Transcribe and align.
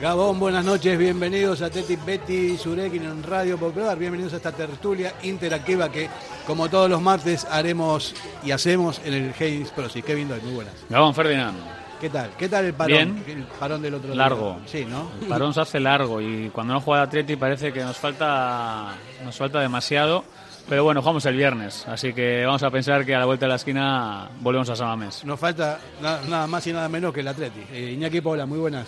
Gabón, 0.00 0.40
buenas 0.40 0.64
noches, 0.64 0.98
bienvenidos 0.98 1.60
a 1.60 1.68
Teti 1.68 1.94
Betty 1.96 2.56
Surekin 2.56 3.04
en 3.04 3.22
Radio 3.22 3.58
Popular, 3.58 3.98
bienvenidos 3.98 4.32
a 4.32 4.36
esta 4.36 4.50
tertulia 4.50 5.12
interactiva 5.22 5.92
que, 5.92 6.08
como 6.46 6.70
todos 6.70 6.88
los 6.88 7.02
martes, 7.02 7.44
haremos 7.44 8.14
y 8.42 8.50
hacemos 8.50 8.98
en 9.04 9.12
el 9.12 9.34
Hayes 9.38 9.70
Prosi. 9.70 10.00
Kevin 10.00 10.28
Doy, 10.28 10.40
muy 10.40 10.54
buenas. 10.54 10.72
Gabón 10.88 11.14
Ferdinand. 11.14 11.79
¿Qué 12.00 12.08
tal? 12.08 12.30
¿Qué 12.38 12.48
tal 12.48 12.64
el 12.64 12.74
parón? 12.74 13.22
Bien. 13.26 13.38
El 13.38 13.44
parón 13.44 13.82
del 13.82 13.94
otro 13.94 14.14
Largo. 14.14 14.54
día. 14.60 14.62
Sí, 14.68 14.84
¿no? 14.86 15.10
El 15.20 15.26
parón 15.28 15.52
se 15.52 15.60
hace 15.60 15.78
largo 15.80 16.20
y 16.20 16.48
cuando 16.50 16.72
no 16.74 16.80
juega 16.80 17.02
Atleti 17.02 17.36
parece 17.36 17.72
que 17.72 17.80
nos 17.84 17.96
falta, 17.98 18.94
nos 19.24 19.36
falta 19.36 19.60
demasiado. 19.60 20.24
Pero 20.68 20.84
bueno, 20.84 21.00
jugamos 21.02 21.24
el 21.26 21.36
viernes, 21.36 21.86
así 21.88 22.12
que 22.12 22.44
vamos 22.46 22.62
a 22.62 22.70
pensar 22.70 23.04
que 23.04 23.14
a 23.14 23.18
la 23.18 23.24
vuelta 23.24 23.44
de 23.46 23.48
la 23.50 23.56
esquina 23.56 24.30
volvemos 24.40 24.68
a 24.70 24.76
Samamés. 24.76 25.24
Nos 25.24 25.40
falta 25.40 25.80
na- 26.00 26.20
nada 26.28 26.46
más 26.46 26.64
y 26.68 26.72
nada 26.72 26.88
menos 26.88 27.12
que 27.12 27.20
el 27.20 27.28
Atleti. 27.28 27.60
Eh, 27.72 27.92
Iñaki 27.96 28.20
Paula, 28.20 28.46
muy 28.46 28.58
buenas. 28.58 28.86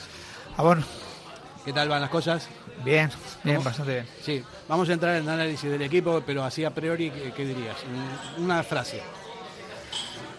Ah, 0.56 0.62
bueno, 0.62 0.83
¿Qué 1.65 1.73
tal 1.73 1.89
van 1.89 2.01
las 2.01 2.11
cosas? 2.11 2.48
bien, 2.84 3.11
bien, 3.42 3.56
¿Cómo? 3.56 3.65
bastante 3.67 3.92
bien. 3.95 4.06
Sí, 4.23 4.42
vamos 4.69 4.89
a 4.89 4.92
entrar 4.92 5.17
en 5.17 5.25
el 5.25 5.29
análisis 5.29 5.69
del 5.70 5.83
equipo, 5.83 6.23
pero 6.25 6.45
así 6.45 6.65
a 6.65 6.70
priori, 6.70 7.11
¿qué, 7.11 7.33
qué 7.37 7.45
dirías? 7.47 7.77
Un- 8.39 8.45
Una 8.45 8.62
frase. 8.62 9.03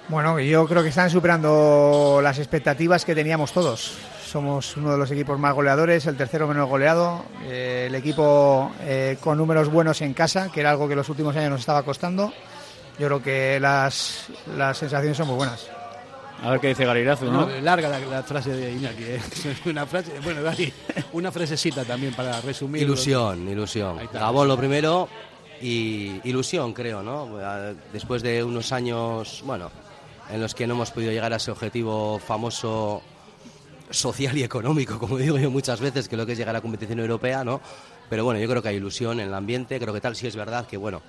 Bueno, 0.09 0.39
yo 0.39 0.67
creo 0.67 0.83
que 0.83 0.89
están 0.89 1.09
superando 1.09 2.19
las 2.21 2.37
expectativas 2.37 3.05
que 3.05 3.15
teníamos 3.15 3.51
todos. 3.53 3.97
Somos 4.25 4.75
uno 4.77 4.91
de 4.91 4.97
los 4.97 5.09
equipos 5.11 5.39
más 5.39 5.53
goleadores, 5.53 6.05
el 6.07 6.17
tercero 6.17 6.47
menos 6.47 6.67
goleado, 6.67 7.23
eh, 7.43 7.85
el 7.87 7.95
equipo 7.95 8.71
eh, 8.81 9.17
con 9.21 9.37
números 9.37 9.69
buenos 9.69 10.01
en 10.01 10.13
casa, 10.13 10.51
que 10.51 10.59
era 10.59 10.71
algo 10.71 10.87
que 10.87 10.95
los 10.95 11.07
últimos 11.09 11.35
años 11.35 11.51
nos 11.51 11.59
estaba 11.61 11.83
costando. 11.83 12.33
Yo 12.99 13.07
creo 13.07 13.23
que 13.23 13.59
las, 13.59 14.27
las 14.57 14.77
sensaciones 14.77 15.17
son 15.17 15.27
muy 15.27 15.37
buenas. 15.37 15.67
A 16.43 16.51
ver 16.51 16.59
qué 16.59 16.67
dice 16.69 16.85
Garirazu, 16.85 17.25
¿no? 17.25 17.45
No, 17.45 17.61
larga 17.61 17.87
la, 17.87 17.99
la 17.99 18.23
frase 18.23 18.51
de 18.51 18.73
Iñaki. 18.73 19.03
¿eh? 19.03 19.21
Una 19.65 19.85
frase, 19.85 20.11
bueno, 20.23 20.43
Dani, 20.43 20.71
una 21.13 21.31
frasecita 21.31 21.85
también 21.85 22.13
para 22.13 22.41
resumir. 22.41 22.81
Ilusión, 22.81 23.47
ilusión. 23.47 23.97
Gabón 24.11 24.49
lo 24.49 24.57
primero 24.57 25.07
y 25.61 26.19
ilusión, 26.25 26.73
creo, 26.73 27.01
¿no? 27.01 27.37
Después 27.93 28.21
de 28.21 28.43
unos 28.43 28.73
años, 28.73 29.41
bueno, 29.45 29.71
en 30.29 30.41
los 30.41 30.55
que 30.55 30.67
no 30.67 30.73
hemos 30.73 30.91
podido 30.91 31.11
llegar 31.11 31.33
a 31.33 31.37
ese 31.37 31.51
objetivo 31.51 32.19
famoso 32.19 33.01
social 33.89 34.37
y 34.37 34.43
económico, 34.43 34.99
como 34.99 35.17
digo 35.19 35.37
yo 35.37 35.51
muchas 35.51 35.79
veces, 35.79 36.07
que 36.07 36.17
lo 36.17 36.25
que 36.25 36.33
es 36.33 36.37
llegar 36.37 36.55
a 36.55 36.59
la 36.59 36.61
competición 36.61 36.99
europea, 36.99 37.43
¿no? 37.43 37.61
Pero 38.09 38.25
bueno, 38.25 38.39
yo 38.39 38.49
creo 38.49 38.61
que 38.61 38.69
hay 38.69 38.75
ilusión 38.75 39.19
en 39.19 39.27
el 39.27 39.33
ambiente, 39.33 39.79
creo 39.79 39.93
que 39.93 40.01
tal, 40.01 40.15
sí 40.15 40.27
es 40.27 40.35
verdad 40.35 40.67
que, 40.67 40.77
bueno, 40.77 41.01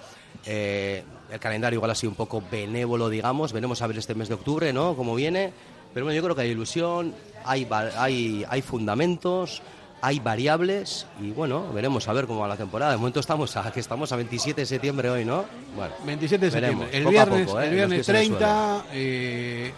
eh, 0.47 1.03
el 1.31 1.41
calendario 1.41 1.79
igual 1.79 1.91
ha 1.91 1.95
sido 1.95 2.11
un 2.11 2.17
poco 2.17 2.42
benévolo, 2.51 3.09
digamos, 3.09 3.53
veremos 3.53 3.83
a 3.83 3.87
ver 3.87 3.98
este 3.98 4.15
mes 4.15 4.29
de 4.29 4.35
octubre, 4.35 4.73
¿no? 4.73 4.97
Cómo 4.97 5.15
viene, 5.15 5.53
pero 5.92 6.07
bueno, 6.07 6.17
yo 6.17 6.23
creo 6.23 6.35
que 6.35 6.42
hay 6.42 6.51
ilusión, 6.51 7.15
hay, 7.45 7.69
hay, 7.70 8.45
hay 8.48 8.62
fundamentos, 8.62 9.62
hay 10.05 10.20
variables 10.20 11.06
y 11.19 11.30
bueno, 11.30 11.72
veremos 11.72 12.06
a 12.08 12.12
ver 12.12 12.27
cómo 12.27 12.41
va 12.41 12.48
la 12.48 12.58
temporada. 12.58 12.92
De 12.92 12.98
momento 12.98 13.20
estamos 13.20 13.56
a, 13.56 13.72
que 13.72 13.80
estamos 13.80 14.12
a 14.12 14.16
27 14.16 14.61
de 14.61 14.66
septiembre 14.66 15.08
hoy, 15.08 15.24
¿no? 15.24 15.46
Bueno, 15.74 15.94
27 16.05 16.44
de 16.44 16.50
veremos, 16.50 16.83
septiembre. 16.83 16.98
El 16.98 17.11
viernes, 17.11 17.46
poco, 17.46 17.61
¿eh? 17.61 17.64
el 17.64 17.74
viernes 17.74 18.06
pies 18.06 18.08
en 18.11 18.16
el 18.16 18.27
30, 18.38 18.84
eh, 18.92 19.72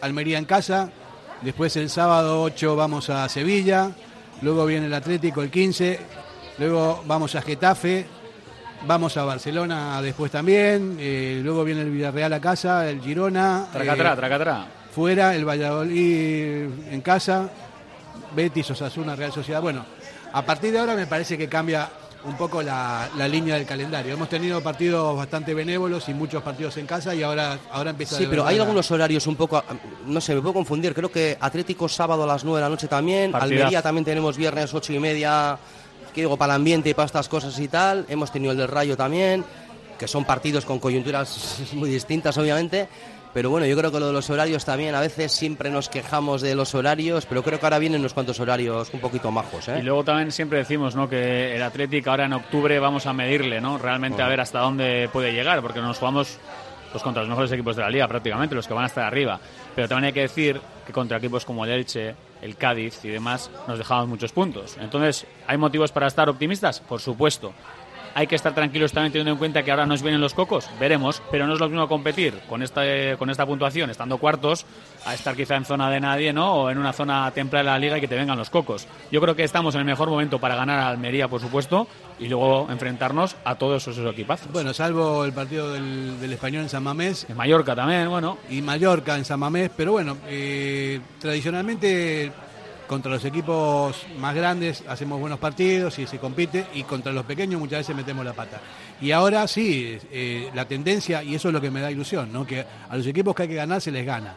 Almería 0.00 0.38
en 0.38 0.46
casa. 0.46 0.90
Después 1.42 1.76
el 1.76 1.90
sábado 1.90 2.42
8 2.42 2.74
vamos 2.74 3.08
a 3.08 3.28
Sevilla. 3.28 3.92
Luego 4.42 4.66
viene 4.66 4.86
el 4.86 4.94
Atlético 4.94 5.42
el 5.42 5.50
15. 5.50 6.00
Luego 6.58 7.04
vamos 7.06 7.36
a 7.36 7.42
Getafe. 7.42 8.04
Vamos 8.84 9.16
a 9.16 9.24
Barcelona 9.24 10.02
después 10.02 10.32
también. 10.32 10.96
eh, 10.98 11.40
luego 11.44 11.62
viene 11.62 11.82
el 11.82 11.90
Villarreal 11.90 12.32
a 12.32 12.40
casa, 12.40 12.90
el 12.90 13.00
Girona. 13.00 13.68
Tracatrá, 13.72 14.12
eh, 14.12 14.16
tracatrá. 14.16 14.66
fuera, 14.90 15.36
el 15.36 15.44
Valladolid 15.44 16.66
en 16.90 17.00
casa, 17.00 17.48
Betis, 18.34 18.70
Osasuna, 18.70 19.14
Real 19.16 19.32
Sociedad. 19.32 19.60
Bueno, 19.62 19.84
a 20.32 20.42
partir 20.42 20.72
de 20.72 20.78
ahora 20.78 20.94
me 20.94 21.06
parece 21.06 21.36
que 21.38 21.48
cambia 21.48 21.88
un 22.24 22.36
poco 22.36 22.62
la, 22.62 23.08
la 23.16 23.28
línea 23.28 23.54
del 23.54 23.64
calendario. 23.64 24.12
Hemos 24.14 24.28
tenido 24.28 24.60
partidos 24.60 25.16
bastante 25.16 25.54
benévolos 25.54 26.08
y 26.08 26.14
muchos 26.14 26.42
partidos 26.42 26.76
en 26.76 26.86
casa 26.86 27.14
y 27.14 27.22
ahora, 27.22 27.58
ahora 27.70 27.90
empieza 27.90 28.16
Sí, 28.18 28.26
pero 28.28 28.44
hay 28.46 28.56
la- 28.56 28.62
algunos 28.64 28.90
horarios 28.90 29.26
un 29.28 29.36
poco, 29.36 29.62
no 30.06 30.20
sé, 30.20 30.34
me 30.34 30.40
puedo 30.40 30.54
confundir. 30.54 30.94
Creo 30.94 31.10
que 31.12 31.38
Atlético 31.40 31.88
sábado 31.88 32.24
a 32.24 32.26
las 32.26 32.44
9 32.44 32.58
de 32.58 32.62
la 32.64 32.68
noche 32.68 32.88
también, 32.88 33.30
Partidazo. 33.32 33.54
Almería 33.62 33.82
también 33.82 34.04
tenemos 34.04 34.36
viernes 34.36 34.74
8 34.74 34.92
y 34.92 34.98
media, 34.98 35.58
que 36.12 36.22
digo, 36.22 36.36
para 36.36 36.54
el 36.54 36.56
ambiente 36.56 36.90
y 36.90 36.94
para 36.94 37.06
estas 37.06 37.28
cosas 37.28 37.56
y 37.60 37.68
tal. 37.68 38.04
Hemos 38.08 38.32
tenido 38.32 38.50
el 38.52 38.58
del 38.58 38.68
Rayo 38.68 38.96
también, 38.96 39.44
que 39.96 40.08
son 40.08 40.24
partidos 40.24 40.64
con 40.64 40.80
coyunturas 40.80 41.60
muy 41.72 41.88
distintas, 41.88 42.36
obviamente. 42.36 42.88
Pero 43.34 43.50
bueno, 43.50 43.66
yo 43.66 43.76
creo 43.76 43.92
que 43.92 44.00
lo 44.00 44.06
de 44.08 44.12
los 44.12 44.30
horarios 44.30 44.64
también, 44.64 44.94
a 44.94 45.00
veces 45.00 45.32
siempre 45.32 45.70
nos 45.70 45.88
quejamos 45.88 46.40
de 46.40 46.54
los 46.54 46.74
horarios, 46.74 47.26
pero 47.26 47.42
creo 47.42 47.60
que 47.60 47.66
ahora 47.66 47.78
vienen 47.78 48.00
unos 48.00 48.14
cuantos 48.14 48.40
horarios 48.40 48.90
un 48.92 49.00
poquito 49.00 49.30
majos, 49.30 49.68
¿eh? 49.68 49.78
Y 49.80 49.82
luego 49.82 50.04
también 50.04 50.32
siempre 50.32 50.58
decimos 50.58 50.96
¿no? 50.96 51.08
que 51.08 51.54
el 51.54 51.62
Athletic 51.62 52.06
ahora 52.08 52.24
en 52.24 52.32
octubre 52.32 52.78
vamos 52.78 53.06
a 53.06 53.12
medirle, 53.12 53.60
¿no? 53.60 53.78
Realmente 53.78 54.22
a 54.22 54.28
ver 54.28 54.40
hasta 54.40 54.60
dónde 54.60 55.08
puede 55.12 55.32
llegar, 55.32 55.60
porque 55.60 55.80
nos 55.80 55.98
jugamos 55.98 56.38
pues, 56.90 57.02
contra 57.02 57.22
los 57.22 57.28
mejores 57.28 57.52
equipos 57.52 57.76
de 57.76 57.82
la 57.82 57.90
liga 57.90 58.08
prácticamente, 58.08 58.54
los 58.54 58.66
que 58.66 58.74
van 58.74 58.84
a 58.84 58.88
estar 58.88 59.04
arriba. 59.04 59.38
Pero 59.74 59.88
también 59.88 60.06
hay 60.06 60.12
que 60.12 60.22
decir 60.22 60.60
que 60.86 60.92
contra 60.92 61.18
equipos 61.18 61.44
como 61.44 61.64
el 61.64 61.70
Elche, 61.70 62.14
el 62.42 62.56
Cádiz 62.56 63.04
y 63.04 63.08
demás 63.08 63.50
nos 63.66 63.78
dejamos 63.78 64.08
muchos 64.08 64.32
puntos. 64.32 64.76
Entonces, 64.80 65.26
¿hay 65.46 65.58
motivos 65.58 65.92
para 65.92 66.06
estar 66.06 66.28
optimistas? 66.28 66.80
Por 66.80 67.00
supuesto. 67.00 67.52
Hay 68.18 68.26
que 68.26 68.34
estar 68.34 68.52
tranquilos 68.52 68.92
también 68.92 69.12
teniendo 69.12 69.30
en 69.30 69.38
cuenta 69.38 69.62
que 69.62 69.70
ahora 69.70 69.86
nos 69.86 70.02
vienen 70.02 70.20
los 70.20 70.34
cocos, 70.34 70.68
veremos, 70.80 71.22
pero 71.30 71.46
no 71.46 71.54
es 71.54 71.60
lo 71.60 71.68
mismo 71.68 71.86
competir 71.86 72.34
con 72.48 72.64
esta, 72.64 72.82
con 73.16 73.30
esta 73.30 73.46
puntuación, 73.46 73.90
estando 73.90 74.18
cuartos, 74.18 74.66
a 75.06 75.14
estar 75.14 75.36
quizá 75.36 75.54
en 75.54 75.64
zona 75.64 75.88
de 75.88 76.00
nadie, 76.00 76.32
¿no? 76.32 76.52
O 76.52 76.70
en 76.70 76.78
una 76.78 76.92
zona 76.92 77.30
templada 77.30 77.62
de 77.62 77.70
la 77.70 77.78
liga 77.78 77.98
y 77.98 78.00
que 78.00 78.08
te 78.08 78.16
vengan 78.16 78.36
los 78.36 78.50
cocos. 78.50 78.88
Yo 79.12 79.20
creo 79.20 79.36
que 79.36 79.44
estamos 79.44 79.76
en 79.76 79.82
el 79.82 79.86
mejor 79.86 80.10
momento 80.10 80.40
para 80.40 80.56
ganar 80.56 80.80
a 80.80 80.88
Almería, 80.88 81.28
por 81.28 81.40
supuesto, 81.40 81.86
y 82.18 82.26
luego 82.26 82.66
enfrentarnos 82.68 83.36
a 83.44 83.54
todos 83.54 83.86
esos 83.86 84.12
equipazos. 84.12 84.50
Bueno, 84.50 84.74
salvo 84.74 85.24
el 85.24 85.32
partido 85.32 85.72
del, 85.72 86.18
del 86.18 86.32
español 86.32 86.64
en 86.64 86.70
San 86.70 86.82
Mamés 86.82 87.24
En 87.28 87.36
Mallorca 87.36 87.76
también, 87.76 88.08
bueno, 88.08 88.38
y 88.50 88.62
Mallorca 88.62 89.16
en 89.16 89.24
San 89.24 89.38
Mamés, 89.38 89.70
pero 89.76 89.92
bueno, 89.92 90.16
eh, 90.26 90.98
tradicionalmente 91.20 92.32
contra 92.88 93.12
los 93.12 93.24
equipos 93.24 94.06
más 94.18 94.34
grandes 94.34 94.82
hacemos 94.88 95.20
buenos 95.20 95.38
partidos 95.38 95.98
y 96.00 96.06
se 96.06 96.18
compite 96.18 96.66
y 96.74 96.82
contra 96.82 97.12
los 97.12 97.24
pequeños 97.24 97.60
muchas 97.60 97.80
veces 97.80 97.94
metemos 97.94 98.24
la 98.24 98.32
pata. 98.32 98.60
Y 99.00 99.12
ahora 99.12 99.46
sí, 99.46 99.98
eh, 100.10 100.50
la 100.54 100.64
tendencia, 100.64 101.22
y 101.22 101.36
eso 101.36 101.48
es 101.48 101.54
lo 101.54 101.60
que 101.60 101.70
me 101.70 101.80
da 101.80 101.90
ilusión, 101.90 102.32
¿no? 102.32 102.44
que 102.44 102.64
a 102.88 102.96
los 102.96 103.06
equipos 103.06 103.36
que 103.36 103.42
hay 103.42 103.48
que 103.48 103.54
ganar 103.54 103.80
se 103.80 103.92
les 103.92 104.04
gana. 104.04 104.36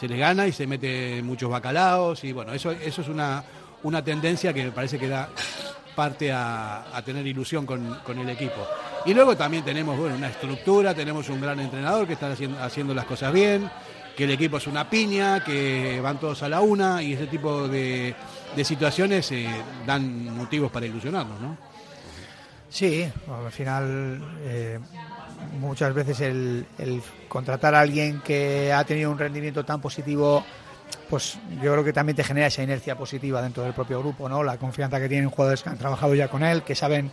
Se 0.00 0.08
les 0.08 0.18
gana 0.18 0.48
y 0.48 0.52
se 0.52 0.66
mete 0.66 1.22
muchos 1.22 1.50
bacalaos 1.50 2.24
y 2.24 2.32
bueno, 2.32 2.52
eso, 2.54 2.72
eso 2.72 3.02
es 3.02 3.08
una, 3.08 3.44
una 3.84 4.02
tendencia 4.02 4.52
que 4.52 4.64
me 4.64 4.72
parece 4.72 4.98
que 4.98 5.06
da 5.06 5.28
parte 5.94 6.32
a, 6.32 6.96
a 6.96 7.02
tener 7.02 7.24
ilusión 7.26 7.66
con, 7.66 8.00
con 8.02 8.18
el 8.18 8.28
equipo. 8.30 8.66
Y 9.04 9.14
luego 9.14 9.36
también 9.36 9.64
tenemos 9.64 9.98
bueno, 9.98 10.16
una 10.16 10.28
estructura, 10.28 10.94
tenemos 10.94 11.28
un 11.28 11.40
gran 11.40 11.60
entrenador 11.60 12.06
que 12.06 12.14
está 12.14 12.32
haciendo, 12.32 12.58
haciendo 12.62 12.94
las 12.94 13.04
cosas 13.04 13.32
bien, 13.32 13.70
que 14.16 14.24
el 14.24 14.30
equipo 14.30 14.58
es 14.58 14.66
una 14.66 14.88
piña, 14.88 15.42
que 15.42 16.00
van 16.00 16.18
todos 16.18 16.42
a 16.42 16.48
la 16.48 16.60
una 16.60 17.02
y 17.02 17.14
ese 17.14 17.26
tipo 17.26 17.68
de, 17.68 18.14
de 18.54 18.64
situaciones 18.64 19.30
eh, 19.32 19.48
dan 19.86 20.36
motivos 20.36 20.70
para 20.70 20.86
ilusionarnos, 20.86 21.40
¿no? 21.40 21.56
Sí, 22.68 23.06
al 23.28 23.52
final 23.52 24.38
eh, 24.44 24.78
muchas 25.60 25.92
veces 25.92 26.20
el, 26.20 26.66
el 26.78 27.02
contratar 27.28 27.74
a 27.74 27.80
alguien 27.80 28.20
que 28.20 28.72
ha 28.72 28.84
tenido 28.84 29.10
un 29.10 29.18
rendimiento 29.18 29.64
tan 29.64 29.80
positivo, 29.80 30.42
pues 31.10 31.38
yo 31.62 31.72
creo 31.72 31.84
que 31.84 31.92
también 31.92 32.16
te 32.16 32.24
genera 32.24 32.46
esa 32.46 32.62
inercia 32.62 32.96
positiva 32.96 33.42
dentro 33.42 33.62
del 33.62 33.74
propio 33.74 34.00
grupo, 34.00 34.28
¿no? 34.28 34.42
La 34.42 34.56
confianza 34.56 34.98
que 34.98 35.08
tienen 35.08 35.28
jugadores 35.28 35.62
que 35.62 35.68
han 35.68 35.78
trabajado 35.78 36.14
ya 36.14 36.28
con 36.28 36.42
él, 36.42 36.62
que 36.62 36.74
saben 36.74 37.10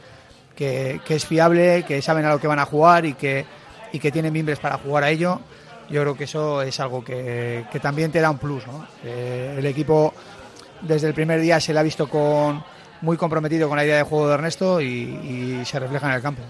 que, 0.55 1.01
que 1.05 1.15
es 1.15 1.25
fiable, 1.25 1.83
que 1.83 2.01
saben 2.01 2.25
a 2.25 2.29
lo 2.29 2.39
que 2.39 2.47
van 2.47 2.59
a 2.59 2.65
jugar 2.65 3.05
y 3.05 3.13
que, 3.13 3.45
y 3.91 3.99
que 3.99 4.11
tienen 4.11 4.31
mimbres 4.31 4.59
para 4.59 4.77
jugar 4.77 5.03
a 5.03 5.09
ello. 5.09 5.41
Yo 5.89 6.01
creo 6.01 6.15
que 6.15 6.25
eso 6.25 6.61
es 6.61 6.79
algo 6.79 7.03
que, 7.03 7.65
que 7.71 7.79
también 7.79 8.11
te 8.11 8.21
da 8.21 8.29
un 8.29 8.37
plus, 8.37 8.65
¿no? 8.67 8.85
El 9.03 9.65
equipo 9.65 10.13
desde 10.81 11.07
el 11.07 11.13
primer 11.13 11.41
día 11.41 11.59
se 11.59 11.73
le 11.73 11.79
ha 11.79 11.83
visto 11.83 12.07
con 12.07 12.63
muy 13.01 13.17
comprometido 13.17 13.67
con 13.67 13.77
la 13.77 13.85
idea 13.85 13.97
de 13.97 14.03
juego 14.03 14.27
de 14.27 14.33
Ernesto 14.33 14.81
y, 14.81 15.61
se 15.65 15.79
refleja 15.79 16.07
en 16.07 16.13
el 16.13 16.21
campo. 16.21 16.41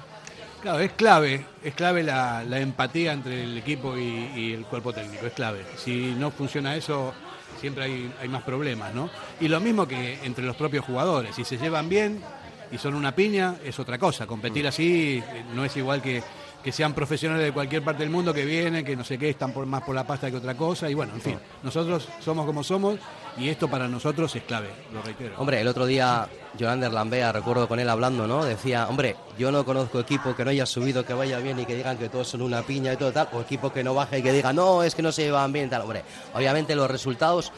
Claro, 0.62 0.80
es 0.80 0.91
clave, 0.91 1.45
es 1.63 1.74
clave 1.74 2.03
la, 2.03 2.44
la 2.44 2.59
empatía 2.59 3.13
entre 3.13 3.44
el 3.44 3.57
equipo 3.57 3.97
y, 3.97 4.31
y 4.36 4.53
el 4.53 4.65
cuerpo 4.65 4.91
técnico, 4.91 5.25
es 5.25 5.33
clave. 5.33 5.65
Si 5.77 6.15
no 6.18 6.31
funciona 6.31 6.75
eso, 6.75 7.13
siempre 7.59 7.86
hay, 7.86 8.13
hay 8.21 8.27
más 8.27 8.44
problemas, 8.44 8.94
¿no? 8.94 9.09
Y 9.39 9.47
lo 9.47 9.62
mismo 9.62 9.88
que 9.88 10.19
entre 10.24 10.44
los 10.44 10.57
propios 10.57 10.83
jugadores, 10.83 11.36
si 11.36 11.45
se 11.45 11.57
llevan 11.57 11.88
bien 11.88 12.21
y 12.71 12.77
son 12.77 12.94
una 12.94 13.15
piña, 13.15 13.56
es 13.63 13.80
otra 13.80 13.97
cosa. 13.97 14.27
Competir 14.27 14.68
así 14.68 15.24
eh, 15.25 15.44
no 15.53 15.63
es 15.63 15.75
igual 15.77 16.01
que 16.01 16.21
que 16.63 16.71
sean 16.71 16.94
profesionales 16.94 17.45
de 17.45 17.51
cualquier 17.53 17.83
parte 17.83 18.03
del 18.03 18.09
mundo 18.09 18.33
que 18.33 18.45
vienen, 18.45 18.83
que 18.83 18.95
no 18.95 19.03
sé 19.03 19.17
qué, 19.17 19.29
están 19.29 19.53
por, 19.53 19.65
más 19.65 19.81
por 19.83 19.95
la 19.95 20.06
pasta 20.06 20.29
que 20.29 20.38
otra 20.38 20.56
cosa. 20.56 20.89
Y 20.89 20.94
bueno, 20.94 21.13
en 21.13 21.21
fin, 21.21 21.39
nosotros 21.63 22.07
somos 22.19 22.45
como 22.45 22.63
somos 22.63 23.00
y 23.38 23.47
esto 23.50 23.69
para 23.69 23.88
nosotros 23.88 24.35
es 24.35 24.44
clave, 24.44 24.69
lo 24.94 25.01
reitero. 25.01 25.35
Hombre, 25.38 25.61
el 25.61 25.67
otro 25.67 25.85
día 25.85 26.27
Joander 26.59 26.91
Lambea, 26.91 27.31
recuerdo 27.31 27.67
con 27.67 27.79
él 27.79 27.89
hablando, 27.89 28.27
¿no? 28.27 28.44
Decía, 28.44 28.88
hombre, 28.89 29.15
yo 29.38 29.51
no 29.51 29.63
conozco 29.63 30.00
equipo 30.00 30.35
que 30.35 30.44
no 30.44 30.51
haya 30.51 30.65
subido, 30.65 31.06
que 31.06 31.13
vaya 31.13 31.39
bien 31.39 31.59
y 31.59 31.65
que 31.65 31.75
digan 31.75 31.97
que 31.97 32.09
todos 32.09 32.27
son 32.27 32.41
una 32.41 32.62
piña 32.63 32.94
y 32.94 32.97
todo 32.97 33.12
tal, 33.12 33.29
o 33.31 33.41
equipo 33.41 33.71
que 33.71 33.83
no 33.83 33.94
baje 33.94 34.19
y 34.19 34.23
que 34.23 34.33
diga, 34.33 34.51
no, 34.51 34.83
es 34.83 34.95
que 34.95 35.01
no 35.01 35.12
se 35.12 35.23
llevan 35.23 35.53
bien 35.53 35.67
y 35.67 35.69
tal. 35.69 35.83
Hombre, 35.83 36.03
obviamente 36.33 36.75
los 36.75 36.91
resultados 36.91 37.51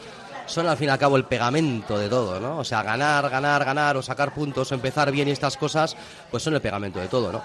son 0.46 0.68
al 0.68 0.76
fin 0.76 0.88
y 0.88 0.90
al 0.90 0.98
cabo 0.98 1.16
el 1.16 1.24
pegamento 1.24 1.98
de 1.98 2.08
todo, 2.08 2.38
¿no? 2.38 2.58
O 2.58 2.64
sea, 2.64 2.82
ganar, 2.82 3.28
ganar, 3.28 3.64
ganar 3.64 3.96
o 3.96 4.02
sacar 4.02 4.34
puntos 4.34 4.70
o 4.70 4.74
empezar 4.74 5.10
bien 5.10 5.28
y 5.28 5.30
estas 5.30 5.56
cosas, 5.56 5.96
pues 6.30 6.42
son 6.42 6.54
el 6.54 6.60
pegamento 6.60 7.00
de 7.00 7.08
todo, 7.08 7.32
¿no? 7.32 7.42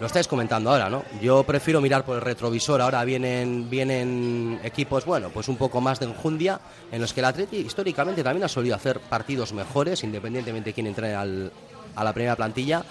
Lo 0.00 0.06
estáis 0.06 0.26
comentando 0.26 0.70
ahora, 0.70 0.90
¿no? 0.90 1.04
Yo 1.22 1.44
prefiero 1.44 1.80
mirar 1.80 2.04
por 2.04 2.16
el 2.16 2.22
retrovisor. 2.22 2.80
Ahora 2.80 3.04
vienen, 3.04 3.70
vienen 3.70 4.60
equipos, 4.64 5.04
bueno, 5.04 5.30
pues 5.30 5.46
un 5.48 5.56
poco 5.56 5.80
más 5.80 6.00
de 6.00 6.06
enjundia, 6.06 6.60
en 6.90 7.00
los 7.00 7.12
que 7.12 7.20
el 7.20 7.26
Atleti 7.26 7.58
históricamente 7.58 8.24
también 8.24 8.42
ha 8.44 8.48
solido 8.48 8.74
hacer 8.74 8.98
partidos 8.98 9.52
mejores, 9.52 10.02
independientemente 10.02 10.70
de 10.70 10.74
quién 10.74 10.88
entre 10.88 11.14
al, 11.14 11.52
a 11.94 12.02
la 12.02 12.12
primera 12.12 12.34
plantilla. 12.34 12.84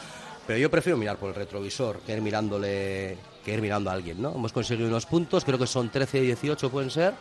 Pero 0.47 0.59
yo 0.59 0.71
prefiero 0.71 0.97
mirar 0.97 1.17
por 1.17 1.29
el 1.29 1.35
retrovisor 1.35 1.99
que 1.99 2.13
ir 2.13 2.21
mirándole, 2.21 3.17
que 3.43 3.53
ir 3.53 3.61
mirando 3.61 3.89
a 3.89 3.93
alguien, 3.93 4.21
¿no? 4.21 4.33
Hemos 4.33 4.53
conseguido 4.53 4.87
unos 4.87 5.05
puntos, 5.05 5.43
creo 5.43 5.59
que 5.59 5.67
son 5.67 5.89
13 5.89 6.19
y 6.19 6.25
18 6.27 6.69
pueden 6.69 6.89
ser 6.89 7.13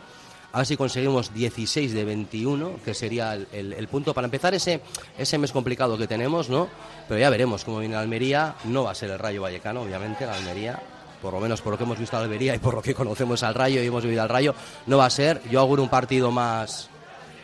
a 0.53 0.59
ver 0.59 0.67
si 0.67 0.77
conseguimos 0.77 1.33
16 1.33 1.93
de 1.95 2.05
21, 2.05 2.75
que 2.85 2.93
sería 2.93 3.33
el, 3.33 3.87
punto 3.87 4.13
para 4.13 4.25
empezar 4.25 4.53
ese, 4.53 4.81
ese 5.17 5.39
mes 5.39 5.51
complicado 5.51 5.97
que 5.97 6.05
tenemos, 6.05 6.47
¿no? 6.47 6.67
Pero 7.07 7.19
ya 7.19 7.31
veremos 7.31 7.65
cómo 7.65 7.79
viene 7.79 7.95
la 7.95 8.01
Almería. 8.01 8.53
No 8.65 8.83
va 8.83 8.91
a 8.91 8.95
ser 8.95 9.09
el 9.09 9.17
Rayo 9.17 9.41
Vallecano, 9.41 9.81
obviamente, 9.81 10.27
la 10.27 10.35
Almería. 10.35 10.79
Por 11.23 11.33
lo 11.33 11.39
menos 11.39 11.59
por 11.61 11.71
lo 11.71 11.77
que 11.79 11.85
hemos 11.85 11.97
visto 11.97 12.17
a 12.17 12.19
Almería 12.19 12.53
y 12.53 12.59
por 12.59 12.75
lo 12.75 12.83
que 12.83 12.93
conocemos 12.93 13.41
al 13.41 13.55
Rayo 13.55 13.81
y 13.81 13.87
hemos 13.87 14.03
vivido 14.03 14.21
al 14.21 14.29
Rayo, 14.29 14.53
no 14.85 14.99
va 14.99 15.07
a 15.07 15.09
ser. 15.09 15.41
Yo 15.49 15.59
auguro 15.59 15.81
un 15.81 15.89
partido 15.89 16.29
más, 16.29 16.87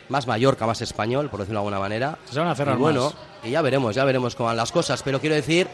más 0.08 0.28
Mallorca, 0.28 0.64
más 0.64 0.80
español, 0.80 1.30
por 1.30 1.40
decirlo 1.40 1.58
de 1.58 1.66
alguna 1.66 1.80
manera. 1.80 2.16
Se 2.30 2.38
van 2.38 2.46
a 2.46 2.54
cerrar 2.54 2.76
y 2.76 2.80
bueno, 2.80 3.12
y 3.42 3.50
ya 3.50 3.60
veremos, 3.60 3.92
ya 3.96 4.04
veremos 4.04 4.36
cómo 4.36 4.46
van 4.46 4.56
las 4.56 4.70
cosas. 4.70 5.02
Pero 5.02 5.18
quiero 5.20 5.34
decir, 5.34 5.66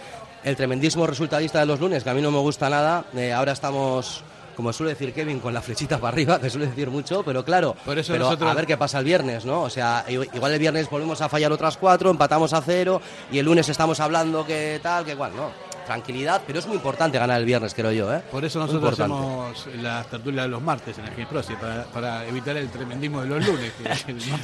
el 0.43 0.56
tremendismo 0.56 1.06
resultadista 1.06 1.61
de 1.61 1.67
los 1.67 1.81
lunes, 1.81 2.03
que 2.03 2.09
a 2.09 2.15
mí 2.15 2.23
no 2.23 2.31
me 2.31 2.39
gusta 2.39 2.71
nada. 2.71 3.05
Eh, 3.15 3.31
ahora 3.31 3.53
estamos 3.53 4.25
como 4.56 4.73
suele 4.73 4.94
decir 4.94 5.12
Kevin, 5.12 5.38
con 5.38 5.53
la 5.53 5.61
flechita 5.61 5.99
para 5.99 6.14
arriba, 6.14 6.41
que 6.41 6.49
suele 6.49 6.67
decir 6.67 6.91
mucho, 6.91 7.23
pero 7.23 7.44
claro, 7.44 7.76
pero 7.85 8.29
a 8.29 8.55
ver 8.55 8.67
qué 8.67 8.76
pasa 8.76 8.99
el 8.99 9.05
viernes, 9.05 9.44
¿no? 9.44 9.62
O 9.62 9.70
sea, 9.70 10.05
igual 10.08 10.53
el 10.53 10.58
viernes 10.58 10.88
volvemos 10.88 11.20
a 11.20 11.29
fallar 11.29 11.53
otras 11.53 11.76
cuatro, 11.76 12.11
empatamos 12.11 12.53
a 12.53 12.62
cero, 12.62 13.00
y 13.31 13.38
el 13.38 13.44
lunes 13.44 13.69
estamos 13.69 14.00
hablando 14.00 14.47
que 14.47 14.81
tal, 14.82 15.05
que 15.05 15.12
igual, 15.12 15.32
¿no? 15.37 15.50
Tranquilidad, 15.85 16.43
pero 16.44 16.58
es 16.58 16.67
muy 16.67 16.76
importante 16.76 17.17
ganar 17.17 17.38
el 17.38 17.47
viernes, 17.47 17.73
creo 17.73 17.93
yo, 17.93 18.12
¿eh? 18.12 18.20
Por 18.31 18.44
eso 18.44 18.58
nosotros 18.58 18.99
hacemos 18.99 19.69
las 19.81 20.08
tertulias 20.08 20.47
de 20.47 20.50
los 20.50 20.62
martes 20.62 20.99
en 20.99 21.05
el 21.05 21.11
Game 21.14 21.26
para, 21.61 21.85
para, 21.85 22.26
evitar 22.26 22.56
el 22.56 22.69
tremendismo 22.70 23.20
de 23.20 23.29
los 23.29 23.47
lunes. 23.47 23.73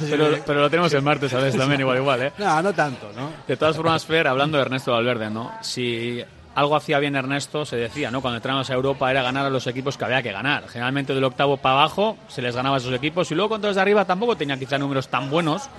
pero, 0.09 0.37
pero, 0.45 0.61
lo 0.61 0.69
tenemos 0.69 0.93
el 0.93 1.01
martes 1.01 1.33
a 1.33 1.39
veces 1.39 1.59
también, 1.59 1.81
igual, 1.81 1.97
igual, 1.97 2.21
¿eh? 2.21 2.33
No, 2.37 2.61
no 2.61 2.71
tanto, 2.71 3.11
¿no? 3.13 3.31
De 3.45 3.57
todas 3.57 3.75
formas, 3.75 4.05
Fer, 4.05 4.27
hablando 4.27 4.57
de 4.57 4.63
Ernesto 4.63 4.93
Valverde, 4.93 5.29
¿no? 5.29 5.51
Si 5.61 6.23
algo 6.55 6.75
hacía 6.75 6.99
bien 6.99 7.15
Ernesto, 7.15 7.65
se 7.65 7.75
decía, 7.75 8.11
¿no? 8.11 8.21
Cuando 8.21 8.37
entramos 8.37 8.69
a 8.69 8.73
Europa 8.73 9.09
era 9.09 9.23
ganar 9.23 9.45
a 9.45 9.49
los 9.49 9.65
equipos 9.67 9.97
que 9.97 10.05
había 10.05 10.21
que 10.21 10.31
ganar. 10.31 10.67
Generalmente 10.67 11.13
del 11.13 11.23
octavo 11.23 11.57
para 11.57 11.75
abajo 11.75 12.17
se 12.27 12.41
les 12.41 12.55
ganaba 12.55 12.75
a 12.75 12.79
esos 12.79 12.93
equipos 12.93 13.31
y 13.31 13.35
luego 13.35 13.49
contra 13.49 13.69
los 13.69 13.75
de 13.75 13.81
arriba 13.81 14.05
tampoco 14.05 14.35
tenía 14.37 14.57
quizá 14.57 14.77
números 14.77 15.07
tan 15.07 15.29
buenos. 15.29 15.69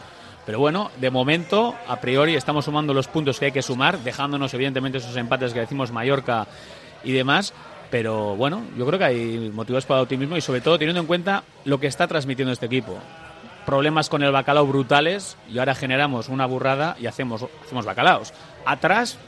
Pero 0.46 0.58
bueno, 0.58 0.90
de 1.00 1.10
momento, 1.10 1.74
a 1.88 2.00
priori, 2.00 2.34
estamos 2.34 2.66
sumando 2.66 2.92
los 2.92 3.08
puntos 3.08 3.38
que 3.38 3.46
hay 3.46 3.52
que 3.52 3.62
sumar, 3.62 3.98
dejándonos 4.00 4.52
evidentemente 4.52 4.98
esos 4.98 5.16
empates 5.16 5.54
que 5.54 5.60
decimos 5.60 5.90
Mallorca 5.90 6.46
y 7.02 7.12
demás. 7.12 7.54
Pero 7.90 8.36
bueno, 8.36 8.62
yo 8.76 8.84
creo 8.86 8.98
que 8.98 9.04
hay 9.04 9.50
motivos 9.54 9.86
para 9.86 10.00
el 10.00 10.04
optimismo 10.04 10.36
y 10.36 10.40
sobre 10.40 10.60
todo 10.60 10.78
teniendo 10.78 11.00
en 11.00 11.06
cuenta 11.06 11.44
lo 11.64 11.78
que 11.78 11.86
está 11.86 12.06
transmitiendo 12.08 12.52
este 12.52 12.66
equipo. 12.66 12.98
Problemas 13.64 14.10
con 14.10 14.22
el 14.22 14.32
bacalao 14.32 14.66
brutales 14.66 15.38
y 15.50 15.58
ahora 15.58 15.74
generamos 15.74 16.28
una 16.28 16.44
burrada 16.44 16.96
y 17.00 17.06
hacemos, 17.06 17.46
hacemos 17.64 17.86
bacalaos. 17.86 18.34
Atrás 18.66 19.18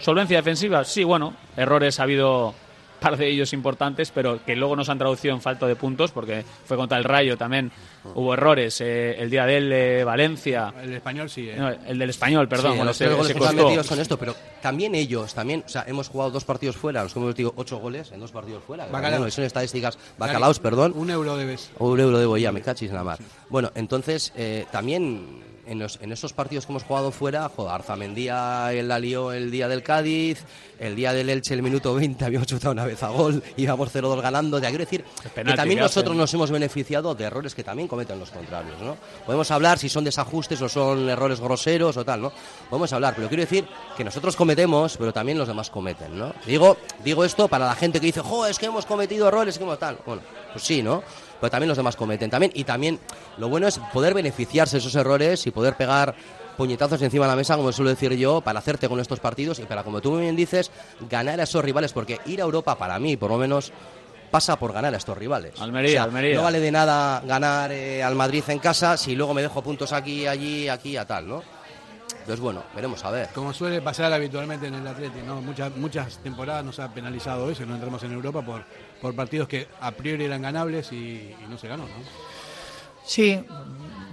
Solvencia 0.00 0.36
defensiva, 0.36 0.84
sí, 0.84 1.04
bueno, 1.04 1.34
errores 1.56 2.00
ha 2.00 2.02
habido 2.02 2.54
par 3.00 3.16
de 3.16 3.28
ellos 3.28 3.52
importantes, 3.52 4.10
pero 4.10 4.42
que 4.44 4.56
luego 4.56 4.76
nos 4.76 4.88
han 4.88 4.98
traducido 4.98 5.34
en 5.34 5.42
falta 5.42 5.66
de 5.66 5.76
puntos, 5.76 6.10
porque 6.10 6.44
fue 6.64 6.76
contra 6.76 6.96
el 6.96 7.04
Rayo 7.04 7.36
también. 7.36 7.70
Hubo 8.14 8.34
errores. 8.34 8.80
Eh, 8.80 9.16
el 9.18 9.30
día 9.30 9.46
del 9.46 9.70
de 9.70 10.04
Valencia. 10.04 10.72
El 10.82 10.92
español 10.94 11.30
sí. 11.30 11.48
Eh. 11.48 11.78
el 11.86 11.98
del 11.98 12.10
español, 12.10 12.48
perdón. 12.48 12.84
los 12.84 12.96
se, 12.96 13.08
goles 13.08 13.36
se 13.36 13.54
metidos 13.54 13.86
son 13.86 14.00
esto, 14.00 14.18
pero 14.18 14.34
también 14.60 14.94
ellos, 14.94 15.34
también, 15.34 15.62
o 15.66 15.68
sea, 15.68 15.84
hemos 15.86 16.08
jugado 16.08 16.30
dos 16.30 16.44
partidos 16.44 16.76
fuera, 16.76 17.02
nos 17.02 17.14
hemos 17.16 17.28
metido 17.28 17.52
ocho 17.56 17.78
goles 17.78 18.12
en 18.12 18.20
dos 18.20 18.32
partidos 18.32 18.62
fuera. 18.64 18.86
Bacalaos. 18.86 19.32
son 19.32 19.44
estadísticas. 19.44 19.98
Bacalaos, 20.18 20.58
perdón. 20.58 20.92
Un 20.96 21.10
euro 21.10 21.36
debes. 21.36 21.70
Un 21.78 22.00
euro 22.00 22.18
debo 22.18 22.36
ya, 22.36 22.52
me 22.52 22.60
cachis 22.60 22.90
nada 22.90 23.04
más. 23.04 23.18
Bueno, 23.48 23.70
entonces, 23.74 24.32
eh, 24.36 24.66
también 24.70 25.42
en, 25.66 25.78
los, 25.78 25.98
en 26.00 26.12
esos 26.12 26.32
partidos 26.32 26.66
que 26.66 26.72
hemos 26.72 26.82
jugado 26.84 27.10
fuera, 27.10 27.48
joder, 27.48 27.72
Arzamendía 27.72 28.72
el 28.72 28.88
la 28.88 28.98
lió 28.98 29.32
el 29.32 29.50
día 29.50 29.68
del 29.68 29.82
Cádiz, 29.82 30.44
el 30.78 30.94
día 30.96 31.12
del 31.12 31.30
Elche 31.30 31.54
el 31.54 31.62
minuto 31.62 31.94
20 31.94 32.24
habíamos 32.24 32.46
chutado 32.46 32.72
una 32.72 32.84
vez 32.84 33.02
a 33.02 33.08
gol, 33.08 33.42
íbamos 33.56 33.94
0-2 33.94 34.20
ganando. 34.20 34.58
Ya 34.58 34.68
quiero 34.68 34.84
decir 34.84 35.04
que 35.34 35.44
también 35.44 35.80
nosotros 35.80 36.16
nos 36.16 36.32
hemos 36.34 36.50
beneficiado 36.50 37.14
de 37.14 37.24
errores 37.24 37.54
que 37.54 37.64
también 37.64 37.88
cometen 37.94 38.18
los 38.18 38.30
contrarios, 38.30 38.80
¿no? 38.80 38.96
Podemos 39.24 39.48
hablar 39.52 39.78
si 39.78 39.88
son 39.88 40.02
desajustes 40.02 40.60
o 40.60 40.68
son 40.68 41.08
errores 41.08 41.40
groseros 41.40 41.96
o 41.96 42.04
tal, 42.04 42.22
¿no? 42.22 42.32
Podemos 42.68 42.92
hablar, 42.92 43.14
pero 43.14 43.28
quiero 43.28 43.42
decir 43.42 43.66
que 43.96 44.02
nosotros 44.02 44.34
cometemos, 44.34 44.96
pero 44.96 45.12
también 45.12 45.38
los 45.38 45.46
demás 45.46 45.70
cometen, 45.70 46.18
¿no? 46.18 46.34
Digo, 46.44 46.76
digo 47.04 47.24
esto 47.24 47.46
para 47.46 47.66
la 47.66 47.74
gente 47.76 48.00
que 48.00 48.06
dice, 48.06 48.20
jo, 48.20 48.46
es 48.46 48.58
que 48.58 48.66
hemos 48.66 48.84
cometido 48.84 49.28
errores, 49.28 49.58
que 49.58 49.64
tal. 49.76 49.98
Bueno, 50.04 50.22
pues 50.52 50.64
sí, 50.64 50.82
¿no? 50.82 51.02
pero 51.40 51.50
también 51.50 51.68
los 51.68 51.76
demás 51.76 51.94
cometen 51.94 52.30
también. 52.30 52.52
Y 52.54 52.64
también 52.64 52.98
lo 53.36 53.48
bueno 53.48 53.68
es 53.68 53.78
poder 53.92 54.14
beneficiarse 54.14 54.76
de 54.76 54.80
esos 54.80 54.94
errores 54.94 55.46
y 55.46 55.50
poder 55.50 55.76
pegar 55.76 56.14
puñetazos 56.56 57.02
encima 57.02 57.26
de 57.26 57.32
la 57.32 57.36
mesa, 57.36 57.56
como 57.56 57.70
suelo 57.70 57.90
decir 57.90 58.14
yo, 58.14 58.40
para 58.40 58.60
hacerte 58.60 58.88
con 58.88 58.98
estos 58.98 59.20
partidos 59.20 59.58
y 59.58 59.64
para, 59.64 59.82
como 59.82 60.00
tú 60.00 60.16
bien 60.18 60.36
dices, 60.36 60.70
ganar 61.10 61.40
a 61.40 61.44
esos 61.44 61.64
rivales, 61.64 61.92
porque 61.92 62.20
ir 62.26 62.40
a 62.40 62.44
Europa 62.44 62.76
para 62.76 62.98
mí, 62.98 63.16
por 63.16 63.30
lo 63.30 63.38
menos, 63.38 63.72
pasa 64.30 64.56
por 64.58 64.72
ganar 64.72 64.94
a 64.94 64.96
estos 64.96 65.16
rivales. 65.16 65.60
Almería, 65.60 66.02
Almería. 66.02 66.36
No 66.36 66.42
vale 66.42 66.60
de 66.60 66.70
nada 66.70 67.22
ganar 67.24 67.72
eh, 67.72 68.02
al 68.02 68.14
Madrid 68.14 68.44
en 68.48 68.58
casa 68.58 68.96
si 68.96 69.14
luego 69.14 69.34
me 69.34 69.42
dejo 69.42 69.62
puntos 69.62 69.92
aquí, 69.92 70.26
allí, 70.26 70.68
aquí, 70.68 70.96
a 70.96 71.06
tal, 71.06 71.28
¿no? 71.28 71.42
Entonces, 72.24 72.40
bueno, 72.40 72.64
veremos 72.74 73.04
a 73.04 73.10
ver. 73.10 73.28
Como 73.34 73.52
suele 73.52 73.82
pasar 73.82 74.10
habitualmente 74.10 74.66
en 74.66 74.74
el 74.74 74.86
Atleti, 74.86 75.20
¿no? 75.26 75.42
Muchas, 75.42 75.76
muchas 75.76 76.18
temporadas 76.18 76.64
nos 76.64 76.78
ha 76.78 76.92
penalizado 76.92 77.50
eso, 77.50 77.66
no 77.66 77.74
entramos 77.74 78.02
en 78.02 78.12
Europa 78.12 78.40
por, 78.40 78.64
por 79.00 79.14
partidos 79.14 79.46
que 79.46 79.68
a 79.78 79.90
priori 79.90 80.24
eran 80.24 80.40
ganables 80.40 80.90
y, 80.90 81.34
no 81.50 81.58
se 81.58 81.68
ganó, 81.68 81.84
¿no? 81.84 81.94
Sí, 83.04 83.38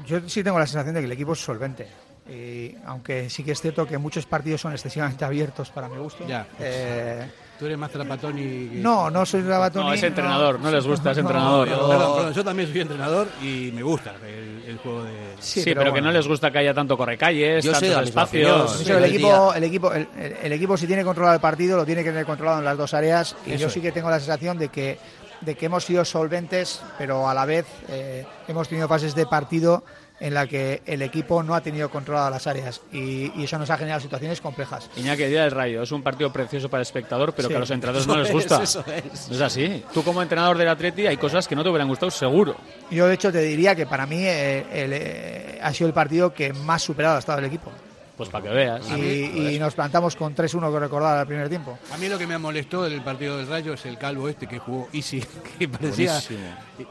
yo 0.06 0.28
sí 0.28 0.44
tengo 0.44 0.60
la 0.60 0.68
sensación 0.68 0.94
de 0.94 1.00
que 1.00 1.06
el 1.06 1.12
equipo 1.14 1.32
es 1.32 1.40
solvente. 1.40 1.88
Y 2.30 2.76
aunque 2.86 3.30
sí 3.30 3.46
que 3.46 3.54
es 3.54 3.62
cierto 3.62 3.88
que 3.88 3.98
muchos 3.98 4.26
partidos 4.26 4.60
son 4.60 4.74
excesivamente 4.74 5.24
abiertos 5.24 5.70
para 5.70 5.88
mi 5.88 5.98
gusto. 5.98 6.28
Ya. 6.28 6.46
Eh, 6.60 7.26
Tú 7.62 7.68
eres 7.68 7.78
más 7.78 7.92
Trapatoni. 7.92 8.70
No, 8.74 9.12
no 9.12 9.24
soy 9.24 9.44
Trapatoni. 9.44 9.86
No, 9.86 9.94
es 9.94 10.02
entrenador, 10.02 10.60
no, 10.60 10.72
les 10.72 10.84
gusta, 10.84 11.12
es 11.12 11.18
entrenador. 11.20 12.34
yo 12.34 12.44
también 12.44 12.68
soy 12.68 12.82
entrenador 12.82 13.28
y 13.40 13.72
me 13.72 13.84
gusta 13.84 14.16
el, 14.26 14.80
juego 14.80 15.04
de. 15.04 15.36
Sí, 15.38 15.62
pero, 15.76 15.94
que 15.94 16.02
no 16.02 16.12
les 16.12 16.28
gusta 16.28 16.50
que 16.50 16.58
haya 16.58 16.74
tanto 16.74 16.98
correcalles, 16.98 17.64
tantos 17.64 17.84
espacios. 17.84 18.90
el, 18.90 19.04
equipo, 19.04 19.54
el, 19.54 19.64
equipo, 19.64 19.94
el, 19.94 20.52
equipo, 20.52 20.76
si 20.76 20.88
tiene 20.88 21.04
controlado 21.04 21.36
el 21.36 21.40
partido, 21.40 21.78
lo 21.78 21.86
tiene 21.86 22.04
que 22.04 22.10
tener 22.10 22.26
controlado 22.26 22.58
en 22.58 22.66
las 22.66 22.80
dos 22.80 22.96
áreas. 22.96 23.36
Y 23.46 23.56
yo 23.58 23.70
sí 23.70 23.80
que 23.80 23.92
tengo 23.92 24.10
la 24.10 24.18
sensación 24.18 24.58
de 24.58 24.70
que, 24.70 24.98
de 25.42 25.54
que 25.54 25.68
hemos 25.68 25.86
sido 25.86 26.04
solventes, 26.04 26.82
pero 26.98 27.30
a 27.30 27.36
la 27.36 27.46
vez 27.46 27.68
eh, 27.90 28.26
hemos 28.48 28.70
tenido 28.70 28.88
fases 28.88 29.14
de 29.14 29.28
partido 29.28 29.84
en 30.22 30.36
la 30.36 30.46
que 30.46 30.84
el 30.86 31.02
equipo 31.02 31.42
no 31.42 31.56
ha 31.56 31.62
tenido 31.62 31.90
controladas 31.90 32.32
las 32.32 32.48
áreas 32.48 32.82
y, 32.94 33.44
eso 33.44 33.58
nos 33.58 33.70
ha 33.72 33.78
generado 33.78 34.00
situaciones 34.00 34.40
complejas. 34.40 34.90
Iñaki, 34.96 35.24
Día 35.26 35.44
del 35.44 35.52
Rayo, 35.52 35.82
es 35.82 35.92
un 35.92 36.04
partido 36.04 36.32
precioso 36.32 36.70
para 36.70 36.82
el 36.82 36.84
espectador, 36.84 37.34
pero 37.34 37.50
que 37.50 37.56
a 37.56 37.60
los 37.60 37.72
entrenadores 37.72 38.08
no 38.08 38.18
les 38.22 38.32
gusta. 38.32 38.62
Eso 38.62 38.84
es. 38.88 39.32
es 39.32 39.42
así. 39.42 39.84
Tú 39.92 40.04
como 40.04 40.22
entrenador 40.22 40.58
del 40.58 40.70
Atleti 40.70 41.08
hay 41.08 41.18
cosas 41.18 41.48
que 41.48 41.56
no 41.56 41.64
te 41.64 41.70
hubieran 41.70 41.88
gustado 41.88 42.12
seguro. 42.12 42.56
Yo 42.92 43.08
de 43.08 43.16
hecho 43.16 43.32
te 43.32 43.42
diría 43.42 43.76
que 43.76 43.88
para 43.88 44.06
mí 44.06 44.24
eh, 44.24 44.64
eh, 44.72 45.60
ha 45.62 45.74
sido 45.74 45.88
el 45.88 45.94
partido 45.94 46.32
que 46.34 46.54
más 46.54 46.84
superado 46.84 47.16
ha 47.16 47.20
estado 47.20 47.40
el 47.40 47.46
equipo. 47.46 47.72
Pues 48.18 48.30
para 48.30 48.44
que 48.44 48.50
veas. 48.50 48.90
Y, 48.92 49.58
nos 49.60 49.74
plantamos 49.74 50.16
con 50.16 50.36
3-1 50.36 50.72
que 50.72 50.80
recordar 50.80 51.18
al 51.20 51.28
primer 51.28 51.50
tiempo. 51.50 51.78
A 51.92 51.98
mí 51.98 52.08
lo 52.08 52.18
que 52.18 52.28
me 52.28 52.38
molestó 52.38 52.84
del 52.84 53.02
partido 53.02 53.38
del 53.38 53.48
Rayo 53.48 53.74
es 53.74 53.86
el 53.86 53.98
calvo 53.98 54.28
este 54.28 54.48
que 54.48 54.60
jugó 54.60 54.88
Easy, 54.94 55.24
que 55.60 55.68
parecía 55.68 56.22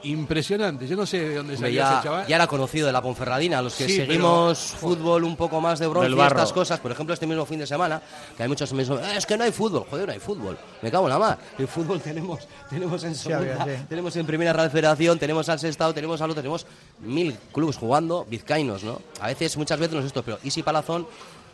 impresionante. 0.03 0.87
Yo 0.87 0.97
no 0.97 1.07
sé 1.07 1.21
de 1.21 1.35
dónde 1.37 1.57
salió 1.57 1.83
ese 1.83 2.03
chaval. 2.03 2.27
Ya 2.27 2.37
era 2.37 2.47
conocido 2.47 2.87
de 2.87 2.93
la 2.93 3.03
Ponferradina, 3.03 3.61
los 3.63 3.75
que 3.75 3.89
seguimos 3.89 4.59
fútbol 4.59 5.25
un 5.25 5.37
poco 5.37 5.61
más 5.61 5.79
de 5.79 5.87
bronce 5.87 6.11
y 6.11 6.21
estas 6.21 6.53
cosas. 6.53 6.81
Por 6.81 6.93
ejemplo, 6.93 7.15
este 7.15 7.27
mismo 7.27 7.45
fin 7.45 7.59
de 7.59 7.67
semana, 7.67 8.01
que 8.37 8.43
hay 8.43 8.49
muchos 8.49 8.69
que 8.71 8.77
me 8.77 8.83
dicen, 8.83 8.99
es 9.17 9.27
que 9.27 9.37
no 9.37 9.45
hay 9.45 9.53
fútbol. 9.53 9.85
Joder, 9.89 10.07
no 10.07 10.13
hay 10.13 10.21
fútbol. 10.21 10.59
Me 10.83 10.91
cago 10.91 11.07
en 11.07 11.11
la 11.11 11.19
mar. 11.19 11.39
El 11.59 11.69
fútbol 11.69 12.01
tenemos, 12.03 12.47
tenemos 12.69 13.03
en 13.05 13.15
segunda, 13.15 13.67
tenemos 13.89 14.17
en 14.17 14.27
Primera 14.27 14.53
Real 14.53 14.71
Federación, 14.71 15.19
tenemos 15.19 15.49
al 15.49 15.59
Sestao, 15.59 15.93
tenemos 15.93 16.21
al 16.21 16.31
otro, 16.31 16.43
tenemos 16.43 16.67
mil 17.01 17.37
clubes 17.53 17.77
jugando, 17.77 18.27
vizcaínos, 18.29 18.85
¿no? 18.85 19.01
A 19.21 19.29
veces, 19.29 19.57
muchas 19.57 19.79
veces 19.79 19.95
no 19.95 20.01
es 20.01 20.07
esto, 20.07 20.23
pero 20.23 20.39
Easy 20.45 20.63
Palazón 20.63 21.07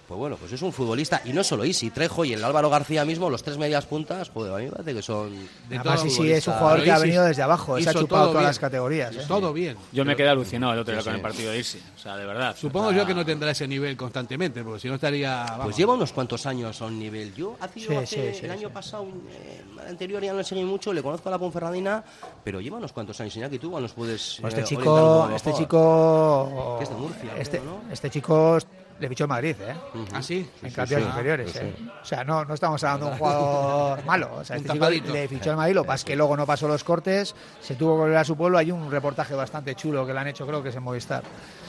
pues 0.06 0.18
bueno, 0.18 0.36
pues 0.36 0.52
es 0.52 0.62
un 0.62 0.72
futbolista, 0.72 1.20
y 1.24 1.32
no 1.32 1.42
solo 1.42 1.64
Isi, 1.64 1.90
Trejo 1.90 2.24
y 2.24 2.32
el 2.32 2.44
Álvaro 2.44 2.70
García 2.70 3.04
mismo, 3.04 3.28
los 3.28 3.42
tres 3.42 3.58
medias 3.58 3.86
puntas, 3.86 4.30
pues 4.30 4.50
a 4.52 4.56
mí 4.58 4.66
me 4.66 4.70
parece 4.70 4.94
que 4.94 5.02
son... 5.02 5.30
De 5.68 5.78
Además, 5.78 6.00
sí, 6.08 6.30
es 6.30 6.46
un 6.46 6.54
jugador 6.54 6.84
que 6.84 6.92
ha 6.92 6.98
venido 6.98 7.22
Isi 7.22 7.28
desde 7.28 7.42
abajo, 7.42 7.80
se 7.80 7.88
ha 7.88 7.92
chupado 7.92 8.06
todo 8.06 8.18
todas 8.18 8.34
bien. 8.34 8.44
las 8.44 8.58
categorías. 8.58 9.16
¿eh? 9.16 9.24
Todo 9.26 9.52
bien. 9.52 9.76
Yo 9.92 10.04
me 10.04 10.14
quedé 10.14 10.28
alucinado 10.28 10.72
el 10.74 10.78
otro 10.78 10.92
día 10.92 11.00
Sí, 11.02 11.06
con 11.06 11.12
sí. 11.14 11.16
el 11.16 11.22
partido 11.22 11.50
de 11.52 11.58
Irsi. 11.58 11.82
O 11.96 11.98
sea, 11.98 12.16
de 12.16 12.24
verdad. 12.24 12.56
Supongo 12.56 12.86
O 12.86 12.90
sea, 12.90 12.98
yo 13.00 13.06
que 13.06 13.14
no 13.14 13.24
tendrá 13.24 13.50
ese 13.50 13.66
nivel 13.66 13.96
constantemente, 13.96 14.62
porque 14.62 14.80
si 14.80 14.88
no 14.88 14.94
estaría. 14.94 15.44
vamos. 15.44 15.64
Pues 15.66 15.76
lleva 15.76 15.94
unos 15.94 16.12
cuantos 16.12 16.46
años 16.46 16.80
a 16.80 16.86
un 16.86 16.98
nivel. 16.98 17.34
Yo 17.34 17.56
hace, 17.60 17.80
Sí, 17.80 17.94
hace- 17.94 18.06
sí, 18.06 18.14
sí, 18.40 18.46
el 18.46 18.52
sí. 18.52 18.58
año 18.58 18.70
pasado, 18.70 19.06
eh, 19.32 19.62
el 19.82 19.88
anterior 19.88 20.22
ya 20.22 20.30
no 20.32 20.38
le 20.38 20.44
seguí 20.44 20.64
mucho, 20.64 20.92
le 20.92 21.02
conozco 21.02 21.28
a 21.28 21.32
la 21.32 21.38
Ponferradina, 21.38 22.04
pero 22.44 22.60
lleva 22.60 22.76
unos 22.78 22.92
cuantos 22.92 23.20
años. 23.20 23.36
Iñaki, 23.36 23.58
tú 23.58 23.66
igual 23.66 23.82
nos 23.82 23.92
puedes 23.92 24.38
Pues 24.40 24.54
eh, 24.54 24.60
este 24.60 24.74
un 24.76 24.80
chico, 24.80 25.30
este 25.34 25.52
chico, 25.54 26.76
Que 26.78 26.84
es 26.84 26.90
de 26.90 26.96
Murcia, 26.96 27.30
este, 27.38 27.58
creo, 27.58 27.70
¿no? 27.86 27.92
este 27.92 28.10
chico 28.10 28.58
le 28.98 29.08
fichó 29.08 29.24
el 29.24 29.28
Madrid, 29.28 29.56
¿eh? 29.60 29.74
Ujú. 29.94 30.06
¿Ah, 30.12 30.22
sí? 30.22 30.48
en 30.62 30.70
sí, 30.70 30.82
sí. 30.86 30.94
inferiores. 30.94 31.52
Sí, 31.52 31.58
¿eh? 31.60 31.74
O 32.02 32.04
sea, 32.04 32.24
no, 32.24 32.44
no 32.44 32.54
estamos 32.54 32.82
hablando 32.84 33.06
de 33.06 33.12
un 33.12 33.18
jugador 33.18 34.04
malo. 34.06 34.30
O 34.36 34.44
sea, 34.44 34.56
este 34.56 34.72
chico 34.72 34.88
le 34.90 35.28
fichó 35.28 35.50
el 35.50 35.56
Madrid, 35.56 35.74
lo 35.74 35.82
que 35.82 35.86
pasa 35.88 35.96
es 35.96 36.04
que 36.04 36.16
luego 36.16 36.36
no 36.36 36.46
pasó 36.46 36.68
los 36.68 36.84
cortes, 36.84 37.34
se 37.60 37.74
tuvo 37.74 37.94
que 37.94 38.00
volver 38.00 38.16
a 38.18 38.24
su 38.24 38.36
pueblo. 38.36 38.58
Hay 38.58 38.70
un 38.70 38.90
reportaje 38.90 39.34
bastante 39.34 39.74
chulo 39.74 40.06
que 40.06 40.12
le 40.12 40.20
han 40.20 40.28
hecho, 40.28 40.46
creo 40.46 40.62
que 40.62 40.70
es 40.70 40.76
en 40.76 40.82
Movistar. 40.82 41.22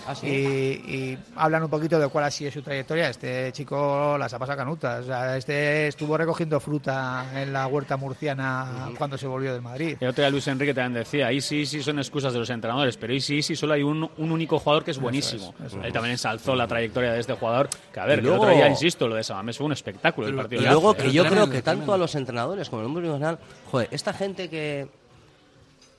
¿Ah, 0.07 0.15
sí? 0.15 0.27
y, 0.27 0.31
y 0.93 1.17
hablan 1.35 1.63
un 1.63 1.69
poquito 1.69 1.99
de 1.99 2.07
cuál 2.07 2.25
ha 2.25 2.31
sido 2.31 2.49
su 2.51 2.61
trayectoria. 2.61 3.09
Este 3.09 3.51
chico 3.51 4.17
las 4.17 4.33
ha 4.33 4.39
pasado 4.39 4.57
canutas. 4.57 5.03
O 5.03 5.07
sea, 5.07 5.35
este 5.37 5.87
estuvo 5.87 6.17
recogiendo 6.17 6.59
fruta 6.59 7.25
en 7.35 7.51
la 7.53 7.67
huerta 7.67 7.97
murciana 7.97 8.89
cuando 8.97 9.17
se 9.17 9.27
volvió 9.27 9.53
del 9.53 9.61
Madrid. 9.61 9.97
El 9.99 10.09
otro 10.09 10.21
día 10.23 10.29
Luis 10.29 10.47
Enrique 10.47 10.73
también 10.73 11.03
decía, 11.03 11.31
y 11.31 11.41
sí, 11.41 11.65
sí 11.65 11.81
son 11.83 11.99
excusas 11.99 12.33
de 12.33 12.39
los 12.39 12.49
entrenadores, 12.49 12.97
pero 12.97 13.13
y 13.13 13.19
sí, 13.21 13.41
sí 13.41 13.55
solo 13.55 13.73
hay 13.73 13.83
un, 13.83 14.09
un 14.17 14.31
único 14.31 14.59
jugador 14.59 14.83
que 14.83 14.91
es 14.91 14.99
buenísimo. 14.99 15.53
Él 15.83 15.91
también 15.93 16.11
ensalzó 16.13 16.55
la 16.55 16.67
trayectoria 16.67 17.11
de 17.13 17.19
este 17.19 17.33
jugador, 17.33 17.69
que 17.93 17.99
a 17.99 18.05
ver, 18.05 18.19
Y 18.19 18.21
que 18.21 18.27
el 18.27 18.29
luego- 18.29 18.43
otro 18.43 18.55
día, 18.55 18.67
insisto, 18.69 19.07
lo 19.07 19.15
de 19.15 19.23
Samamés 19.23 19.57
fue 19.57 19.65
un 19.65 19.73
espectáculo 19.73 20.27
el 20.27 20.35
partido. 20.35 20.61
Y 20.61 20.65
de 20.65 20.71
luego 20.71 20.93
que 20.93 21.11
yo 21.11 21.23
Tremendo, 21.23 21.45
creo 21.45 21.55
que 21.55 21.61
tanto 21.61 21.77
tremendo. 21.79 21.93
a 21.93 21.97
los 21.97 22.15
entrenadores 22.15 22.69
como 22.69 22.81
al 22.81 22.87
mundo 22.87 23.37
joder, 23.71 23.87
esta 23.91 24.13
gente 24.13 24.49
que 24.49 24.87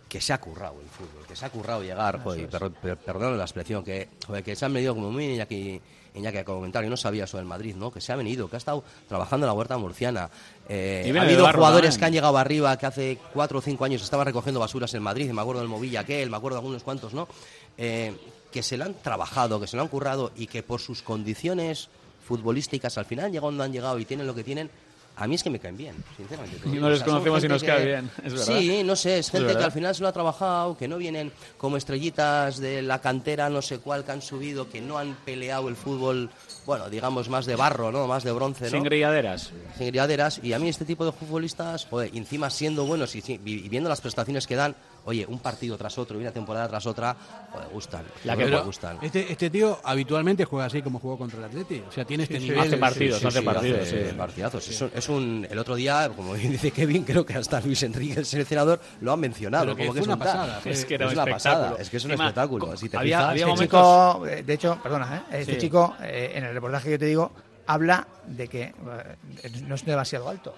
que 0.09 0.21
se 0.21 0.33
ha 0.33 0.41
currado 0.41 0.81
el 0.81 0.89
fútbol, 0.89 1.27
que 1.27 1.37
se 1.37 1.45
ha 1.45 1.51
currado 1.51 1.83
llegar, 1.83 2.21
joder, 2.23 2.49
per- 2.49 2.71
per- 2.73 2.97
perdón 2.97 3.37
la 3.37 3.45
expresión, 3.45 3.85
que, 3.85 4.09
joder, 4.27 4.43
que 4.43 4.57
se 4.57 4.65
han 4.65 4.73
venido 4.73 4.95
como 4.95 5.11
muy 5.11 5.27
Iñaki, 5.35 5.81
Iñaki 6.15 6.39
a 6.39 6.45
comentar, 6.45 6.83
yo 6.83 6.89
no 6.91 6.97
sabía 6.97 7.25
eso 7.25 7.37
del 7.37 7.45
Madrid, 7.47 7.77
¿no? 7.77 7.91
Que 7.93 8.01
se 8.01 8.13
ha 8.13 8.17
venido, 8.17 8.49
que 8.49 8.57
ha 8.57 8.59
estado 8.59 8.83
trabajando 9.07 9.45
en 9.47 9.49
la 9.49 9.53
huerta 9.53 9.77
murciana. 9.77 10.31
Eh, 10.69 11.05
Y 11.07 11.13
ha 11.17 11.23
habido 11.23 11.45
jugadores 11.53 11.99
que 11.99 12.05
han 12.07 12.13
llegado 12.13 12.39
arriba, 12.39 12.77
que 12.79 12.87
hace 12.87 13.19
cuatro 13.35 13.59
o 13.59 13.63
cinco 13.63 13.85
años 13.85 14.03
estaban 14.03 14.25
recogiendo 14.27 14.59
basuras 14.61 14.95
en 14.95 15.03
Madrid, 15.03 15.31
me 15.31 15.43
acuerdo 15.43 15.61
del 15.61 15.69
Movilla 15.69 16.01
aquel, 16.01 16.31
me 16.31 16.37
acuerdo 16.39 16.57
de 16.57 16.61
algunos 16.61 16.83
cuantos, 16.83 17.13
¿no? 17.13 17.29
Eh, 17.77 18.17
que 18.51 18.63
se 18.63 18.79
lo 18.79 18.85
han 18.87 18.95
trabajado, 18.95 19.61
que 19.61 19.67
se 19.67 19.77
lo 19.77 19.83
han 19.83 19.89
currado 19.89 20.33
y 20.35 20.47
que 20.47 20.63
por 20.63 20.81
sus 20.81 21.03
condiciones 21.03 21.91
futbolísticas 22.27 22.97
al 22.99 23.05
final 23.05 23.27
han 23.27 23.33
llegado 23.33 23.49
donde 23.49 23.65
han 23.65 23.73
llegado 23.73 23.99
y 23.99 24.05
tienen 24.07 24.27
lo 24.27 24.35
que 24.35 24.43
tienen. 24.45 24.71
A 25.21 25.27
mí 25.27 25.35
es 25.35 25.43
que 25.43 25.51
me 25.51 25.59
caen 25.59 25.77
bien, 25.77 25.97
sinceramente. 26.17 26.61
no 26.65 26.89
les 26.91 27.01
O 27.01 27.05
sea, 27.05 27.07
son 27.07 27.15
conocemos 27.25 27.45
y 27.45 27.49
nos 27.49 27.65
cae 27.65 27.85
bien, 27.85 28.11
es 28.25 28.33
verdad. 28.33 28.47
Sí, 28.59 28.83
no 28.85 28.95
sé, 28.97 29.19
es 29.19 29.31
gente 29.31 29.47
que 29.49 29.53
verdad. 29.55 29.65
al 29.65 29.73
final 29.73 29.95
se 29.95 30.03
lo 30.03 30.09
ha 30.09 30.13
trabajado, 30.13 30.77
que 30.77 30.87
no 30.87 30.97
vienen 30.97 31.33
como 31.57 31.77
estrellitas 31.77 32.59
de 32.59 32.83
la 32.83 33.01
cantera, 33.01 33.49
no 33.51 33.61
sé 33.61 33.79
cuál, 33.79 34.05
que 34.05 34.13
han 34.13 34.23
subido, 34.23 34.69
que 34.71 34.81
no 34.81 34.97
han 34.97 35.15
peleado 35.25 35.69
el 35.69 35.75
fútbol, 35.77 36.31
bueno, 36.67 36.89
digamos 36.89 37.29
más 37.29 37.47
de 37.47 37.57
barro, 37.57 37.91
¿no? 37.91 38.07
Más 38.07 38.23
de 38.23 38.31
bronce, 38.33 38.65
¿no? 38.65 38.71
Sin 38.71 38.85
grilladeras. 38.85 39.51
sin 39.77 39.87
grilladeras 39.89 40.41
y 40.43 40.53
a 40.53 40.59
mí 40.61 40.69
este 40.69 40.85
tipo 40.85 41.05
de 41.05 41.11
futbolistas, 41.13 41.87
joder, 41.91 42.11
encima 42.15 42.49
siendo 42.51 42.87
buenos 42.87 43.15
y, 43.17 43.21
si- 43.21 43.41
y 43.45 43.69
viendo 43.69 43.89
las 43.89 44.01
prestaciones 44.01 44.47
que 44.47 44.55
dan, 44.55 44.77
oye, 45.09 45.25
un 45.27 45.39
partido 45.39 45.77
tras 45.79 45.97
otro 45.97 46.19
y 46.19 46.21
una 46.21 46.31
temporada 46.33 46.69
tras 46.69 46.85
otra, 46.87 47.17
joder, 47.51 47.69
gustan. 47.73 48.05
La 48.25 48.37
que- 48.37 48.45
me 48.45 48.61
gustan. 48.61 48.99
este, 49.01 49.33
este 49.33 49.49
tío 49.49 49.79
habitualmente 49.83 50.45
juega 50.45 50.67
así 50.67 50.83
como 50.83 50.99
jugó 50.99 51.17
contra 51.17 51.39
el 51.39 51.45
Atleti. 51.47 51.83
O 51.89 51.91
sea, 51.91 52.05
tiene 52.05 52.25
este 52.25 52.39
nivel. 52.39 52.61
hace 52.61 52.77
partidos, 52.77 53.25
hace 53.25 53.43
partidos, 53.43 53.81
hace 53.81 54.11
sí. 54.11 54.15
partidazos. 54.17 54.69
Es, 54.69 54.81
un, 54.83 54.91
es 54.95 55.09
un- 55.09 55.47
el 55.51 55.59
otro 55.59 55.75
día, 55.77 56.11
como 56.15 56.35
bien 56.35 56.53
dice 56.53 56.71
Kevin, 56.71 57.05
creo 57.05 57.25
que 57.25 57.35
hasta 57.35 57.61
Luis 57.61 57.83
Enrique, 57.83 58.21
el 58.21 58.27
seleccionador, 58.27 58.81
lo 59.01 59.13
ha 59.13 59.17
mencionado. 59.17 59.75
Que 59.75 59.87
como 59.87 59.93
fue 59.93 60.01
es 60.03 60.07
una 60.07 60.19
pasada, 60.19 60.61
Es 60.65 60.85
que 60.85 60.95
era 60.97 61.07
es 61.07 61.13
un 61.13 61.19
una 61.19 61.31
pasada, 61.33 61.77
es 61.79 61.89
que 61.89 61.97
es 61.97 62.05
un 62.05 62.11
espectáculo. 62.13 62.77
Si 62.77 62.89
te 62.91 62.97
había- 62.99 63.17
fijas, 63.19 63.31
había 63.31 63.43
Este 63.45 63.51
momentos- 63.55 64.15
chico, 64.15 64.27
eh, 64.27 64.43
de 64.43 64.53
hecho, 64.55 64.79
perdona, 64.83 65.17
¿eh? 65.31 65.39
este 65.41 65.55
Sí. 65.55 65.59
chico, 65.61 65.97
eh, 66.03 66.33
en 66.35 66.45
el 66.45 66.53
reportaje 66.53 66.91
que 66.91 66.99
te 66.99 67.07
digo, 67.07 67.33
habla 67.67 68.07
de 68.27 68.49
que 68.49 68.63
eh, 68.63 68.75
no 69.67 69.75
es 69.75 69.85
demasiado 69.85 70.29
alto. 70.29 70.55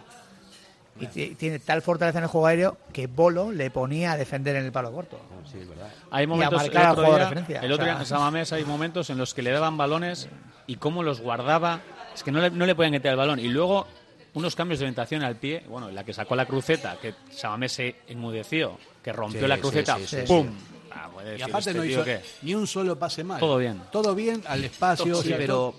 Y 1.00 1.06
ti- 1.06 1.34
tiene 1.34 1.58
tal 1.58 1.82
fortaleza 1.82 2.18
en 2.18 2.24
el 2.24 2.30
juego 2.30 2.46
aéreo 2.46 2.76
que 2.92 3.06
Bolo 3.06 3.50
le 3.52 3.70
ponía 3.70 4.12
a 4.12 4.16
defender 4.16 4.56
en 4.56 4.66
el 4.66 4.72
palo 4.72 4.92
corto. 4.92 5.18
Sí, 5.50 5.58
es 5.60 5.68
verdad. 5.68 5.88
Hay 6.10 6.26
momentos, 6.26 6.62
el 6.62 6.76
otro 6.76 7.02
de 7.02 7.08
día, 7.08 7.18
referencia, 7.18 7.60
el 7.60 7.70
o 7.70 7.74
otro 7.74 7.84
sea. 7.86 7.94
día 7.94 8.00
en 8.02 8.06
Samamés 8.06 8.52
hay 8.52 8.64
momentos 8.64 9.10
en 9.10 9.18
los 9.18 9.32
que 9.34 9.42
le 9.42 9.50
daban 9.50 9.76
balones 9.76 10.28
y 10.66 10.76
cómo 10.76 11.02
los 11.02 11.20
guardaba, 11.20 11.80
es 12.14 12.22
que 12.22 12.30
no 12.32 12.40
le, 12.40 12.50
no 12.50 12.66
le 12.66 12.74
podían 12.74 12.92
quitar 12.92 13.12
el 13.12 13.16
balón. 13.16 13.38
Y 13.38 13.48
luego 13.48 13.86
unos 14.34 14.54
cambios 14.54 14.78
de 14.78 14.84
orientación 14.84 15.22
al 15.24 15.36
pie, 15.36 15.64
bueno, 15.68 15.90
la 15.90 16.04
que 16.04 16.12
sacó 16.12 16.36
la 16.36 16.46
cruceta, 16.46 16.96
que 17.00 17.14
Samamés 17.30 17.72
se 17.72 17.96
enmudeció, 18.08 18.78
que 19.02 19.12
rompió 19.12 19.40
Sí, 19.42 19.46
la 19.48 19.54
sí, 19.56 19.60
cruceta, 19.60 19.96
sí, 19.98 20.06
sí, 20.06 20.16
¡pum! 20.26 20.48
Ah, 20.92 21.08
Y 21.20 21.24
decir, 21.24 21.44
aparte 21.44 21.70
este 21.70 21.74
no 21.74 21.84
hizo 21.84 22.04
qué. 22.04 22.20
ni 22.42 22.54
un 22.54 22.66
solo 22.66 22.98
pase 22.98 23.24
mal. 23.24 23.40
Todo 23.40 23.56
bien. 23.58 23.80
Todo 23.90 24.14
bien, 24.14 24.42
al 24.46 24.62
espacio. 24.64 25.16
o 25.18 25.22
Sí, 25.22 25.28
sea, 25.28 25.38
pero 25.38 25.74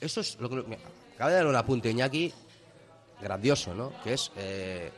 eso 0.00 0.20
es 0.20 0.36
lo 0.40 0.48
que 0.48 0.78
acaba 1.14 1.30
de 1.30 1.36
dar 1.36 1.46
un 1.46 1.56
apunte 1.56 1.90
Iñaki 1.90 2.32
grandioso, 3.20 3.74
¿no? 3.74 3.92
Que 4.02 4.14
es 4.14 4.30
eh, 4.36 4.90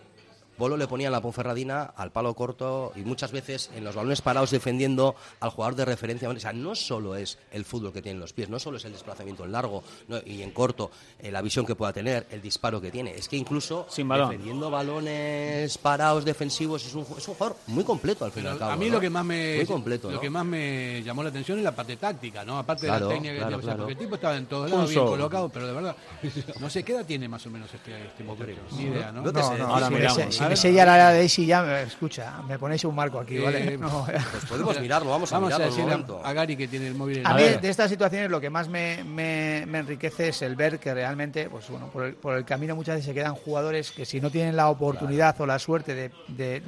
Bolo 0.59 0.77
le 0.77 0.87
ponía 0.87 1.07
en 1.09 1.13
la 1.13 1.21
Ponferradina 1.21 1.93
al 1.97 2.13
palo 2.13 2.35
corto 2.35 2.93
y 2.95 3.01
muchas 3.01 3.33
veces 3.33 3.71
en 3.75 3.85
los 3.85 3.95
balones 3.95 4.21
parados 4.21 4.51
defendiendo 4.51 5.15
al 5.41 5.51
jugador 5.51 5.75
de 5.77 5.85
referencia. 5.85 6.29
O 6.29 6.39
sea, 6.39 6.53
no 6.53 6.75
solo 6.75 7.17
es 7.17 7.39
el 7.53 7.65
fútbol 7.65 7.93
que 7.93 8.03
tienen 8.03 8.21
los 8.21 8.33
pies, 8.33 8.49
no 8.49 8.59
solo 8.59 8.77
es 8.77 8.85
el 8.85 8.93
desplazamiento 8.93 9.45
en 9.45 9.53
largo 9.53 9.83
¿no? 10.09 10.19
y 10.25 10.43
en 10.43 10.51
corto, 10.51 10.91
eh, 11.19 11.31
la 11.33 11.43
visión 11.43 11.65
que 11.67 11.75
pueda 11.75 11.93
tener, 11.93 12.27
el 12.31 12.41
disparo 12.43 12.81
que 12.81 12.91
tiene. 12.91 13.15
Es 13.15 13.29
que 13.29 13.37
incluso 13.37 13.87
Sin 13.89 14.07
balón. 14.09 14.31
defendiendo 14.31 14.71
balones 14.71 15.79
parados 15.79 16.25
defensivos 16.25 16.85
es 16.87 16.95
un, 16.95 17.05
ju- 17.07 17.19
es 17.19 17.27
un 17.29 17.35
jugador 17.35 17.57
muy 17.69 17.85
completo 17.85 18.25
al 18.25 18.33
fin 18.33 18.45
y 18.45 18.47
al 18.47 18.53
Pero 18.55 18.59
cabo. 18.61 18.73
a 18.73 18.77
mí 18.77 18.87
¿no? 18.87 18.93
lo 18.95 19.01
que 19.01 19.11
más 19.11 19.25
me 19.25 19.57
Muy 19.57 19.67
completo, 19.67 20.09
lo 20.09 20.15
¿no? 20.15 20.21
que 20.21 20.31
más 20.31 20.45
me 20.45 21.03
llamó 21.03 21.23
la 21.23 21.29
atención 21.31 21.59
es 21.59 21.65
la 21.65 21.75
parte 21.75 21.97
táctica, 21.97 22.45
¿no? 22.45 22.59
Aparte 22.59 22.87
Claro, 22.87 23.09
de 23.09 23.15
la 23.15 23.21
técnica 23.21 23.33
que 23.35 23.39
claro, 23.41 23.59
tiene, 23.61 23.77
porque 23.77 23.93
el 23.93 23.99
tipo 23.99 24.15
estaba 24.17 24.37
en 24.37 24.47
todos 24.47 24.71
lados 24.71 24.91
bien 24.91 25.05
colocado, 25.07 25.49
pero 25.49 25.67
de 25.67 25.73
verdad 25.73 25.97
no 26.61 26.71
sé 26.71 26.83
qué 26.85 26.93
edad 26.93 27.05
tiene 27.07 27.29
más 27.29 27.45
o 27.47 27.51
menos 27.51 27.73
este 27.73 28.07
este 28.07 28.23
muchacho, 28.25 28.53
ni 28.73 28.83
idea, 28.85 29.13
¿no? 29.13 29.23
Ahora 29.67 29.91
miramos. 29.91 30.41
Si 30.57 30.67
A 30.67 30.71
me 30.71 30.75
ver. 30.77 30.85
sella 30.85 30.97
la 30.99 31.11
de 31.13 31.25
Isi 31.25 31.47
ya, 31.47 31.63
me- 31.63 31.83
escucha, 31.83 32.43
me 32.47 32.59
ponéis 32.59 32.85
un 32.85 32.95
marco 32.95 33.19
aquí, 33.21 33.37
Eh, 33.37 33.41
¿vale? 33.41 33.79
No, 33.79 34.07
Pues 34.31 34.45
podemos 34.49 34.79
mirarlo, 34.81 35.11
vamos 35.11 35.33
a 35.33 35.37
Vamos 35.39 35.53
a 35.55 35.59
mirarlo 35.59 36.09
un 36.17 36.25
a, 36.25 36.29
a 36.29 36.33
Gary 36.33 36.57
que 36.57 36.69
tiene 36.69 36.89
el 36.89 36.95
móvil 36.95 37.19
en 37.19 37.27
A 37.27 37.35
mí 37.35 37.43
de 37.43 37.69
estas 37.69 37.91
situaciones 37.91 38.31
lo 38.31 38.41
que 38.41 38.51
más 38.51 38.69
me, 38.69 39.03
me- 39.05 39.65
me 39.67 39.79
enriquece 39.79 40.29
es 40.29 40.43
el 40.43 40.57
ver 40.57 40.79
que 40.79 40.93
realmente, 40.95 41.49
pues 41.49 41.69
bueno, 41.69 41.87
por 41.89 42.05
el, 42.05 42.15
por 42.15 42.37
el 42.37 42.45
camino 42.45 42.75
muchas 42.77 42.97
veces 42.97 43.07
se 43.07 43.15
quedan 43.15 43.35
jugadores 43.35 43.91
que 43.93 44.05
si 44.05 44.21
no 44.21 44.31
tienen 44.31 44.57
la 44.57 44.69
oportunidad 44.69 45.41
o 45.41 45.47
la 45.47 45.59
suerte 45.59 45.95
de, 45.95 46.11
de, 46.29 46.63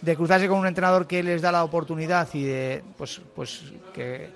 de 0.00 0.16
cruzarse 0.16 0.48
con 0.48 0.58
un 0.58 0.66
entrenador 0.66 1.06
que 1.06 1.22
les 1.22 1.42
da 1.42 1.50
la 1.52 1.64
oportunidad 1.64 2.28
y 2.34 2.44
de, 2.44 2.82
pues, 2.98 3.20
pues 3.34 3.62
que 3.94 4.30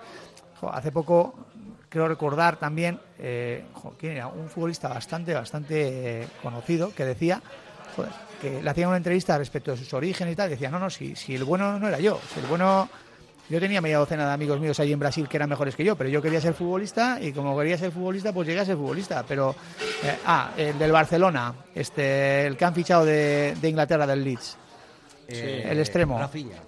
jo, 0.61 0.71
hace 0.73 0.91
poco 0.93 1.35
creo 1.89 2.07
recordar 2.09 2.57
también, 2.59 2.99
eh, 3.19 3.65
jo, 3.73 3.95
¿quién 3.99 4.13
era? 4.13 4.27
un 4.27 4.49
futbolista 4.49 4.89
bastante, 4.89 5.33
bastante 5.35 6.23
eh, 6.23 6.29
conocido 6.43 6.95
que 6.95 7.05
decía, 7.05 7.41
joder, 7.97 8.13
que 8.41 8.63
le 8.63 8.71
hacían 8.71 8.89
una 8.89 8.97
entrevista 8.97 9.37
respecto 9.39 9.73
de 9.73 9.77
sus 9.77 9.93
orígenes 9.95 10.33
y 10.33 10.37
tal, 10.37 10.49
y 10.49 10.51
decía, 10.53 10.71
no, 10.71 10.79
no, 10.79 10.91
si, 10.91 11.15
si 11.17 11.35
el 11.35 11.45
bueno 11.45 11.79
no 11.79 11.89
era 11.89 11.99
yo, 11.99 12.21
si 12.33 12.41
el 12.41 12.47
bueno 12.47 12.89
yo 13.51 13.61
tenía 13.61 13.81
media 13.81 13.99
docena 13.99 14.27
de 14.27 14.33
amigos 14.35 14.61
míos 14.61 14.79
ahí 14.79 14.93
en 14.93 14.99
Brasil 14.99 15.27
que 15.27 15.39
eran 15.39 15.49
mejores 15.49 15.75
que 15.75 15.83
yo, 15.83 15.97
pero 15.97 16.11
yo 16.11 16.21
quería 16.21 16.41
ser 16.41 16.53
futbolista 16.53 17.19
y 17.21 17.33
como 17.33 17.57
quería 17.57 17.79
ser 17.79 17.93
futbolista, 17.93 18.33
pues 18.33 18.47
llegué 18.47 18.61
a 18.61 18.65
ser 18.67 18.77
futbolista. 18.77 19.25
Pero, 19.27 19.55
eh, 20.03 20.19
ah, 20.27 20.51
el 20.57 20.79
del 20.79 20.93
Barcelona, 20.93 21.55
este, 21.75 22.47
el 22.47 22.59
que 22.59 22.65
han 22.67 22.75
fichado 22.75 23.07
de, 23.07 23.57
de 23.59 23.69
Inglaterra, 23.69 24.07
del 24.07 24.23
Leeds, 24.23 24.59
Eh, 25.31 25.67
el 25.71 25.79
extremo. 25.79 26.19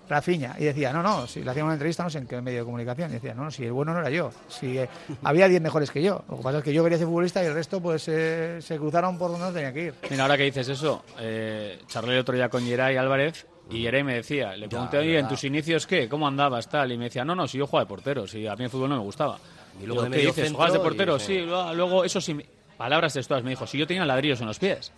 Rafinha. 0.08 0.54
Y 0.58 0.64
decía, 0.64 0.92
no, 0.92 1.02
no, 1.02 1.26
si 1.26 1.42
le 1.42 1.50
hacían 1.50 1.64
una 1.64 1.74
entrevista, 1.74 2.02
no 2.02 2.10
sé 2.10 2.18
en 2.18 2.26
qué 2.26 2.42
medio 2.42 2.58
de 2.58 2.64
comunicación, 2.66 3.10
y 3.10 3.14
decía, 3.14 3.32
no, 3.32 3.44
no, 3.44 3.50
si 3.50 3.64
el 3.64 3.72
bueno 3.72 3.94
no 3.94 4.00
era 4.00 4.10
yo, 4.10 4.30
si 4.48 4.76
eh, 4.78 4.88
había 5.22 5.48
10 5.48 5.62
mejores 5.62 5.90
que 5.90 6.02
yo. 6.02 6.22
Lo 6.28 6.36
que 6.36 6.42
pasa 6.42 6.58
es 6.58 6.64
que 6.64 6.72
yo 6.74 6.82
quería 6.82 6.98
ser 6.98 7.06
futbolista 7.06 7.42
y 7.42 7.46
el 7.46 7.54
resto, 7.54 7.80
pues 7.80 8.06
eh, 8.08 8.58
se 8.60 8.76
cruzaron 8.76 9.16
por 9.16 9.30
donde 9.30 9.46
no 9.46 9.52
tenía 9.52 9.72
que 9.72 9.84
ir. 9.86 9.94
Mira, 10.10 10.24
ahora 10.24 10.36
que 10.36 10.42
dices 10.44 10.68
eso, 10.68 11.02
eh, 11.18 11.78
charlé 11.86 12.12
el 12.14 12.20
otro 12.20 12.34
día 12.34 12.50
con 12.50 12.62
Geray 12.64 12.98
Álvarez 12.98 13.46
y 13.70 13.82
Geray 13.82 14.02
me 14.02 14.14
decía, 14.16 14.54
le 14.56 14.68
pregunté, 14.68 14.98
oye, 14.98 15.18
¿en 15.18 15.26
tus 15.28 15.42
inicios 15.44 15.86
qué? 15.86 16.06
¿Cómo 16.06 16.28
andabas? 16.28 16.68
Tal? 16.68 16.92
Y 16.92 16.98
me 16.98 17.04
decía, 17.04 17.24
no, 17.24 17.34
no, 17.34 17.48
si 17.48 17.56
yo 17.56 17.66
jugaba 17.66 17.84
de 17.84 17.88
portero, 17.88 18.26
si 18.26 18.46
a 18.46 18.56
mí 18.56 18.64
el 18.64 18.70
fútbol 18.70 18.90
no 18.90 18.96
me 18.96 19.02
gustaba. 19.02 19.38
Y 19.80 19.86
luego 19.86 20.02
de 20.02 20.10
¿qué 20.10 20.26
dices? 20.26 20.52
¿Juegas 20.52 20.74
de 20.74 20.80
y- 20.80 20.82
portero? 20.82 21.18
sí. 21.18 21.26
Sí, 21.26 21.38
luego, 21.46 22.04
eso 22.04 22.20
sí, 22.20 22.36
palabras 22.76 23.14
textuales, 23.14 23.42
me 23.42 23.50
dijo, 23.50 23.66
si 23.66 23.78
yo 23.78 23.86
tenía 23.86 24.04
ladrillos 24.04 24.38
en 24.42 24.48
los 24.48 24.58
pies. 24.58 24.92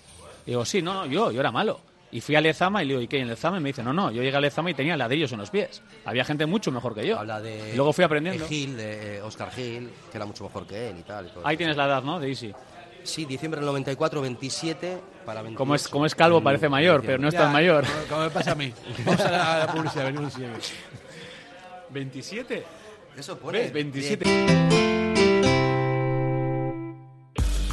Digo, 0.47 0.65
sí, 0.65 0.83
no, 0.83 0.95
no, 0.95 1.07
yo, 1.07 1.31
yo 1.31 1.39
era 1.39 1.53
malo. 1.53 1.79
Y 2.13 2.21
fui 2.21 2.37
a 2.37 2.41
Lezama 2.43 2.83
y 2.83 2.87
le 2.87 2.93
digo, 2.93 3.01
¿y 3.03 3.09
qué? 3.09 3.19
¿En 3.21 3.27
Lezama? 3.29 3.57
Y 3.57 3.61
me 3.61 3.71
dice, 3.71 3.83
no, 3.83 3.93
no, 3.95 4.11
yo 4.11 4.23
llegué 4.23 4.37
a 4.37 4.41
Lezama 4.41 4.71
y 4.71 4.75
tenía 4.75 4.97
ladrillos 4.99 5.33
en 5.33 5.39
los 5.39 5.49
pies. 5.51 5.81
Había 6.05 6.25
gente 6.25 6.45
mucho 6.45 6.71
mejor 6.71 6.95
que 6.95 7.07
yo. 7.07 7.19
Habla 7.19 7.41
de. 7.41 7.71
Y 7.73 7.77
luego 7.77 7.93
fui 7.95 8.05
aprendiendo. 8.05 8.43
de 8.45 8.49
Gil, 8.49 8.77
de 8.77 9.17
eh, 9.17 9.23
Oscar 9.23 9.51
Gil, 9.51 9.91
que 10.11 10.19
era 10.19 10.27
mucho 10.27 10.45
mejor 10.45 10.67
que 10.67 10.91
él 10.91 10.99
y 10.99 11.03
tal. 11.03 11.27
y 11.27 11.31
todo 11.31 11.47
Ahí 11.47 11.57
tienes 11.57 11.77
la 11.77 11.87
edad, 11.87 12.03
¿no? 12.03 12.21
De 12.21 12.29
Easy. 12.29 12.53
Sí, 13.03 13.25
diciembre 13.25 13.59
del 13.61 13.67
94, 13.67 14.21
27 14.21 14.99
para 15.25 15.41
28. 15.43 15.59
Como 15.59 15.75
es, 15.75 15.89
como 15.89 16.07
es 16.07 16.15
calvo 16.15 16.41
parece 16.43 16.69
mayor, 16.69 17.03
pero 17.03 17.17
no 17.19 17.29
es 17.29 17.35
tan 17.35 17.51
mayor. 17.53 17.85
Como, 17.85 18.07
como 18.09 18.21
me 18.25 18.31
pasa 18.31 18.53
a 18.53 18.55
mí. 18.57 18.73
Vamos 19.05 19.21
a 19.23 19.31
la, 19.31 19.55
a 19.55 19.59
la 19.67 19.73
publicidad, 19.73 20.05
venimos 20.05 20.39
y- 20.39 20.43
27. 21.93 22.65
Eso 23.17 23.39
pone. 23.39 23.59
¿Ves? 23.59 23.73
27. 23.73 25.22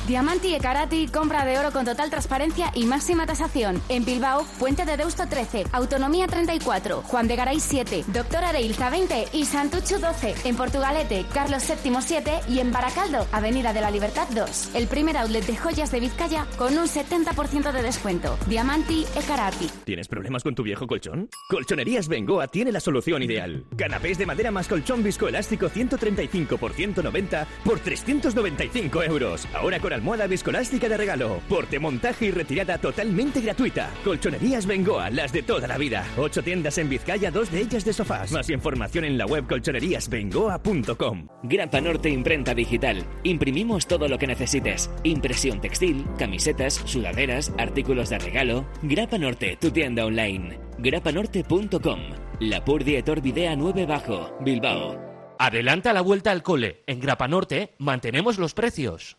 Diamanti 0.10 0.56
e 0.56 0.60
Karati, 0.60 1.08
compra 1.08 1.46
de 1.46 1.60
oro 1.60 1.72
con 1.72 1.86
total 1.86 2.10
transparencia 2.10 2.72
y 2.74 2.86
máxima 2.86 3.28
tasación. 3.28 3.80
En 3.90 4.06
Bilbao, 4.06 4.44
Puente 4.58 4.84
de 4.84 4.98
Deusto 4.98 5.28
13, 5.28 5.66
Autonomía 5.72 6.26
34, 6.26 7.04
Juan 7.04 7.28
de 7.28 7.36
Garay 7.36 7.60
7, 7.60 8.06
Doctor 8.08 8.44
Areilza 8.44 8.90
20 8.90 9.28
y 9.34 9.46
Santucho 9.46 10.00
12. 10.00 10.34
En 10.46 10.56
Portugalete, 10.56 11.28
Carlos 11.32 11.62
VII 11.68 11.94
7 12.02 12.32
y 12.50 12.58
en 12.58 12.72
Baracaldo, 12.72 13.28
Avenida 13.32 13.72
de 13.72 13.82
la 13.82 13.92
Libertad 13.92 14.28
2. 14.34 14.72
El 14.74 14.88
primer 14.88 15.16
outlet 15.16 15.46
de 15.46 15.56
joyas 15.56 15.92
de 15.92 16.00
Vizcaya 16.00 16.48
con 16.58 16.76
un 16.76 16.88
70% 16.88 17.72
de 17.72 17.84
descuento. 17.84 18.36
Diamanti 18.48 19.06
e 19.16 19.22
Karati. 19.22 19.70
¿Tienes 19.84 20.08
problemas 20.08 20.42
con 20.42 20.56
tu 20.56 20.64
viejo 20.64 20.88
colchón? 20.88 21.30
Colchonerías 21.52 22.08
Bengoa 22.08 22.48
tiene 22.48 22.72
la 22.72 22.80
solución 22.80 23.22
ideal. 23.22 23.64
Canapés 23.78 24.18
de 24.18 24.26
madera 24.26 24.50
más 24.50 24.68
colchón 24.68 25.04
viscoelástico 25.04 25.70
135 25.70 26.58
por 26.58 26.74
190 26.74 27.46
por 27.64 27.80
395 27.80 29.04
euros. 29.04 29.48
Ahora 29.54 29.80
con 29.80 29.99
almohada 30.00 30.28
viscoelástica 30.28 30.88
de 30.88 30.98
regalo. 30.98 31.42
Porte, 31.50 31.78
montaje 31.78 32.28
y 32.28 32.32
retirada 32.32 32.78
totalmente 32.78 33.42
gratuita. 33.42 33.92
Colchonerías 34.04 34.66
Bengoa, 34.66 35.10
las 35.10 35.34
de 35.34 35.44
toda 35.44 35.68
la 35.68 35.78
vida. 35.78 36.06
Ocho 36.18 36.42
tiendas 36.42 36.78
en 36.78 36.90
Vizcaya, 36.90 37.30
dos 37.32 37.52
de 37.52 37.60
ellas 37.60 37.84
de 37.84 37.94
sofás. 37.94 38.32
Más 38.32 38.50
información 38.50 39.04
en 39.04 39.18
la 39.18 39.26
web 39.26 39.46
colchoneríasbengoa.com. 39.48 41.28
Grapa 41.44 41.82
Norte 41.82 42.10
Imprenta 42.10 42.54
Digital. 42.54 43.04
Imprimimos 43.24 43.88
todo 43.88 44.08
lo 44.08 44.18
que 44.18 44.28
necesites. 44.28 44.90
Impresión 45.04 45.60
textil, 45.60 46.06
camisetas, 46.18 46.76
sudaderas, 46.86 47.52
artículos 47.58 48.10
de 48.10 48.20
regalo. 48.20 48.66
Grapa 48.82 49.18
Norte, 49.18 49.58
tu 49.60 49.70
tienda 49.72 50.06
online. 50.06 50.60
grapanorte.com. 50.78 52.00
La 52.40 52.64
Purdietor 52.64 53.22
Videa 53.22 53.58
9 53.58 53.86
Bajo, 53.86 54.38
Bilbao. 54.40 54.98
Adelanta 55.38 55.94
la 55.94 56.02
vuelta 56.02 56.32
al 56.32 56.42
cole. 56.42 56.84
En 56.88 57.00
Grapa 57.00 57.28
Norte 57.28 57.76
mantenemos 57.80 58.38
los 58.38 58.54
precios. 58.54 59.19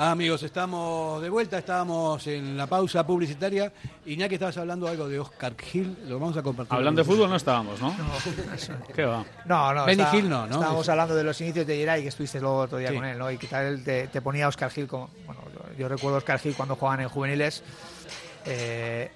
Ah, 0.00 0.12
amigos, 0.12 0.44
estamos 0.44 1.20
de 1.20 1.28
vuelta, 1.28 1.58
estábamos 1.58 2.24
en 2.28 2.56
la 2.56 2.68
pausa 2.68 3.04
publicitaria. 3.04 3.72
Iñaki, 4.06 4.34
estabas 4.34 4.56
hablando 4.58 4.86
algo 4.86 5.08
de 5.08 5.18
Oscar 5.18 5.56
Gil, 5.60 5.96
lo 6.06 6.20
vamos 6.20 6.36
a 6.36 6.42
compartir. 6.42 6.72
Hablando 6.72 7.00
de 7.02 7.04
fútbol 7.04 7.28
no 7.28 7.34
estábamos, 7.34 7.80
¿no? 7.80 7.92
¿Qué 8.94 9.04
va? 9.04 9.24
No, 9.44 9.74
no. 9.74 9.86
Benny 9.86 10.02
está- 10.04 10.16
Hill 10.16 10.28
no, 10.28 10.46
¿no? 10.46 10.54
Estábamos 10.54 10.82
Es- 10.82 10.88
hablando 10.90 11.16
de 11.16 11.24
los 11.24 11.40
inicios 11.40 11.66
de 11.66 11.76
Geray, 11.78 12.02
que 12.02 12.08
estuviste 12.10 12.40
luego 12.40 12.58
otro 12.58 12.78
día 12.78 12.90
Sí. 12.90 12.94
con 12.94 13.04
él, 13.06 13.18
¿no? 13.18 13.28
Y 13.28 13.38
que 13.38 13.48
tal 13.48 13.66
él 13.66 13.82
te, 13.82 14.06
te 14.06 14.22
ponía 14.22 14.44
a 14.44 14.48
Oscar 14.48 14.70
Gil 14.70 14.86
como. 14.86 15.10
Bueno, 15.26 15.40
yo, 15.52 15.76
yo 15.76 15.88
recuerdo 15.88 16.14
a 16.14 16.18
Oscar 16.18 16.38
Gil 16.38 16.54
cuando 16.54 16.76
jugaban 16.76 17.00
en 17.00 17.08
juveniles. 17.08 17.64
eh, 18.44 19.10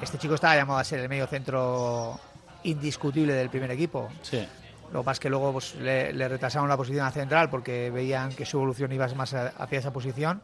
este 0.00 0.16
chico 0.18 0.34
estaba 0.36 0.54
llamado 0.54 0.78
a 0.78 0.84
ser 0.84 1.00
el 1.00 1.08
medio 1.08 1.26
centro 1.26 2.18
indiscutible 2.62 3.32
del 3.32 3.50
primer 3.50 3.70
equipo. 3.72 4.08
Sí. 4.22 4.46
Lo 4.94 5.00
que 5.00 5.04
pasa 5.06 5.12
es 5.14 5.20
que 5.20 5.28
luego 5.28 5.52
pues, 5.52 5.74
le, 5.74 6.12
le 6.12 6.28
retrasaron 6.28 6.68
la 6.68 6.76
posición 6.76 7.04
a 7.04 7.10
central 7.10 7.50
porque 7.50 7.90
veían 7.90 8.32
que 8.32 8.46
su 8.46 8.56
evolución 8.58 8.92
iba 8.92 9.06
más 9.08 9.34
a- 9.34 9.48
hacia 9.58 9.80
esa 9.80 9.92
posición. 9.92 10.40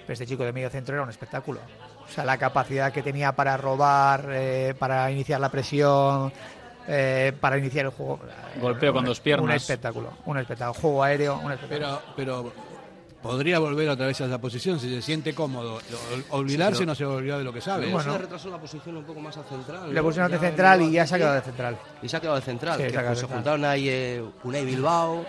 Pero 0.00 0.14
este 0.14 0.26
chico 0.26 0.42
de 0.42 0.52
medio 0.52 0.70
centro 0.70 0.94
era 0.94 1.02
un 1.04 1.10
espectáculo. 1.10 1.60
O 2.04 2.08
sea, 2.10 2.24
la 2.24 2.38
capacidad 2.38 2.90
que 2.92 3.02
tenía 3.02 3.32
para 3.32 3.56
robar, 3.58 4.24
eh, 4.30 4.74
para 4.78 5.10
iniciar 5.12 5.38
la 5.38 5.50
presión, 5.50 6.32
eh, 6.88 7.32
para 7.38 7.58
iniciar 7.58 7.84
el 7.84 7.90
juego. 7.92 8.18
Golpeo 8.58 8.92
con 8.94 9.00
Un- 9.00 9.04
dos 9.06 9.20
piernas. 9.20 9.44
Un 9.44 9.50
espectáculo, 9.52 10.10
un 10.24 10.38
espectáculo. 10.38 10.80
Juego 10.80 11.02
aéreo, 11.04 11.38
un 11.38 11.52
espectáculo. 11.52 12.00
Pero, 12.16 12.42
pero 12.42 12.52
podría 13.22 13.58
volver 13.58 13.88
otra 13.88 14.06
vez 14.06 14.20
a 14.20 14.26
esa 14.26 14.38
posición 14.38 14.80
si 14.80 14.88
se 14.88 15.02
siente 15.02 15.34
cómodo. 15.34 15.80
Olvidarse 16.30 16.80
Sí, 16.80 16.86
no 16.86 16.94
se 16.94 17.04
olvida 17.04 17.38
de 17.38 17.44
lo 17.44 17.52
que 17.52 17.60
sabe. 17.60 17.90
Bueno. 17.90 18.12
Se 18.12 18.18
retrasó 18.18 18.50
la 18.50 18.58
posición 18.58 18.96
un 18.96 19.04
poco 19.04 19.20
más 19.20 19.36
a 19.36 19.44
central. 19.44 19.88
Le 19.88 19.94
¿no? 19.94 20.02
pusieron 20.02 20.30
de 20.30 20.38
central 20.38 20.82
y 20.82 20.92
ya 20.92 21.06
se 21.06 21.14
ha 21.14 21.18
quedado 21.18 21.34
de 21.34 21.42
central. 21.42 21.78
Y 22.02 22.08
se 22.08 22.16
ha 22.16 22.20
quedado 22.20 22.36
de 22.36 22.42
central. 22.42 22.76
Sí, 22.78 22.84
que 22.84 22.90
se 22.90 22.94
pues 22.96 23.08
de 23.08 23.14
se 23.14 23.20
central. 23.20 23.38
juntaron 23.38 23.64
ahí 23.64 23.88
eh, 23.88 24.24
Unai 24.44 24.64
Bilbao, 24.64 25.24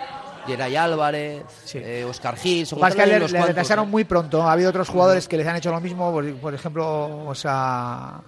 Geray 0.47 0.75
Álvarez, 0.75 1.43
eh, 1.75 2.05
Oscar 2.07 2.37
Gil. 2.37 2.63
Que 2.65 2.69
que 2.69 2.75
juntaron 2.75 2.99
ahí 3.01 3.19
le, 3.19 3.27
le 3.27 3.45
retrasaron 3.45 3.85
¿no? 3.85 3.91
muy 3.91 4.03
pronto. 4.05 4.43
Ha 4.43 4.53
habido 4.53 4.69
otros 4.69 4.89
jugadores 4.89 5.27
que 5.27 5.37
les 5.37 5.47
han 5.47 5.57
hecho 5.57 5.71
lo 5.71 5.81
mismo, 5.81 6.11
por, 6.11 6.33
por 6.35 6.53
ejemplo, 6.53 7.25
o 7.27 7.35
sea, 7.35 8.21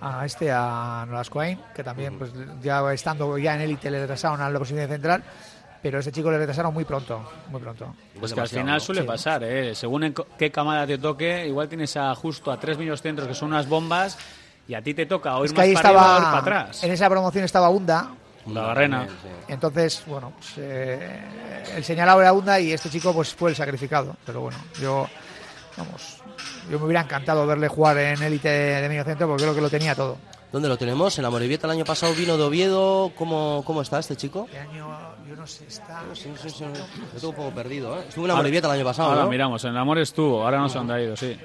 a 0.00 0.26
este, 0.26 0.50
a 0.52 1.04
Nolas 1.08 1.30
Coain, 1.30 1.58
que 1.74 1.82
también, 1.82 2.18
pues 2.18 2.30
ya 2.62 2.92
estando 2.92 3.36
ya 3.38 3.54
en 3.54 3.62
élite, 3.62 3.90
le 3.90 4.00
retrasaron 4.00 4.40
a 4.40 4.50
la 4.50 4.58
posición 4.58 4.80
de 4.80 4.88
central, 4.88 5.24
pero 5.84 5.98
a 5.98 6.00
ese 6.00 6.10
chico 6.10 6.30
le 6.30 6.38
retrasaron 6.38 6.72
muy 6.72 6.86
pronto, 6.86 7.22
muy 7.50 7.60
pronto. 7.60 7.94
Pues 8.18 8.32
que 8.32 8.40
al 8.40 8.48
final 8.48 8.80
suele 8.80 9.02
Sí. 9.02 9.06
pasar, 9.06 9.44
¿eh? 9.44 9.74
Según 9.74 10.04
en 10.04 10.14
qué 10.38 10.50
camada 10.50 10.86
te 10.86 10.96
toque, 10.96 11.46
igual 11.46 11.68
tienes 11.68 11.94
a 11.98 12.14
justo 12.14 12.50
a 12.50 12.58
tres 12.58 12.78
medios 12.78 13.02
centros 13.02 13.28
que 13.28 13.34
son 13.34 13.50
unas 13.50 13.68
bombas 13.68 14.16
y 14.66 14.72
a 14.72 14.80
ti 14.80 14.94
te 14.94 15.04
toca 15.04 15.36
o 15.36 15.40
ir 15.40 15.48
Es 15.48 15.52
que 15.52 15.58
más 15.58 15.66
ahí 15.66 15.74
para 15.74 15.88
arriba 15.90 16.02
o 16.02 16.06
ir 16.06 16.16
estaba, 16.22 16.40
para 16.42 16.58
atrás. 16.60 16.82
en 16.84 16.90
esa 16.90 17.10
promoción 17.10 17.44
estaba 17.44 17.68
Unda, 17.68 18.08
La 18.46 18.62
barrena. 18.62 19.06
entonces, 19.46 20.02
bueno, 20.06 20.32
pues, 20.38 20.54
eh, 20.56 21.20
el 21.76 21.84
señalado 21.84 22.22
era 22.22 22.32
Unda 22.32 22.58
y 22.58 22.72
este 22.72 22.88
chico 22.88 23.12
pues 23.12 23.34
fue 23.34 23.50
el 23.50 23.56
sacrificado, 23.56 24.16
pero 24.24 24.40
bueno, 24.40 24.56
yo, 24.80 25.06
vamos, 25.76 26.22
yo 26.70 26.78
me 26.78 26.86
hubiera 26.86 27.02
encantado 27.02 27.46
verle 27.46 27.68
jugar 27.68 27.98
en 27.98 28.22
élite 28.22 28.48
de 28.48 28.88
medio 28.88 29.04
centro 29.04 29.28
porque 29.28 29.42
creo 29.42 29.54
que 29.54 29.60
lo 29.60 29.68
tenía 29.68 29.94
todo. 29.94 30.16
¿Dónde 30.54 30.68
lo 30.68 30.76
tenemos? 30.76 31.18
En 31.18 31.24
la 31.24 31.30
Morevieta 31.30 31.66
el 31.66 31.72
año 31.72 31.84
pasado 31.84 32.14
vino 32.14 32.36
de 32.36 32.44
Oviedo. 32.44 33.10
¿Cómo, 33.16 33.64
cómo 33.66 33.82
está 33.82 33.98
este 33.98 34.14
chico? 34.14 34.44
Este 34.46 34.60
año, 34.60 34.86
yo 35.28 35.34
no 35.34 35.44
sé, 35.48 35.66
está... 35.66 36.04
Sí, 36.12 36.30
sí, 36.40 36.48
sí. 36.48 36.64
Lo 36.64 37.18
tengo 37.18 37.30
un 37.30 37.34
poco 37.34 37.50
perdido, 37.50 37.98
¿eh? 37.98 38.04
Estuvo 38.08 38.24
en 38.26 38.28
la 38.28 38.36
Morevieta 38.36 38.68
el 38.68 38.74
año 38.74 38.84
pasado, 38.84 39.08
Ahora 39.08 39.24
¿no? 39.24 39.30
miramos, 39.30 39.64
en 39.64 39.70
el 39.70 39.78
amor 39.78 39.98
estuvo, 39.98 40.44
ahora 40.44 40.58
no 40.58 40.68
se 40.68 40.78
han 40.78 40.88
ido, 41.00 41.16
sí. 41.16 41.36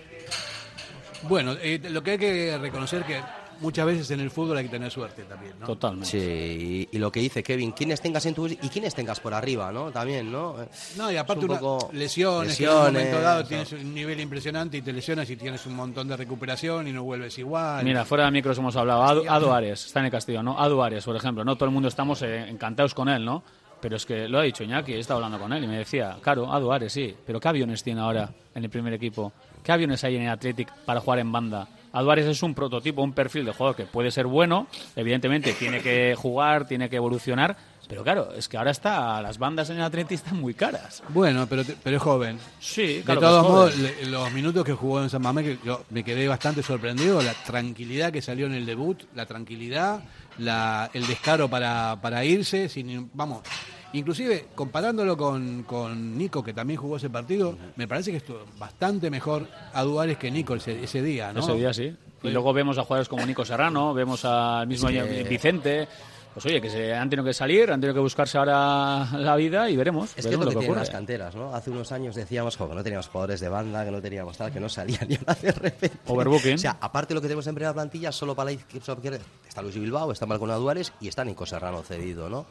Bueno, 1.24 1.54
eh, 1.60 1.82
lo 1.90 2.04
que 2.04 2.12
hay 2.12 2.18
que 2.20 2.58
reconocer 2.60 3.04
que 3.04 3.20
muchas 3.62 3.86
veces 3.86 4.12
en 4.12 4.20
el 4.20 4.32
fútbol 4.32 4.58
hay 4.58 4.66
que 4.66 4.72
tener 4.72 4.92
suerte 4.92 5.24
también, 5.24 5.54
¿no? 5.60 5.66
Totalmente. 5.66 6.08
Sí, 6.08 6.88
y, 6.92 6.96
y 6.96 7.00
lo 7.00 7.12
que 7.12 7.20
dice 7.20 7.44
Kevin, 7.44 7.72
quienes 7.72 8.02
tengas 8.02 8.26
en 8.26 8.34
tu 8.34 8.48
y 8.48 8.56
quienes 8.56 8.96
tengas 8.96 9.20
por 9.20 9.34
arriba, 9.34 9.72
¿no? 9.72 9.92
También, 9.92 10.32
¿no? 10.32 10.56
No, 10.98 11.12
y 11.12 11.18
aparte 11.18 11.46
un 11.46 11.52
una 11.52 11.60
poco 11.60 11.90
lesiones, 11.94 12.58
que 12.58 12.64
en 12.66 12.70
un 12.70 12.78
momento 12.78 13.22
dado 13.22 13.46
tienes 13.46 13.72
un 13.74 13.94
nivel 13.94 14.20
impresionante 14.20 14.78
y 14.78 14.82
te 14.82 14.94
lesionas 14.94 15.30
y 15.30 15.36
tienes 15.36 15.66
un 15.66 15.76
montón 15.76 16.08
de 16.08 16.18
recuperación 16.18 16.88
y 16.88 16.92
no 16.92 17.04
vuelves 17.04 17.38
igual. 17.38 17.84
Mira, 17.84 18.06
fuera 18.06 18.26
de 18.26 18.32
micros 18.32 18.58
hemos 18.58 18.76
hablado. 18.76 19.04
Adu, 19.04 19.24
Adu 19.28 19.52
Ares, 19.52 19.86
está 19.86 20.00
en 20.00 20.06
el 20.06 20.12
Castillo, 20.12 20.44
¿no? 20.44 20.60
Adu 20.60 20.82
Ares, 20.82 21.06
por 21.06 21.16
ejemplo, 21.16 21.44
¿no? 21.44 21.56
Todo 21.56 21.66
el 21.66 21.72
mundo 21.72 21.88
estamos 21.88 22.22
eh, 22.22 22.50
encantados 22.50 22.94
con 22.94 23.10
él, 23.10 23.24
¿no? 23.24 23.44
Pero 23.82 23.96
es 23.96 24.06
que 24.06 24.28
lo 24.28 24.40
ha 24.40 24.44
dicho 24.44 24.64
Iñaki, 24.64 24.94
he 24.94 25.00
estado 25.00 25.24
hablando 25.24 25.40
con 25.40 25.54
él 25.54 25.64
y 25.64 25.68
me 25.68 25.78
decía, 25.78 26.18
claro, 26.22 26.52
Adu 26.52 26.72
Ares, 26.72 26.92
sí, 26.92 27.16
pero 27.26 27.40
¿qué 27.40 27.48
aviones 27.48 27.82
tiene 27.82 28.02
ahora 28.02 28.30
en 28.54 28.64
el 28.64 28.70
primer 28.70 28.94
equipo? 28.94 29.32
¿Qué 29.64 29.72
aviones 29.72 30.04
hay 30.04 30.18
en 30.18 30.24
el 30.24 30.30
Athletic 30.30 30.70
para 30.86 31.00
jugar 31.00 31.20
en 31.20 31.32
banda? 31.32 31.68
Ares 31.94 32.26
es 32.26 32.44
un 32.44 32.54
prototipo, 32.54 33.02
un 33.02 33.14
perfil 33.14 33.46
de 33.46 33.52
jugador 33.52 33.76
que 33.76 33.86
puede 33.86 34.12
ser 34.12 34.28
bueno, 34.28 34.68
evidentemente 34.96 35.54
tiene 35.54 35.82
que 35.82 36.16
jugar, 36.16 36.68
tiene 36.68 36.90
que 36.90 36.98
evolucionar, 36.98 37.58
pero 37.88 38.04
claro, 38.04 38.32
es 38.34 38.48
que 38.48 38.58
ahora 38.58 38.70
está, 38.70 39.20
las 39.22 39.40
bandas 39.40 39.70
en 39.72 39.78
el 39.78 39.82
Athletic 39.82 40.12
están 40.12 40.40
muy 40.40 40.54
caras. 40.54 41.02
Bueno, 41.10 41.48
pero, 41.50 41.64
pero 41.84 41.98
es 41.98 42.04
joven. 42.04 42.38
Sí, 42.60 43.02
claro 43.04 43.20
de 43.20 43.28
todos 43.28 43.44
modos, 43.44 43.76
los 44.08 44.32
minutos 44.32 44.64
que 44.64 44.74
jugó 44.74 45.02
en 45.02 45.10
San 45.10 45.24
Mamés, 45.24 45.58
yo 45.64 45.84
me 45.90 46.04
quedé 46.04 46.28
bastante 46.28 46.62
sorprendido, 46.62 47.22
la 47.22 47.34
tranquilidad 47.34 48.12
que 48.12 48.22
salió 48.22 48.46
en 48.46 48.54
el 48.54 48.68
debut, 48.68 49.04
la 49.16 49.26
tranquilidad, 49.26 50.04
la, 50.38 50.92
el 50.94 51.08
descaro 51.08 51.50
para, 51.50 51.98
para 52.00 52.24
irse, 52.24 52.70
sin, 52.70 53.10
vamos, 53.14 53.42
inclusive 53.94 54.48
comparándolo 54.56 55.16
con, 55.18 55.64
con 55.64 56.18
Nico, 56.18 56.44
que 56.44 56.54
también 56.54 56.80
jugó 56.80 56.98
ese 56.98 57.10
partido, 57.10 57.56
me 57.76 57.88
parece 57.88 58.12
que 58.12 58.18
estuvo 58.18 58.40
bastante 58.58 59.10
mejor 59.10 59.48
a 59.74 59.84
Duárez 59.84 60.18
que 60.18 60.32
Nico 60.32 60.56
ese, 60.56 60.84
ese 60.84 61.02
día, 61.02 61.34
¿no? 61.34 61.40
Ese 61.42 61.54
día 61.54 61.74
sí. 61.74 61.96
Y 62.22 62.30
luego 62.30 62.52
vemos 62.54 62.78
a 62.78 62.84
jugadores 62.84 63.08
como 63.08 63.26
Nico 63.26 63.46
Serrano, 63.46 63.94
vemos 63.94 64.26
al 64.26 64.68
mismo 64.68 64.90
que- 64.90 65.24
Vicente. 65.24 65.88
Pues 66.32 66.46
oye, 66.46 66.62
que 66.62 66.70
se 66.70 66.94
han 66.94 67.10
tenido 67.10 67.26
que 67.26 67.34
salir, 67.34 67.72
han 67.72 67.82
tenido 67.82 67.96
que 67.96 68.00
buscarse 68.02 68.38
ahora 68.38 69.08
la 69.14 69.36
vida 69.36 69.68
y 69.68 69.76
veremos. 69.76 70.12
Es 70.12 70.14
que 70.14 70.20
es 70.20 70.26
veremos 70.28 70.46
lo 70.46 70.60
que, 70.62 70.68
lo 70.68 70.74
que 70.74 70.80
las 70.80 70.90
canteras, 70.92 71.36
¿no? 71.36 71.56
Hace 71.56 71.72
unos 71.72 71.92
años 71.92 72.16
decíamos 72.16 72.56
jo, 72.56 72.70
que 72.70 72.76
no 72.76 72.84
teníamos 72.84 73.08
jugadores 73.08 73.40
de 73.40 73.50
banda, 73.50 73.84
que 73.84 73.90
no 73.90 74.00
teníamos 74.00 74.38
tal, 74.38 74.52
que 74.52 74.60
no 74.60 74.70
salían 74.70 75.08
y 75.12 75.16
ahora 75.16 75.34
de 75.42 75.52
repente. 75.52 75.98
Overbooking. 76.06 76.54
O 76.54 76.58
sea, 76.60 76.78
aparte 76.80 77.10
de 77.10 77.16
lo 77.16 77.22
que 77.22 77.28
tenemos 77.28 77.48
en 77.48 77.56
primera 77.56 77.74
plantilla, 77.74 78.12
solo 78.12 78.36
para 78.36 78.52
la 78.52 78.52
izquierda 78.54 79.20
está 79.48 79.62
Luis 79.64 79.76
Bilbao, 79.76 80.12
está 80.12 80.28
Malcona 80.28 80.54
Duárez 80.56 80.94
y 81.02 81.08
está 81.08 81.26
Nico 81.26 81.48
Serrano 81.48 81.82
cedido, 81.82 82.30
¿no? 82.30 82.46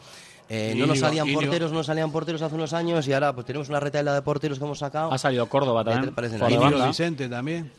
Eh, 0.51 0.75
no 0.77 0.87
nos 0.87 0.99
salían 0.99 1.31
porteros, 1.33 1.73
no 1.73 1.85
salían 1.85 2.11
porteros 2.11 2.41
hace 2.41 2.55
unos 2.55 2.73
años 2.73 3.07
y 3.07 3.13
ahora 3.13 3.33
pues 3.35 3.47
tenemos 3.47 3.69
una 3.69 3.81
retahíla 3.81 4.15
de 4.15 4.23
porteros 4.23 4.59
que 4.59 4.65
hemos 4.65 4.79
sacado. 4.79 5.13
Ha 5.13 5.19
salido 5.19 5.47
Córdoba 5.47 5.85
¿Qué 5.85 5.91
te 5.91 6.39
también. 6.39 6.87
Vicente 6.87 7.29
también. 7.29 7.71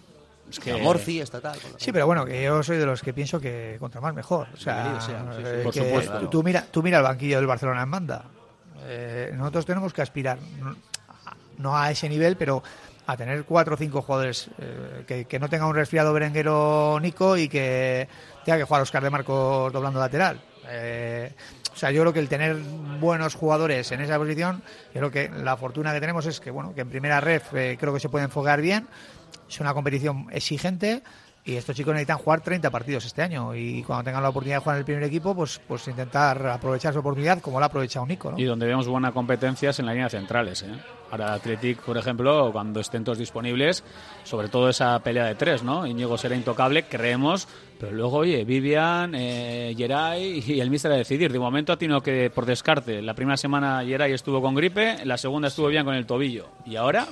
Es 0.49 0.59
que 0.59 0.75
Morci 0.77 1.19
está 1.19 1.39
tal. 1.39 1.59
Sí, 1.77 1.91
pero 1.91 2.05
bueno, 2.07 2.25
que 2.25 2.43
yo 2.43 2.61
soy 2.63 2.77
de 2.77 2.85
los 2.85 3.01
que 3.01 3.13
pienso 3.13 3.39
que 3.39 3.77
contra 3.79 4.01
más 4.01 4.13
mejor. 4.13 4.47
O 4.53 4.57
sea, 4.57 4.99
sí, 4.99 5.11
sí. 5.11 5.63
Por 5.63 5.73
que 5.73 5.83
supuesto. 5.83 6.19
tú, 6.21 6.27
tú 6.27 6.43
mira, 6.43 6.65
tú 6.69 6.81
mira 6.81 6.97
el 6.97 7.03
banquillo 7.03 7.37
del 7.37 7.45
Barcelona 7.47 7.83
en 7.83 7.91
banda. 7.91 8.25
Eh, 8.85 9.31
nosotros 9.35 9.65
tenemos 9.65 9.93
que 9.93 10.01
aspirar, 10.01 10.39
no- 11.57 11.77
a 11.77 11.91
ese 11.91 12.09
nivel, 12.09 12.35
pero 12.35 12.63
a 13.05 13.17
tener 13.17 13.43
cuatro 13.43 13.75
o 13.75 13.77
cinco 13.77 14.01
jugadores 14.01 14.49
eh, 14.59 15.03
que, 15.07 15.25
que, 15.25 15.39
no 15.39 15.49
tenga 15.49 15.67
un 15.67 15.75
resfriado 15.75 16.13
berenguero 16.13 16.99
Nico 16.99 17.37
y 17.37 17.47
que 17.49 18.07
tenga 18.45 18.57
que 18.57 18.63
jugar 18.63 18.81
Oscar 18.81 19.03
de 19.03 19.09
Marcos 19.09 19.71
doblando 19.73 19.99
lateral. 19.99 20.39
Eh, 20.67 21.33
sea, 21.79 21.91
yo 21.91 22.01
creo 22.01 22.13
que 22.13 22.19
el 22.19 22.27
tener 22.27 22.57
buenos 22.99 23.35
jugadores 23.35 23.91
en 23.91 24.01
esa 24.01 24.17
posición, 24.17 24.61
yo 24.93 24.99
creo 24.99 25.11
que 25.11 25.29
la 25.29 25.55
fortuna 25.55 25.93
que 25.93 26.01
tenemos 26.01 26.25
es 26.25 26.39
que, 26.39 26.51
bueno, 26.51 26.75
que 26.75 26.81
en 26.81 26.89
primera 26.89 27.21
ref 27.21 27.53
eh, 27.53 27.77
creo 27.79 27.93
que 27.93 28.01
se 28.01 28.09
puede 28.09 28.25
enfocar 28.25 28.61
bien. 28.61 28.87
Es 29.47 29.59
una 29.59 29.73
competición 29.73 30.27
exigente 30.31 31.01
y 31.45 31.55
estos 31.55 31.75
chicos 31.75 31.93
necesitan 31.93 32.17
jugar 32.17 32.41
30 32.41 32.69
partidos 32.69 33.05
este 33.05 33.21
año 33.21 33.55
y 33.55 33.81
cuando 33.83 34.03
tengan 34.03 34.21
la 34.21 34.29
oportunidad 34.29 34.57
de 34.57 34.61
jugar 34.61 34.75
en 34.75 34.79
el 34.79 34.85
primer 34.85 35.03
equipo, 35.03 35.33
pues, 35.33 35.59
pues 35.67 35.87
intentar 35.87 36.45
aprovechar 36.47 36.93
su 36.93 36.99
oportunidad 36.99 37.39
como 37.41 37.59
lo 37.59 37.63
ha 37.63 37.67
aprovechado 37.67 38.05
Nico. 38.05 38.33
Y 38.37 38.43
donde 38.43 38.65
vemos 38.65 38.87
buenas 38.87 39.13
competencias 39.13 39.79
en 39.79 39.85
las 39.85 39.95
líneas 39.95 40.11
centrales. 40.11 40.63
¿eh? 40.63 40.67
Ahora 41.11 41.33
Athletic, 41.33 41.79
por 41.79 41.97
ejemplo, 41.97 42.51
cuando 42.51 42.79
estén 42.79 43.03
todos 43.03 43.17
disponibles, 43.17 43.83
sobre 44.23 44.49
todo 44.49 44.69
esa 44.69 44.99
pelea 44.99 45.25
de 45.25 45.35
tres, 45.35 45.63
¿no? 45.63 45.87
Íñigo 45.87 46.17
será 46.17 46.35
intocable, 46.35 46.83
creemos, 46.83 47.47
pero 47.79 47.93
luego, 47.93 48.17
oye, 48.17 48.43
Vivian, 48.43 49.15
eh, 49.15 49.73
Geray 49.75 50.43
y 50.45 50.59
el 50.59 50.69
míster 50.69 50.91
a 50.91 50.95
decidir. 50.95 51.31
De 51.31 51.39
momento 51.39 51.73
ha 51.73 51.77
tenido 51.77 52.01
que, 52.01 52.29
por 52.29 52.45
descarte, 52.45 53.01
la 53.01 53.15
primera 53.15 53.37
semana 53.37 53.83
Geray 53.83 54.13
estuvo 54.13 54.41
con 54.41 54.53
gripe, 54.53 55.03
la 55.05 55.17
segunda 55.17 55.47
estuvo 55.47 55.67
bien 55.67 55.85
con 55.85 55.95
el 55.95 56.05
tobillo. 56.05 56.49
¿Y 56.65 56.75
ahora? 56.75 57.07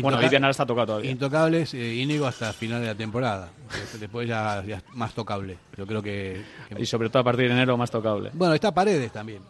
Bueno, 0.00 0.18
Vivian 0.18 0.44
ahora 0.44 0.52
está 0.52 0.64
tocado 0.64 0.86
todavía. 0.86 1.10
Intocables, 1.10 1.74
eh, 1.74 1.94
Íñigo 1.94 2.26
hasta 2.26 2.52
final 2.52 2.80
de 2.80 2.86
la 2.86 2.94
temporada. 2.94 3.50
Después 3.98 4.28
ya, 4.28 4.62
ya 4.64 4.82
más 4.94 5.12
tocable. 5.12 5.58
Yo 5.76 5.86
creo 5.86 6.02
que, 6.02 6.42
que, 6.68 6.82
Y 6.82 6.86
sobre 6.86 7.08
todo 7.10 7.20
a 7.20 7.24
partir 7.24 7.48
de 7.48 7.54
enero 7.54 7.76
más 7.76 7.90
tocable. 7.90 8.30
Bueno, 8.32 8.54
está 8.54 8.72
Paredes 8.72 9.12
también. 9.12 9.42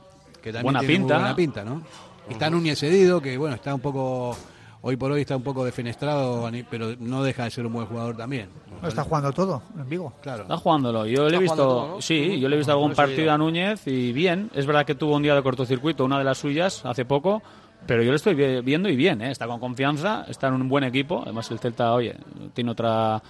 Que 0.43 0.53
también 0.53 0.65
Buena 0.65 0.81
tiene 0.81 0.95
muy 0.95 1.01
pinta. 1.01 1.19
buena 1.19 1.37
pinta, 1.37 1.65
¿no? 1.65 1.83
Está 2.29 2.51
Núñez 2.51 2.79
cedido, 2.79 3.21
que 3.21 3.37
bueno, 3.37 3.55
está 3.55 3.75
un 3.75 3.81
poco. 3.81 4.37
Hoy 4.85 4.97
por 4.97 5.13
hoy 5.13 5.21
está 5.21 5.37
un 5.37 5.45
poco 5.45 5.65
defenestrado, 5.65 6.51
pero 6.69 6.97
no 6.99 7.23
deja 7.23 7.45
de 7.45 7.51
ser 7.51 7.65
un 7.67 7.73
buen 7.73 7.87
jugador 7.87 8.17
también. 8.17 8.49
No 8.81 8.89
está 8.89 9.05
jugando 9.05 9.31
todo 9.33 9.63
en 9.79 9.89
Vigo. 9.89 10.13
Claro. 10.21 10.43
Está 10.43 10.57
jugándolo. 10.57 11.07
Yo 11.07 11.29
le 11.29 11.37
he 11.37 11.39
visto, 11.39 11.55
jugando 11.55 11.75
todo, 11.85 11.95
¿no? 11.95 12.03
sí, 12.03 12.41
yo 12.41 12.49
le 12.49 12.57
he 12.57 12.59
visto 12.59 12.73
algún 12.73 12.93
partido 12.93 13.31
a 13.31 13.39
Núñez 13.39 13.87
y 13.87 14.13
bien. 14.13 14.51
Es 14.55 14.67
verdad 14.67 14.85
que 14.85 14.97
tuvo 14.97 15.15
un 15.15 15.23
día 15.23 15.37
de 15.37 15.43
cortocircuito, 15.43 16.05
una 16.05 16.19
de 16.19 16.25
las 16.25 16.39
suyas, 16.39 16.85
hace 16.85 17.05
poco. 17.05 17.43
Pero 17.87 18.03
yo 18.03 18.11
lo 18.11 18.17
estoy 18.17 18.35
vi- 18.35 18.61
viendo 18.61 18.89
y 18.89 18.97
bien, 18.97 19.21
¿eh? 19.23 19.31
está 19.31 19.47
con 19.47 19.59
confianza, 19.61 20.25
está 20.29 20.49
en 20.49 20.55
un 20.55 20.69
buen 20.69 20.85
equipo. 20.85 21.23
Además, 21.25 21.51
el 21.51 21.59
Celta, 21.59 21.93
oye, 21.93 22.15
tiene 22.55 22.71
otra 22.71 23.23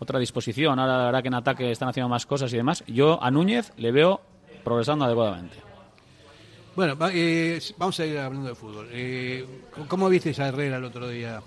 otra 0.00 0.18
disposición. 0.18 0.78
Ahora, 0.78 0.96
la 0.98 1.04
verdad 1.06 1.22
que 1.22 1.28
en 1.28 1.34
ataque 1.34 1.70
están 1.72 1.88
haciendo 1.88 2.08
más 2.08 2.24
cosas 2.24 2.52
y 2.52 2.56
demás. 2.56 2.84
Yo 2.86 3.22
a 3.22 3.30
Núñez 3.30 3.72
le 3.76 3.90
veo 3.90 4.20
progresando 4.64 5.04
adecuadamente. 5.04 5.56
Bueno, 6.76 6.96
va- 6.96 7.10
eh, 7.12 7.60
vamos 7.76 7.98
a 7.98 8.06
ir 8.06 8.16
hablando 8.18 8.48
de 8.48 8.54
fútbol. 8.54 8.88
Eh, 8.92 9.44
¿Cómo 9.88 10.08
viste 10.08 10.32
a 10.40 10.46
Herrera 10.48 10.76
el 10.76 10.84
otro 10.84 11.08
día? 11.08 11.40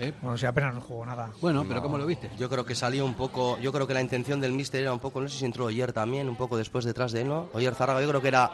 ¿Eh? 0.00 0.12
Bueno, 0.22 0.36
si 0.38 0.46
apenas 0.46 0.74
no 0.74 0.80
jugó 0.80 1.04
nada. 1.06 1.30
Bueno, 1.40 1.64
pero 1.66 1.82
¿cómo 1.82 1.98
lo 1.98 2.06
viste? 2.06 2.30
Yo 2.38 2.48
creo 2.48 2.64
que 2.64 2.74
salió 2.76 3.04
un 3.04 3.14
poco, 3.14 3.58
yo 3.60 3.72
creo 3.72 3.86
que 3.86 3.94
la 3.94 4.00
intención 4.00 4.40
del 4.40 4.52
míster 4.52 4.80
era 4.82 4.92
un 4.92 5.00
poco, 5.00 5.20
no 5.20 5.28
sé 5.28 5.38
si 5.38 5.44
entró 5.44 5.64
Oyer 5.64 5.92
también, 5.92 6.28
un 6.28 6.36
poco 6.36 6.56
después 6.56 6.84
detrás 6.84 7.10
de 7.12 7.22
él, 7.22 7.28
¿no? 7.28 7.48
Oyer 7.52 7.74
Zárraga, 7.74 8.00
yo 8.00 8.08
creo 8.08 8.22
que 8.22 8.28
era 8.28 8.50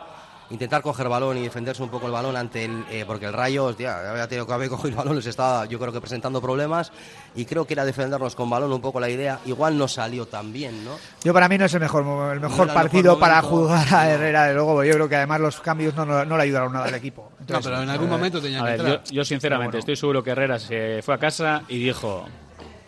intentar 0.51 0.83
coger 0.83 1.09
balón 1.09 1.37
y 1.39 1.43
defenderse 1.43 1.83
un 1.83 1.89
poco 1.89 2.07
el 2.07 2.13
balón 2.13 2.37
ante 2.37 2.65
el, 2.65 2.85
eh, 2.91 3.05
porque 3.07 3.27
el 3.27 3.33
Rayo, 3.33 3.65
hostia, 3.65 4.11
había 4.11 4.29
tenido 4.29 4.47
que 4.47 4.53
haber 4.53 4.69
cogido 4.69 4.89
el 4.91 4.95
balón, 4.97 5.17
les 5.17 5.27
estaba 5.27 5.65
yo 5.67 5.79
creo 5.79 5.93
que 5.93 6.01
presentando 6.01 6.41
problemas 6.41 6.93
y 7.35 7.45
creo 7.45 7.67
que 7.67 7.75
era 7.75 7.85
defendernos 7.85 8.35
con 8.35 8.49
balón 8.51 8.73
un 8.73 8.81
poco 8.81 9.01
la 9.01 9.09
idea, 9.09 9.41
igual 9.47 9.77
no 9.79 9.89
salió 9.89 10.27
tan 10.27 10.53
bien, 10.53 10.85
¿no? 10.85 10.93
Yo 11.23 11.33
para 11.33 11.49
mí 11.49 11.57
no 11.59 11.65
es 11.65 11.75
el 11.75 11.81
mejor, 11.81 12.35
el 12.35 12.41
mejor 12.41 12.69
el 12.69 12.75
partido 12.75 13.15
mejor 13.15 13.21
para 13.21 13.43
jugar 13.43 13.87
a 13.95 14.11
Herrera, 14.11 14.45
de 14.47 14.55
luego. 14.55 14.85
Yo 14.85 14.93
creo 14.95 15.09
que 15.09 15.17
además 15.17 15.41
los 15.41 15.61
cambios 15.61 15.95
no, 15.95 16.05
no, 16.05 16.25
no 16.25 16.37
le 16.37 16.43
ayudaron 16.43 16.73
nada 16.73 16.87
al 16.87 16.95
equipo. 16.95 17.33
No, 17.49 17.61
pero 17.61 17.83
en 17.83 17.89
algún 17.91 18.09
momento 18.09 18.41
tenía 18.41 18.61
A 18.61 18.65
que 18.65 18.71
ver, 18.71 18.81
entrar. 18.81 19.05
yo, 19.05 19.13
yo 19.13 19.25
sinceramente 19.25 19.71
bueno. 19.73 19.79
estoy 19.81 19.97
seguro 19.97 20.23
que 20.23 20.31
Herrera 20.31 20.59
se 20.59 21.01
fue 21.03 21.15
a 21.15 21.19
casa 21.19 21.63
y 21.69 21.79
dijo, 21.79 22.27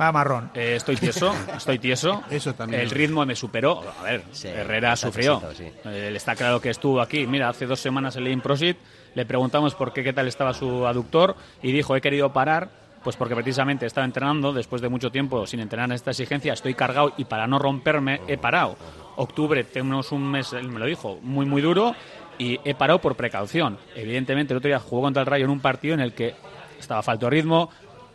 Va 0.01 0.13
marrón. 0.13 0.51
eh, 0.55 0.75
estoy 0.77 0.97
tieso, 0.97 1.35
estoy 1.57 1.79
tieso. 1.79 2.23
Eso 2.31 2.55
también. 2.55 2.83
El 2.83 2.91
ritmo 2.91 3.25
me 3.25 3.35
superó. 3.35 3.83
A 3.99 4.03
ver, 4.03 4.23
Sí, 4.33 4.49
Herrera 4.49 4.93
está 4.93 5.07
sufrió. 5.07 5.39
tesito, 5.39 5.55
sí. 5.55 5.89
Eh, 5.89 6.13
está 6.15 6.35
claro 6.37 6.61
que 6.61 6.71
estuvo 6.71 7.01
aquí. 7.01 7.27
Mira, 7.27 7.49
hace 7.49 7.67
dos 7.67 7.81
semanas 7.81 8.15
en 8.17 8.25
Lein 8.25 8.41
Prosit 8.41 8.77
le 9.15 9.25
preguntamos 9.25 9.75
por 9.75 9.93
qué, 9.95 10.05
qué 10.05 10.13
tal 10.13 10.29
estaba 10.29 10.53
su 10.53 10.87
aductor 10.87 11.35
y 11.63 11.73
dijo, 11.73 11.97
he 11.97 12.03
querido 12.03 12.31
parar, 12.33 12.69
pues 13.03 13.17
porque 13.17 13.35
precisamente 13.35 13.87
estaba 13.87 14.05
entrenando 14.05 14.53
después 14.53 14.83
de 14.83 14.91
mucho 14.91 15.11
tiempo 15.11 15.47
sin 15.47 15.61
entrenar 15.61 15.89
en 15.89 15.93
esta 15.95 16.11
exigencia, 16.11 16.53
estoy 16.53 16.75
cargado 16.75 17.15
y 17.17 17.25
para 17.25 17.47
no 17.47 17.59
romperme 17.59 18.21
he 18.29 18.37
parado. 18.37 18.77
Octubre 19.17 19.65
tenemos 19.65 20.13
un 20.13 20.31
mes, 20.31 20.53
él 20.53 20.69
me 20.69 20.79
lo 20.79 20.85
dijo, 20.85 21.19
muy 21.23 21.47
muy 21.47 21.63
duro 21.63 21.95
y 22.37 22.61
he 22.65 22.75
parado 22.75 23.01
por 23.01 23.15
precaución. 23.17 23.79
Evidentemente 23.95 24.53
el 24.53 24.59
otro 24.59 24.69
día 24.69 24.79
jugó 24.81 25.01
contra 25.03 25.23
el 25.23 25.27
Rayo 25.27 25.47
en 25.47 25.51
un 25.53 25.61
partido 25.61 25.95
en 25.95 26.01
el 26.01 26.13
que 26.13 26.35
estaba 26.79 27.03
falto 27.03 27.25
de 27.27 27.31
ritmo, 27.31 27.71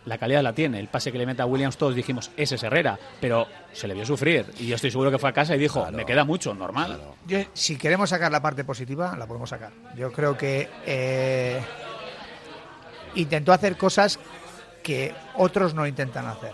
la 0.05 0.17
calidad 0.17 0.41
la 0.41 0.53
tiene. 0.53 0.79
El 0.79 0.87
pase 0.87 1.11
que 1.11 1.17
le 1.17 1.25
mete 1.25 1.41
a 1.41 1.45
Williams 1.45 1.77
todos 1.77 1.95
dijimos, 1.95 2.31
ese 2.37 2.55
es 2.55 2.63
Herrera, 2.63 2.97
pero 3.19 3.47
se 3.71 3.87
le 3.87 3.93
vio 3.93 4.05
sufrir. 4.05 4.45
Y 4.59 4.67
yo 4.67 4.75
estoy 4.75 4.91
seguro 4.91 5.11
que 5.11 5.19
fue 5.19 5.29
a 5.29 5.33
casa 5.33 5.55
y 5.55 5.59
dijo, 5.59 5.89
me 5.91 6.05
queda 6.05 6.23
mucho, 6.23 6.53
normal. 6.53 6.99
Yo, 7.27 7.39
si 7.53 7.77
queremos 7.77 8.09
sacar 8.09 8.31
la 8.31 8.41
parte 8.41 8.63
positiva, 8.63 9.15
la 9.17 9.27
podemos 9.27 9.49
sacar. 9.49 9.71
Yo 9.95 10.11
creo 10.11 10.37
que 10.37 10.69
eh, 10.85 11.61
intentó 13.15 13.53
hacer 13.53 13.77
cosas 13.77 14.19
que 14.83 15.13
otros 15.35 15.73
no 15.73 15.85
intentan 15.85 16.25
hacer, 16.25 16.53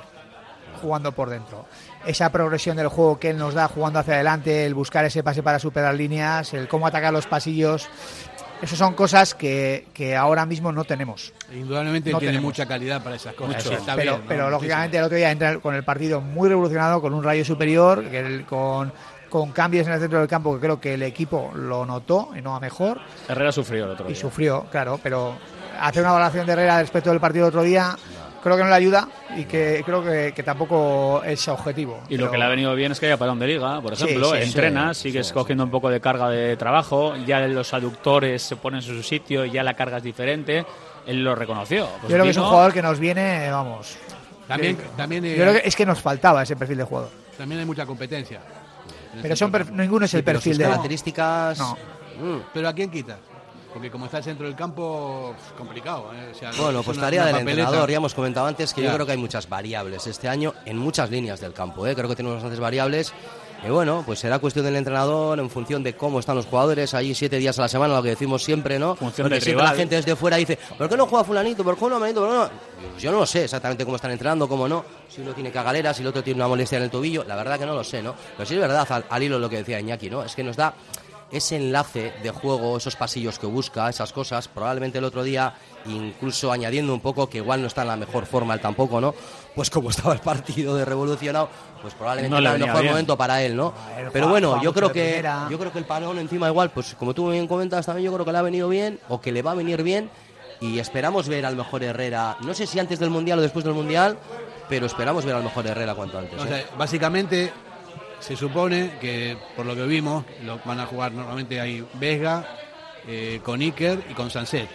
jugando 0.82 1.14
por 1.14 1.30
dentro. 1.30 1.66
Esa 2.06 2.30
progresión 2.32 2.76
del 2.78 2.90
juego 2.90 3.20
que 3.20 3.30
él 3.30 3.38
nos 3.38 3.54
da 3.54 3.68
jugando 3.68 4.00
hacia 4.00 4.16
adelante, 4.16 4.66
el 4.66 4.74
buscar 4.74 5.06
ese 5.06 5.24
pase 5.24 5.44
para 5.44 5.60
superar 5.60 5.96
líneas, 5.96 6.54
el 6.54 6.68
cómo 6.68 6.88
atacar 6.88 7.14
los 7.14 7.28
pasillos, 7.28 7.88
esas 8.62 8.78
son 8.78 8.93
cosas 8.93 9.34
que, 9.36 9.88
que 9.93 10.15
ahora 10.15 10.46
mismo 10.46 10.72
no 10.72 10.84
tenemos. 10.84 11.34
Indudablemente 11.54 12.12
No 12.12 12.20
tiene 12.20 12.34
tenemos. 12.34 12.50
mucha 12.50 12.65
calidad 12.65 13.04
para 13.04 13.15
esas 13.15 13.34
cosas. 13.36 13.63
Mucho. 13.63 13.78
Está 13.78 13.96
pero 13.96 14.12
bien, 14.13 14.22
¿no? 14.24 14.28
pero 14.28 14.39
Muchísimo. 14.43 14.50
lógicamente 14.52 14.98
el 14.98 15.04
otro 15.04 15.17
día 15.17 15.32
entra 15.32 15.60
con 15.60 15.76
el 15.76 15.84
partido 15.84 16.22
muy 16.22 16.50
revolucionado, 16.50 17.02
con 17.02 17.13
un 17.13 17.24
rayo 17.24 17.43
superior, 17.46 18.04
que 18.10 18.20
el- 18.20 18.46
con, 18.46 18.91
con 19.30 19.52
cambios 19.52 19.86
en 19.88 19.93
el 19.93 20.00
centro 20.00 20.20
del 20.20 20.28
campo 20.28 20.54
que 20.56 20.62
creo 20.62 20.80
que 20.80 20.93
el 20.96 21.04
equipo 21.04 21.52
lo 21.56 21.86
notó 21.86 22.30
y 22.38 22.41
no 22.41 22.56
a 22.56 22.60
mejor. 22.60 23.00
Herrera 23.28 23.52
sufrió 23.52 23.86
el 23.86 23.91
otro 23.91 24.06
y 24.10 24.13
día. 24.13 24.22
sufrió, 24.22 24.65
claro, 24.72 25.00
pero 25.04 25.36
hacer 25.80 26.02
una 26.02 26.13
valoración 26.13 26.46
de 26.48 26.54
Herrera 26.54 26.80
respecto 26.82 27.10
del 27.12 27.20
partido 27.20 27.46
del 27.46 27.50
otro 27.56 27.63
día 27.63 27.96
creo 28.48 28.58
que 28.58 28.64
no 28.64 28.70
le 28.70 28.76
ayuda 28.76 29.08
y 29.38 29.46
que 29.46 29.82
creo 29.86 30.04
que, 30.04 30.34
que 30.36 30.44
tampoco 30.44 31.22
es 31.24 31.48
objetivo. 31.48 32.02
Y 32.10 32.18
lo 32.18 32.30
que 32.32 32.38
le 32.38 32.44
ha 32.46 32.50
venido 32.50 32.74
bien 32.76 32.92
es 32.92 33.00
que 33.00 33.06
haya 33.06 33.18
parón 33.18 33.40
de 33.40 33.48
liga, 33.48 33.80
por 33.82 33.94
ejemplo, 33.94 34.32
sí, 34.32 34.38
entrena, 34.42 34.94
sí, 34.94 35.04
sigues 35.04 35.32
cogiendo 35.32 35.64
un 35.64 35.72
poco 35.72 35.90
de 35.90 36.00
carga 36.02 36.30
de 36.30 36.56
trabajo, 36.58 37.16
ya 37.26 37.40
los 37.48 37.74
aductores 37.74 38.42
se 38.42 38.56
ponen 38.56 38.80
en 38.80 38.84
su 38.84 39.04
sitio, 39.04 39.46
ya 39.46 39.64
la 39.64 39.74
carga 39.76 39.98
es 39.98 40.04
diferente, 40.04 40.66
él 41.06 41.24
lo 41.24 41.36
reconoció. 41.36 41.86
Pues 42.02 42.04
Yo 42.04 42.08
creo 42.10 42.24
que 42.24 42.32
es 42.32 42.38
un 42.38 42.46
jugador 42.46 42.74
que 42.74 42.82
nos 42.82 43.00
viene, 43.00 43.50
vamos. 43.52 43.98
También, 44.48 44.78
Yo- 44.78 44.84
también, 44.96 45.26
eh, 45.26 45.36
Yo 45.38 45.44
creo 45.44 45.54
que 45.62 45.68
es 45.68 45.76
que 45.76 45.86
nos 45.86 46.00
faltaba 46.02 46.44
ese 46.44 46.56
perfil 46.56 46.78
de 46.78 46.84
jugador. 46.84 47.10
también 47.38 47.60
hay 47.60 47.66
mucha 47.66 47.86
competencia. 47.86 48.40
En 49.16 49.22
Pero 49.22 49.36
son 49.36 49.52
ninguno 49.74 50.06
es 50.06 50.14
el 50.14 50.24
perfil 50.24 50.54
sus 50.54 50.58
de. 50.60 50.64
características... 50.66 51.58
No. 51.60 51.78
mm, 52.22 52.40
Pero 52.54 52.68
¿a 52.70 52.74
quién 52.74 52.90
quitas? 52.92 53.18
Porque 53.74 53.92
como 53.92 54.06
está 54.06 54.18
el 54.20 54.24
centro 54.24 54.46
del 54.48 54.56
campo, 54.56 55.36
es 55.38 55.52
complicado. 55.54 56.10
¿eh? 56.14 56.32
O 56.34 56.38
sea, 56.38 56.52
Bueno, 56.58 56.80
es 56.80 56.86
pues 56.86 56.98
tarea 56.98 57.22
una 57.22 57.28
del 57.28 57.36
papeleta. 57.40 57.62
entrenador. 57.64 57.90
Ya 57.92 57.98
hemos 57.98 58.14
comentado 58.14 58.48
antes 58.48 58.74
que 58.74 58.82
Ya. 58.82 58.90
yo 58.90 58.94
creo 58.96 59.06
que 59.06 59.12
hay 59.12 59.18
muchas 59.18 59.48
variables 59.50 60.08
este 60.08 60.28
año 60.28 60.54
en 60.66 60.78
muchas 60.78 61.10
líneas 61.12 61.40
del 61.40 61.54
campo. 61.54 61.86
¿eh? 61.86 61.94
Creo 61.96 62.10
que 62.10 62.16
tenemos 62.16 62.36
bastantes 62.38 62.60
variables. 62.60 63.14
Y 63.66 63.70
bueno, 63.72 64.04
pues 64.06 64.20
será 64.20 64.38
cuestión 64.38 64.66
del 64.66 64.76
entrenador 64.76 65.40
en 65.40 65.50
función 65.50 65.82
de 65.82 65.96
cómo 65.96 66.20
están 66.20 66.36
los 66.36 66.46
jugadores. 66.46 66.94
Ahí 66.94 67.16
siete 67.16 67.38
días 67.40 67.58
a 67.58 67.64
la 67.64 67.68
semana, 67.68 67.96
lo 67.96 68.04
que 68.04 68.10
decimos 68.10 68.44
siempre, 68.44 68.78
¿no? 68.78 68.96
Función 68.96 69.30
del 69.30 69.42
siempre 69.42 69.64
rival. 69.64 69.74
la 69.76 69.80
gente 69.80 69.96
desde 69.96 70.16
fuera 70.16 70.38
dice, 70.38 70.60
¿por 70.78 70.88
qué 70.88 70.96
no 70.96 71.08
juega 71.08 71.24
fulanito? 71.26 71.64
¿Por 71.64 71.76
qué 71.76 71.86
no 71.90 72.00
manito? 72.00 72.22
¿Por 72.22 72.30
qué 72.30 72.36
no? 72.36 72.50
Pues 72.92 73.02
yo 73.02 73.12
no 73.12 73.18
lo 73.20 73.26
sé 73.26 73.46
exactamente 73.46 73.84
cómo 73.84 73.96
están 73.96 74.12
entrenando, 74.12 74.48
cómo 74.48 74.68
no. 74.68 74.86
Si 75.10 75.22
uno 75.22 75.34
tiene 75.34 75.52
cagalera, 75.52 75.92
si 75.92 76.04
el 76.04 76.08
otro 76.08 76.24
tiene 76.24 76.38
una 76.40 76.48
molestia 76.48 76.78
en 76.78 76.84
el 76.84 76.92
tobillo. 76.92 77.24
La 77.24 77.36
verdad 77.36 77.58
que 77.58 77.66
no 77.66 77.74
lo 77.74 77.84
sé, 77.84 78.04
¿no? 78.04 78.14
Pero 78.38 78.48
sí 78.48 78.54
es 78.54 78.60
verdad, 78.62 78.86
al, 78.92 79.06
al 79.10 79.24
hilo 79.24 79.40
lo 79.40 79.50
que 79.50 79.58
decía 79.58 79.80
Iñaki, 79.80 80.08
¿no? 80.12 80.24
Es 80.24 80.36
que 80.36 80.44
nos 80.44 80.56
da 80.56 80.76
ese 81.32 81.58
enlace 81.58 82.13
de 82.24 82.32
juego, 82.32 82.78
esos 82.78 82.96
pasillos 82.96 83.38
que 83.38 83.48
busca, 83.48 83.90
esas 83.90 84.13
cosas, 84.13 84.48
probablemente 84.48 84.98
el 84.98 85.04
otro 85.04 85.24
día, 85.24 85.54
incluso 85.86 86.52
añadiendo 86.52 86.94
un 86.94 87.02
poco 87.02 87.30
que 87.30 87.40
igual 87.40 87.62
no 87.62 87.68
está 87.68 87.82
en 87.82 87.90
la 87.90 87.98
mejor 87.98 88.26
forma 88.26 88.54
él 88.54 88.62
tampoco, 88.62 89.02
¿no? 89.02 89.13
Pues 89.56 89.70
como 89.70 89.90
estaba 89.92 90.13
el 90.13 90.20
partido 90.20 90.76
de 90.76 90.86
revolucionado, 90.86 91.50
pues 91.82 91.94
probablemente 91.94 92.34
No 92.34 92.42
le 92.42 92.48
era 92.48 92.56
el 92.56 92.62
mejor 92.62 92.82
bien. 92.82 92.94
momento 92.94 93.18
para 93.18 93.42
él, 93.44 93.56
¿no? 93.56 93.74
Pero 94.13 94.30
bueno, 94.30 94.62
yo 94.62 94.74
creo 94.74 94.92
que 94.92 95.24
yo 95.50 95.60
creo 95.60 95.72
que 95.72 95.80
el 95.80 95.86
parón 95.86 96.18
encima 96.20 96.48
igual, 96.48 96.72
pues 96.72 96.96
como 96.96 97.13
tú 97.13 97.30
bien 97.32 97.48
comentas 97.48 97.86
también, 97.86 98.06
yo 98.06 98.13
creo 98.13 98.26
que 98.26 98.32
le 98.32 98.38
ha 98.38 98.44
venido 98.44 98.70
bien 98.70 99.00
o 99.10 99.20
que 99.20 99.32
le 99.32 99.42
va 99.42 99.52
a 99.52 99.56
venir 99.56 99.84
bien 99.84 100.10
y 100.60 100.80
esperamos 100.80 101.28
ver 101.28 101.46
al 101.46 101.56
mejor 101.56 101.84
Herrera, 101.84 102.38
no 102.42 102.54
sé 102.54 102.66
si 102.66 102.80
antes 102.80 103.00
del 103.00 103.10
Mundial 103.10 103.40
o 103.40 103.42
después 103.42 103.63
del 103.66 103.74
Mundial, 103.74 104.18
pero 104.70 104.86
esperamos 104.86 105.24
ver 105.26 105.36
al 105.36 105.44
mejor 105.44 105.68
Herrera 105.68 105.94
cuanto 105.94 106.18
antes. 106.18 106.42
O 106.42 106.46
¿eh? 106.46 106.48
sea, 106.48 106.78
básicamente 106.78 107.52
se 108.20 108.36
supone 108.36 108.92
que, 109.00 109.38
por 109.56 109.66
lo 109.66 109.76
que 109.76 109.86
vimos, 109.86 110.26
lo 110.44 110.60
van 110.66 110.80
a 110.80 110.86
jugar 110.86 111.12
normalmente 111.12 111.60
ahí 111.60 111.86
Vesga, 111.94 112.46
eh, 113.08 113.40
con 113.44 113.62
Iker 113.62 114.04
y 114.10 114.14
con 114.14 114.30
Sanset. 114.30 114.70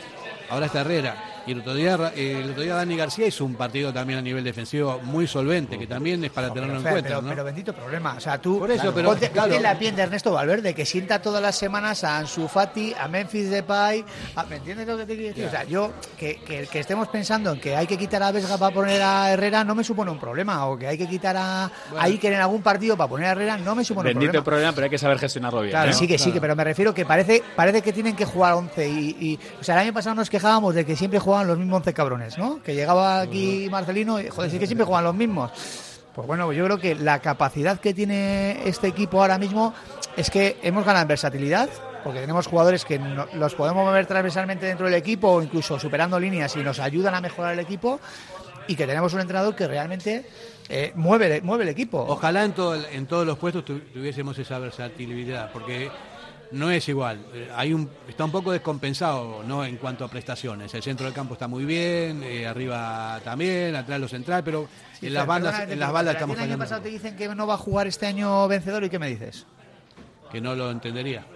Ahora 0.49 0.67
está 0.67 0.81
Herrera. 0.81 1.32
Y 1.47 1.53
el 1.53 1.61
otro 1.61 1.75
día, 1.75 1.99
eh, 2.15 2.41
el 2.45 2.51
otro 2.51 2.63
día 2.63 2.75
Dani 2.77 2.97
García 2.97 3.27
hizo 3.27 3.45
un 3.45 3.55
partido 3.55 3.93
también 3.93 4.19
a 4.19 4.23
nivel 4.23 4.45
defensivo 4.45 5.01
muy 5.03 5.27
solvente, 5.27 5.79
que 5.79 5.87
también 5.89 6.23
es 6.25 6.31
para 6.31 6.49
No, 6.49 6.55
tenerlo 6.55 6.75
pero, 6.75 6.79
en 6.79 6.85
Fer, 6.85 6.93
cuenta. 6.93 7.09
pero, 7.09 7.23
¿no? 7.23 7.29
pero 7.31 7.45
bendito 7.45 7.73
problema. 7.73 8.15
O 8.17 8.21
sea, 8.21 8.41
tú 8.41 8.61
Por 8.61 8.71
eso, 8.71 8.81
claro, 8.83 8.95
pero, 8.95 9.09
ponte, 9.09 9.31
claro. 9.31 9.49
ponte 9.49 9.63
la 9.63 9.79
piel 9.79 9.97
de 9.97 10.03
Ernesto 10.03 10.33
Valverde, 10.33 10.73
que 10.75 10.87
sienta 10.87 11.21
todas 11.21 11.43
las 11.43 11.57
semanas 11.57 12.05
a 12.05 12.19
Ansu 12.19 12.47
Fati, 12.47 12.95
a 12.99 13.09
Memphis 13.09 13.51
Depay. 13.51 14.05
a- 14.37 14.45
¿Me 14.45 14.57
entiendes 14.57 14.87
lo 14.87 14.97
que 14.99 15.07
te 15.07 15.15
quiero 15.17 15.29
decir? 15.31 15.47
O 15.47 15.51
sea, 15.51 15.65
yo, 15.65 15.93
que, 16.17 16.37
que, 16.37 16.67
que 16.67 16.79
estemos 16.79 17.09
pensando 17.09 17.53
en 17.53 17.61
que 17.61 17.75
hay 17.77 17.87
que 17.89 17.99
quitar 17.99 18.23
a 18.23 18.31
Vesga 18.31 18.57
para 18.57 18.73
poner 18.73 19.03
a 19.03 19.33
Herrera 19.33 19.65
no 19.65 19.75
me 19.75 19.83
supone 19.83 20.11
un 20.13 20.19
problema. 20.21 20.67
O 20.67 20.79
que 20.79 20.87
hay 20.87 20.97
que 20.99 21.09
quitar 21.09 21.37
a, 21.37 21.65
a 21.65 21.71
Iker 22.05 22.35
en 22.35 22.41
algún 22.41 22.63
partido 22.63 22.97
para 22.97 23.09
poner 23.09 23.27
a 23.27 23.33
Herrera 23.33 23.57
no 23.59 23.75
me 23.75 23.85
supone 23.85 24.11
un 24.11 24.15
Bendito 24.15 24.31
problema. 24.31 24.45
problema, 24.45 24.73
pero 24.75 24.85
hay 24.85 24.91
que 24.91 24.99
saber 24.99 25.19
gestionarlo 25.19 25.61
bien. 25.63 25.73
Claro, 25.73 25.91
¿eh? 25.91 25.95
sí 25.95 26.07
que 26.07 26.19
sí, 26.19 26.31
que, 26.31 26.41
pero 26.41 26.55
me 26.55 26.63
refiero 26.63 26.95
que 26.95 27.05
parece 27.05 27.43
parece 27.57 27.83
que 27.83 27.93
tienen 27.93 28.15
que 28.15 28.25
jugar 28.27 28.53
11 28.55 28.89
y, 28.89 29.17
y- 29.19 29.39
o 29.61 29.65
sea, 29.65 29.75
el 29.75 29.81
año 29.83 29.93
pasado 29.93 30.15
nos 30.15 30.31
quejábamos 30.31 30.75
de 30.75 30.85
que 30.85 30.95
siempre 30.95 31.19
jugaban 31.19 31.32
los 31.47 31.59
mismos 31.59 31.79
11 31.79 31.95
cabrones, 31.95 32.39
¿no? 32.39 32.63
Que 32.63 32.75
llegaba 32.75 33.21
aquí 33.21 33.69
Marcelino 33.71 34.21
y 34.21 34.29
joder, 34.29 34.51
sí 34.51 34.59
que 34.59 34.67
siempre 34.67 34.85
juegan 34.87 35.05
los 35.05 35.15
mismos. 35.15 35.51
Pues 36.15 36.27
bueno, 36.27 36.53
yo 36.53 36.65
creo 36.67 36.79
que 36.79 36.95
la 36.95 37.21
capacidad 37.21 37.81
que 37.81 37.95
tiene 37.95 38.69
este 38.69 38.89
equipo 38.89 39.21
ahora 39.23 39.39
mismo 39.39 39.73
es 40.17 40.31
que 40.31 40.59
hemos 40.63 40.85
ganado 40.85 41.03
en 41.03 41.09
versatilidad, 41.09 41.71
porque 42.05 42.21
tenemos 42.21 42.47
jugadores 42.47 42.85
que 42.85 43.01
los 43.35 43.55
podemos 43.55 43.85
mover 43.85 44.05
transversalmente 44.07 44.67
dentro 44.67 44.87
del 44.87 44.95
equipo 44.97 45.29
o 45.29 45.43
incluso 45.43 45.79
superando 45.79 46.21
líneas 46.21 46.55
y 46.57 46.61
nos 46.61 46.81
ayudan 46.81 47.15
a 47.15 47.21
mejorar 47.23 47.55
el 47.55 47.61
equipo 47.61 47.99
y 48.69 48.77
que 48.77 48.87
tenemos 48.87 49.15
un 49.15 49.21
entrenador 49.21 49.57
que 49.57 49.67
realmente 49.67 50.27
eh, 50.69 50.93
mueve, 50.97 51.41
mueve 51.43 51.65
el 51.65 51.71
equipo. 51.71 52.05
Ojalá 52.07 52.45
en, 52.45 52.53
todo, 52.53 52.75
en 52.75 53.07
todos 53.07 53.27
los 53.27 53.39
puestos 53.39 53.65
tu- 53.65 53.81
tuviésemos 53.81 54.39
esa 54.39 54.59
versatilidad, 54.59 55.51
porque 55.53 55.91
no 56.53 56.71
es 56.71 56.89
igual. 56.89 57.19
Eh, 57.35 57.51
Hay 57.55 57.73
un, 57.73 57.89
está 58.09 58.25
un 58.25 58.31
poco 58.31 58.53
descompensado 58.53 59.43
¿no? 59.45 59.65
en 59.65 59.77
cuanto 59.77 60.05
a 60.05 60.09
prestaciones. 60.09 60.73
El 60.75 60.83
centro 60.83 61.07
del 61.07 61.15
campo 61.15 61.35
está 61.35 61.49
muy 61.49 61.65
bien, 61.65 62.23
eh, 62.23 62.47
arriba 62.47 63.21
también, 63.25 63.75
atrás 63.75 64.01
lo 64.01 64.09
central, 64.09 64.43
pero 64.45 64.69
Sí, 64.99 65.07
en 65.07 65.15
las 65.15 65.27
bandas, 65.27 65.69
en 65.69 65.81
las 65.81 65.93
ti 65.93 66.09
estamos 66.11 66.37
El 66.39 66.45
año 66.45 66.59
pasado 66.59 66.83
te 66.83 66.89
dicen 66.91 67.17
que 67.17 67.29
no 67.35 67.47
va 67.47 67.55
a 67.55 67.59
jugar 67.59 67.87
este 67.87 68.07
año 68.07 68.47
vencedor 68.49 68.85
y 68.85 68.91
¿qué 68.91 68.99
me 68.99 69.09
dices? 69.09 69.47
Que 70.31 70.41
no 70.41 70.55
lo 70.55 70.71
entendería. 70.71 71.27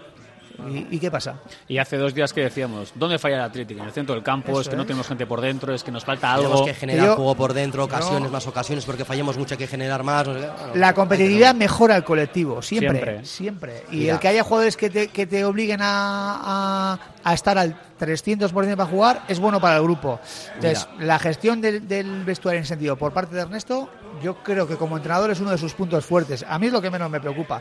¿Y, 0.69 0.97
y 0.97 0.99
qué 0.99 1.11
pasa? 1.11 1.37
Y 1.69 1.79
hace 1.79 1.97
dos 1.97 2.15
días 2.15 2.33
que 2.33 2.43
decíamos, 2.43 2.93
¿dónde 2.95 3.19
falla 3.19 3.37
el 3.37 3.43
Atlético? 3.43 3.81
En 3.81 3.87
el 3.87 3.93
centro 3.93 4.15
del 4.15 4.25
campo, 4.25 4.53
Eso 4.53 4.61
es 4.63 4.69
que 4.69 4.77
no 4.77 4.85
tenemos 4.87 5.07
gente 5.07 5.27
por 5.27 5.41
dentro, 5.41 5.75
es 5.75 5.83
que 5.85 5.91
nos 5.91 6.05
falta 6.05 6.35
Tenemos 6.37 6.53
algo. 6.55 6.65
que 6.67 6.75
generar 6.75 7.07
Yo- 7.07 7.17
juego 7.17 7.35
por 7.35 7.53
dentro, 7.55 7.85
ocasiones, 7.85 8.23
No. 8.23 8.31
más 8.31 8.47
ocasiones, 8.47 8.85
porque 8.85 9.05
fallamos 9.05 9.37
mucho, 9.39 9.55
hay 9.55 9.59
que 9.59 9.67
generar 9.67 10.03
más. 10.03 10.27
Bueno, 10.27 10.41
La 10.75 10.95
competitividad 10.95 11.55
mejora 11.55 11.97
el 11.97 12.05
colectivo, 12.05 12.63
siempre. 12.63 13.23
Siempre. 13.23 13.25
Siempre. 13.25 13.85
Y 13.91 13.97
Mira. 13.99 14.15
el 14.15 14.19
que 14.21 14.29
haya 14.29 14.43
jugadores 14.43 14.77
que 14.77 14.91
te, 14.91 15.09
que 15.09 15.27
te 15.27 15.45
obliguen 15.45 15.81
a, 15.83 16.93
a- 16.95 16.99
a 17.25 17.35
estar 17.35 17.59
al 17.59 17.77
300% 17.99 18.77
para 18.77 18.89
jugar 18.89 19.23
es 19.29 19.39
bueno 19.39 19.61
para 19.61 19.77
el 19.77 19.83
grupo. 19.83 20.21
Entonces, 20.55 20.87
la 21.01 21.19
gestión 21.19 21.61
del, 21.61 21.87
del 21.89 22.25
vestuario 22.25 22.59
en 22.61 22.67
sentido 22.67 22.97
por 22.97 23.13
parte 23.13 23.35
de 23.35 23.43
Ernesto, 23.43 23.89
yo 24.23 24.37
creo 24.43 24.67
que 24.69 24.77
como 24.77 24.97
entrenador 24.97 25.31
es 25.31 25.41
uno 25.41 25.51
de 25.51 25.59
sus 25.59 25.75
puntos 25.75 26.05
fuertes. 26.07 26.45
A 26.49 26.59
mí 26.59 26.67
es 26.69 26.73
lo 26.73 26.81
que 26.81 26.91
menos 26.91 27.11
me 27.11 27.21
preocupa. 27.21 27.61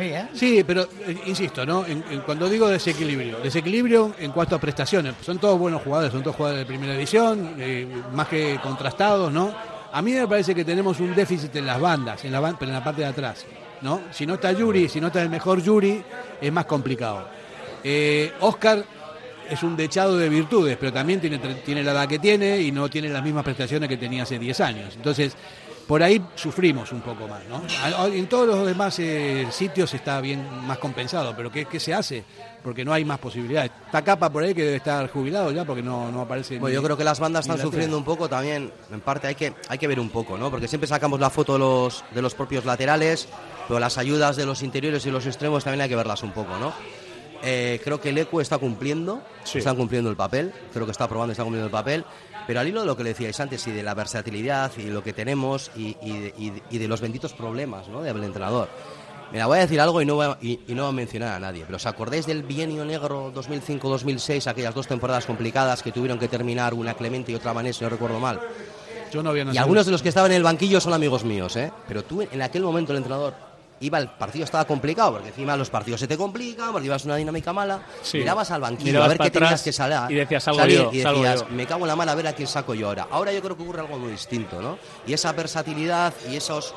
¿Eh? 0.00 0.28
Sí, 0.34 0.64
pero 0.66 0.82
eh, 0.82 1.16
insisto, 1.26 1.64
¿no? 1.64 1.84
En- 1.86 2.02
cuando 2.24 2.48
digo 2.48 2.68
desequilibrio, 2.68 3.38
desequilibrio 3.38 4.14
en 4.18 4.32
cuanto 4.32 4.56
a 4.56 4.58
prestaciones, 4.58 5.14
son 5.24 5.38
todos 5.38 5.58
buenos 5.58 5.82
jugadores, 5.82 6.12
son 6.12 6.22
todos 6.22 6.36
jugadores 6.36 6.62
de 6.62 6.66
primera 6.66 6.92
división, 6.92 7.54
eh, 7.58 7.86
más 8.12 8.28
que 8.28 8.58
contrastados, 8.62 9.32
¿no? 9.32 9.54
A 9.92 10.02
mí 10.02 10.12
me 10.12 10.26
parece 10.28 10.54
que 10.54 10.64
tenemos 10.64 11.00
un 11.00 11.14
déficit 11.14 11.54
en 11.56 11.66
las 11.66 11.80
bandas, 11.80 12.24
en 12.24 12.32
la, 12.32 12.56
en 12.60 12.72
la 12.72 12.84
parte 12.84 13.02
de 13.02 13.06
atrás, 13.06 13.46
¿no? 13.82 14.00
Si 14.10 14.26
no 14.26 14.34
está 14.34 14.52
Yuri, 14.52 14.88
si 14.88 15.00
no 15.00 15.06
está 15.06 15.22
el 15.22 15.30
mejor 15.30 15.62
Yuri, 15.62 16.02
es 16.40 16.52
más 16.52 16.66
complicado. 16.66 17.28
Eh, 17.82 18.32
Oscar 18.40 18.84
es 19.48 19.62
un 19.62 19.76
dechado 19.76 20.18
de 20.18 20.28
virtudes, 20.28 20.76
pero 20.78 20.92
también 20.92 21.20
tiene, 21.20 21.38
tiene 21.38 21.82
la 21.84 21.92
edad 21.92 22.08
que 22.08 22.18
tiene 22.18 22.60
y 22.60 22.72
no 22.72 22.88
tiene 22.90 23.08
las 23.08 23.22
mismas 23.22 23.44
prestaciones 23.44 23.88
que 23.88 23.96
tenía 23.96 24.24
hace 24.24 24.38
10 24.40 24.60
años. 24.60 24.94
Entonces, 24.96 25.34
por 25.86 26.02
ahí 26.02 26.20
sufrimos 26.34 26.90
un 26.92 27.00
poco 27.00 27.28
más, 27.28 27.40
¿no? 27.48 27.62
En 28.06 28.26
todos 28.28 28.46
los 28.48 28.66
demás 28.66 28.98
eh, 28.98 29.46
sitios 29.50 29.92
está 29.94 30.20
bien 30.20 30.44
más 30.66 30.78
compensado, 30.78 31.34
pero 31.36 31.50
¿qué, 31.50 31.66
qué 31.66 31.78
se 31.78 31.94
hace? 31.94 32.24
Porque 32.64 32.84
no 32.84 32.92
hay 32.92 33.04
más 33.04 33.18
posibilidades. 33.20 33.70
Está 33.86 34.02
Capa 34.02 34.28
por 34.30 34.42
ahí 34.42 34.52
que 34.52 34.62
debe 34.64 34.76
estar 34.78 35.08
jubilado 35.10 35.52
ya 35.52 35.64
porque 35.64 35.82
no, 35.84 36.10
no 36.10 36.22
aparece. 36.22 36.58
Bueno, 36.58 36.68
ni- 36.70 36.74
yo 36.74 36.82
creo 36.82 36.96
que 36.96 37.04
las 37.04 37.20
bandas 37.20 37.44
están 37.44 37.58
la 37.58 37.62
sufriendo 37.62 37.96
un 37.96 38.04
poco 38.04 38.28
también. 38.28 38.72
En 38.90 39.00
parte 39.00 39.28
hay 39.28 39.36
que, 39.36 39.52
hay 39.68 39.78
que 39.78 39.86
ver 39.86 40.00
un 40.00 40.10
poco, 40.10 40.36
¿no? 40.36 40.50
Porque 40.50 40.66
siempre 40.66 40.88
sacamos 40.88 41.20
la 41.20 41.30
foto 41.30 41.52
de 41.52 41.58
los, 41.60 42.04
de 42.12 42.22
los 42.22 42.34
propios 42.34 42.64
laterales, 42.64 43.28
pero 43.68 43.78
las 43.78 43.96
ayudas 43.98 44.34
de 44.34 44.44
los 44.46 44.62
interiores 44.64 45.06
y 45.06 45.10
los 45.12 45.24
extremos 45.26 45.62
también 45.62 45.82
hay 45.82 45.88
que 45.88 45.94
verlas 45.96 46.22
un 46.24 46.32
poco, 46.32 46.58
¿no? 46.58 46.72
Eh, 47.44 47.80
creo 47.84 48.00
que 48.00 48.08
el 48.08 48.18
ECU 48.18 48.40
está 48.40 48.58
cumpliendo, 48.58 49.22
están 49.44 49.76
cumpliendo 49.76 50.10
el 50.10 50.16
papel, 50.16 50.52
creo 50.72 50.86
que 50.86 50.92
está 50.92 51.06
probando, 51.06 51.30
está 51.32 51.44
cumpliendo 51.44 51.66
el 51.66 51.70
papel, 51.72 52.04
pero 52.46 52.60
al 52.60 52.68
hilo 52.68 52.80
de 52.80 52.86
lo 52.86 52.96
que 52.96 53.02
le 53.04 53.10
decíais 53.10 53.38
antes 53.40 53.66
y 53.66 53.72
de 53.72 53.82
la 53.82 53.94
versatilidad 53.94 54.70
y 54.76 54.84
lo 54.84 55.02
que 55.02 55.12
tenemos 55.12 55.70
y, 55.76 55.96
y 56.02 56.18
de, 56.20 56.34
y 56.38 56.50
de- 56.50 56.62
y 56.70 56.78
de 56.78 56.88
los 56.88 57.00
benditos 57.00 57.32
problemas 57.32 57.88
¿no? 57.88 58.02
del 58.02 58.22
entrenador. 58.22 58.68
Mira, 59.32 59.46
voy 59.46 59.58
a 59.58 59.62
decir 59.62 59.80
algo 59.80 60.00
y 60.00 60.06
no 60.06 60.14
voy 60.14 60.26
a, 60.26 60.38
y, 60.40 60.60
y 60.68 60.74
no 60.74 60.82
voy 60.84 60.90
a 60.90 60.92
mencionar 60.92 61.32
a 61.34 61.40
nadie, 61.40 61.64
pero 61.66 61.76
¿os 61.76 61.86
acordáis 61.86 62.26
del 62.26 62.44
bienio 62.44 62.84
negro 62.84 63.32
2005-2006, 63.34 64.46
aquellas 64.46 64.74
dos 64.74 64.86
temporadas 64.86 65.26
complicadas 65.26 65.82
que 65.82 65.90
tuvieron 65.92 66.18
que 66.18 66.28
terminar 66.28 66.74
una 66.74 66.94
Clemente 66.94 67.32
y 67.32 67.34
otra 67.34 67.52
Manés, 67.52 67.76
si 67.76 67.84
no 67.84 67.90
recuerdo 67.90 68.20
mal? 68.20 68.40
Yo 69.12 69.22
no 69.22 69.30
había 69.30 69.44
Y 69.52 69.56
algunos 69.58 69.86
de 69.86 69.92
los 69.92 70.02
que 70.02 70.08
estaban 70.10 70.30
en 70.30 70.36
el 70.38 70.42
banquillo 70.42 70.80
son 70.80 70.92
amigos 70.92 71.24
míos, 71.24 71.56
¿eh? 71.56 71.72
Pero 71.88 72.02
tú, 72.04 72.22
en 72.22 72.42
aquel 72.42 72.62
momento, 72.62 72.92
el 72.92 72.98
entrenador 72.98 73.34
iba, 73.80 73.98
el 73.98 74.08
partido 74.08 74.44
estaba 74.44 74.64
complicado, 74.64 75.12
porque 75.12 75.28
encima 75.28 75.56
los 75.56 75.70
partidos 75.70 76.00
se 76.00 76.06
te 76.06 76.16
complican, 76.16 76.72
porque 76.72 76.86
ibas 76.86 77.04
una 77.04 77.16
dinámica 77.16 77.52
mala. 77.52 77.82
Sí. 78.02 78.18
Mirabas 78.18 78.50
al 78.50 78.60
banquillo 78.60 78.92
Mirabas 78.92 79.06
a 79.06 79.08
ver 79.10 79.18
qué 79.18 79.30
tenías 79.30 79.62
que 79.62 79.72
salir. 79.72 79.98
y 80.10 80.14
decías, 80.14 80.42
salgo 80.42 80.60
salir, 80.60 80.78
yo, 80.78 80.92
y 80.92 80.98
decías, 80.98 81.50
me 81.50 81.66
cago 81.66 81.82
en 81.82 81.88
la 81.88 81.96
mala, 81.96 82.12
a 82.12 82.14
ver 82.14 82.26
a 82.26 82.32
quién 82.32 82.48
saco 82.48 82.74
yo 82.74 82.88
ahora. 82.88 83.08
Ahora 83.10 83.32
yo 83.32 83.42
creo 83.42 83.56
que 83.56 83.62
ocurre 83.62 83.80
algo 83.80 83.98
muy 83.98 84.10
distinto, 84.12 84.60
¿no? 84.60 84.78
Y 85.06 85.12
esa 85.12 85.32
versatilidad 85.32 86.12
y 86.30 86.36
esos. 86.36 86.74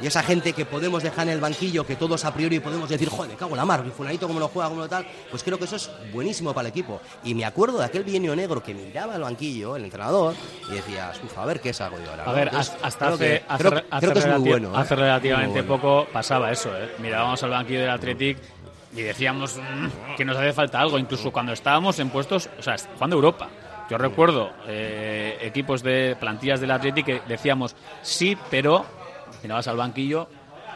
Y 0.00 0.06
esa 0.06 0.22
gente 0.22 0.52
que 0.54 0.64
podemos 0.64 1.02
dejar 1.02 1.26
en 1.28 1.34
el 1.34 1.40
banquillo, 1.40 1.84
que 1.86 1.94
todos 1.96 2.24
a 2.24 2.32
priori 2.32 2.58
podemos 2.60 2.88
decir, 2.88 3.08
joder, 3.10 3.30
me 3.32 3.36
cago 3.36 3.50
en 3.50 3.56
la 3.58 3.64
mar, 3.66 3.84
fulanito 3.94 4.26
como 4.26 4.40
lo 4.40 4.48
juega, 4.48 4.68
como 4.70 4.80
lo 4.80 4.88
tal, 4.88 5.06
pues 5.30 5.42
creo 5.42 5.58
que 5.58 5.66
eso 5.66 5.76
es 5.76 5.90
buenísimo 6.12 6.54
para 6.54 6.68
el 6.68 6.72
equipo. 6.72 7.00
Y 7.22 7.34
me 7.34 7.44
acuerdo 7.44 7.78
de 7.78 7.84
aquel 7.84 8.02
bienio 8.04 8.34
negro 8.34 8.62
que 8.62 8.72
miraba 8.72 9.14
al 9.16 9.20
banquillo, 9.22 9.76
el 9.76 9.84
entrenador, 9.84 10.34
y 10.70 10.72
decías, 10.74 11.20
uff, 11.22 11.36
a 11.38 11.44
ver 11.44 11.60
qué 11.60 11.72
saco 11.74 11.96
yo 12.02 12.10
ahora. 12.10 12.22
A 12.22 12.26
¿no? 12.26 12.32
ver, 12.32 12.48
Entonces, 12.48 12.76
hasta, 12.82 12.98
creo 13.06 13.14
hace, 13.14 13.24
que- 13.26 13.44
hace 13.48 13.58
creo- 13.64 13.70
re- 13.72 13.84
hace 13.90 14.00
creo 14.06 14.12
que 14.14 14.18
es 14.20 14.26
muy 14.26 14.34
relati- 14.34 14.48
bueno. 14.50 14.68
¿eh? 14.68 14.80
hace 14.80 14.96
relativamente 14.96 15.62
bueno. 15.62 15.76
poco 15.82 16.06
pasaba 16.12 16.50
eso. 16.50 16.70
¿eh? 16.76 16.90
Mirábamos 16.98 17.42
al 17.42 17.50
banquillo 17.50 17.80
del 17.80 17.90
Athletic 17.90 18.38
y 18.96 19.02
decíamos 19.02 19.56
mm, 19.58 20.16
que 20.16 20.24
nos 20.24 20.36
hace 20.36 20.52
falta 20.54 20.80
algo, 20.80 20.98
incluso 20.98 21.30
cuando 21.30 21.52
estábamos 21.52 21.98
en 21.98 22.08
puestos, 22.08 22.48
o 22.58 22.62
sea, 22.62 22.76
jugando 22.94 23.16
Europa. 23.16 23.48
Yo 23.90 23.98
recuerdo 23.98 24.50
eh, 24.68 25.36
equipos 25.42 25.82
de 25.82 26.16
plantillas 26.18 26.60
del 26.60 26.70
Athletic 26.70 27.04
que 27.04 27.22
decíamos 27.28 27.74
sí, 28.02 28.36
pero 28.50 28.86
mirabas 29.42 29.68
al 29.68 29.76
banquillo 29.76 30.28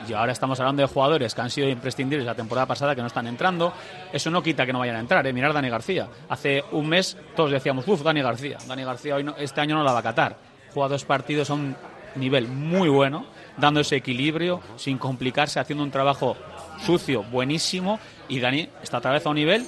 y 0.08 0.12
ahora 0.12 0.32
estamos 0.32 0.58
hablando 0.60 0.82
de 0.82 0.88
jugadores 0.88 1.34
que 1.34 1.40
han 1.40 1.50
sido 1.50 1.68
imprescindibles 1.68 2.26
la 2.26 2.34
temporada 2.34 2.66
pasada 2.66 2.94
que 2.94 3.00
no 3.00 3.06
están 3.06 3.26
entrando. 3.26 3.72
Eso 4.12 4.30
no 4.30 4.42
quita 4.42 4.66
que 4.66 4.72
no 4.72 4.80
vayan 4.80 4.96
a 4.96 5.00
entrar. 5.00 5.26
¿eh? 5.26 5.32
Mirar 5.32 5.52
Dani 5.52 5.68
García. 5.68 6.08
Hace 6.28 6.64
un 6.72 6.88
mes 6.88 7.16
todos 7.34 7.50
decíamos, 7.50 7.86
uff, 7.86 8.02
Dani 8.02 8.22
García. 8.22 8.58
Dani 8.66 8.84
García 8.84 9.16
hoy 9.16 9.30
este 9.38 9.60
año 9.60 9.76
no 9.76 9.84
la 9.84 9.92
va 9.92 10.00
a 10.00 10.02
catar. 10.02 10.36
Juega 10.72 10.88
dos 10.88 11.04
partidos 11.04 11.50
a 11.50 11.54
un 11.54 11.76
nivel 12.16 12.48
muy 12.48 12.88
bueno, 12.88 13.26
dando 13.56 13.80
ese 13.80 13.96
equilibrio, 13.96 14.60
sin 14.76 14.98
complicarse, 14.98 15.60
haciendo 15.60 15.84
un 15.84 15.90
trabajo 15.90 16.36
sucio, 16.84 17.22
buenísimo. 17.24 17.98
Y 18.28 18.40
Dani 18.40 18.68
está 18.82 18.98
otra 18.98 19.12
vez 19.12 19.24
a 19.26 19.30
un 19.30 19.36
nivel 19.36 19.66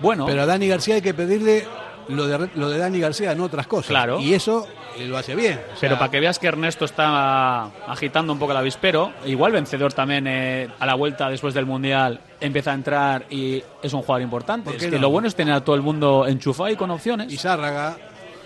bueno. 0.00 0.26
Pero 0.26 0.42
a 0.42 0.46
Dani 0.46 0.68
García 0.68 0.96
hay 0.96 1.02
que 1.02 1.14
pedirle 1.14 1.64
lo 2.08 2.26
de, 2.26 2.50
lo 2.54 2.68
de 2.70 2.78
Dani 2.78 2.98
García, 3.00 3.34
no 3.34 3.44
otras 3.44 3.66
cosas. 3.66 3.88
Claro. 3.88 4.20
Y 4.20 4.34
eso 4.34 4.66
eh, 4.96 5.06
lo 5.06 5.16
hace 5.18 5.34
bien. 5.34 5.60
O 5.66 5.70
sea, 5.76 5.88
Pero 5.88 5.98
para 5.98 6.10
que 6.10 6.20
veas 6.20 6.38
que 6.38 6.46
Ernesto 6.48 6.84
está 6.84 7.64
agitando 7.86 8.32
un 8.32 8.38
poco 8.38 8.52
el 8.52 8.58
avispero, 8.58 9.12
igual 9.26 9.52
vencedor 9.52 9.92
también 9.92 10.26
eh, 10.26 10.68
a 10.78 10.86
la 10.86 10.94
vuelta 10.94 11.28
después 11.28 11.54
del 11.54 11.66
Mundial 11.66 12.20
empieza 12.40 12.72
a 12.72 12.74
entrar 12.74 13.26
y 13.30 13.62
es 13.82 13.92
un 13.92 14.00
jugador 14.02 14.22
importante. 14.22 14.64
¿Por 14.70 14.74
Es 14.76 14.84
que 14.84 14.90
no? 14.90 14.98
lo 15.02 15.10
bueno 15.10 15.28
es 15.28 15.34
tener 15.34 15.54
a 15.54 15.62
todo 15.62 15.76
el 15.76 15.82
mundo 15.82 16.26
enchufado 16.26 16.68
y 16.70 16.76
con 16.76 16.90
opciones. 16.90 17.32
Y 17.32 17.36
Zárraga 17.36 17.96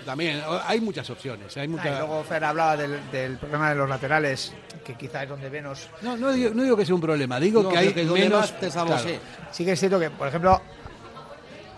también. 0.05 0.41
Hay 0.67 0.81
muchas 0.81 1.09
opciones. 1.11 1.57
Hay 1.57 1.69
Ah, 1.79 1.89
y 1.89 1.91
luego 1.91 2.23
Fer 2.25 2.45
hablaba 2.45 2.77
del, 2.77 3.11
del 3.11 3.39
problema 3.39 3.71
de 3.71 3.75
los 3.77 3.89
laterales, 3.89 4.55
que 4.85 4.95
quizás 4.95 5.25
es 5.25 5.29
donde 5.29 5.51
menos. 5.51 5.89
No, 6.03 6.17
no, 6.17 6.31
digo, 6.33 6.51
no 6.55 6.63
digo 6.63 6.77
que 6.77 6.87
sea 6.87 6.95
un 6.95 7.01
problema, 7.01 7.41
digo 7.41 7.63
No, 7.63 7.71
que 7.71 7.79
hay 7.79 7.93
que 7.93 8.05
menos. 8.05 8.53
claro. 8.53 8.99
sí. 8.99 9.19
Sí 9.51 9.65
que 9.65 9.73
es 9.73 9.81
cierto 9.81 9.99
que, 9.99 10.11
por 10.11 10.29
ejemplo, 10.29 10.61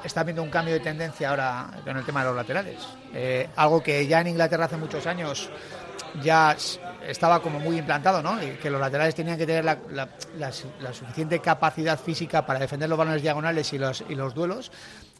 está 0.04 0.20
habiendo 0.20 0.42
un 0.42 0.50
cambio 0.50 0.74
de 0.74 0.80
tendencia 0.80 1.30
ahora 1.30 1.70
con 1.84 1.96
el 1.96 2.04
tema 2.04 2.20
de 2.20 2.26
los 2.26 2.36
laterales. 2.36 2.76
Eh, 3.14 3.48
algo 3.56 3.82
que 3.82 4.06
ya 4.06 4.20
en 4.20 4.28
Inglaterra 4.28 4.66
hace 4.66 4.76
muchos 4.76 5.06
años 5.06 5.50
ya 6.22 6.56
estaba 7.06 7.40
como 7.42 7.58
muy 7.60 7.78
implantado, 7.78 8.22
¿no? 8.22 8.38
Que 8.62 8.70
los 8.70 8.80
laterales 8.80 9.14
tenían 9.14 9.36
que 9.38 9.46
tener 9.46 9.64
la, 9.64 9.78
la- 9.90 10.08
la 10.38 10.52
su- 10.52 10.70
la 10.80 10.92
suficiente 10.92 11.38
capacidad 11.40 11.98
física 11.98 12.44
para 12.46 12.58
defender 12.58 12.88
los 12.88 12.98
balones 12.98 13.22
diagonales 13.22 13.72
y 13.72 13.78
los, 13.78 14.04
duelos 14.34 14.70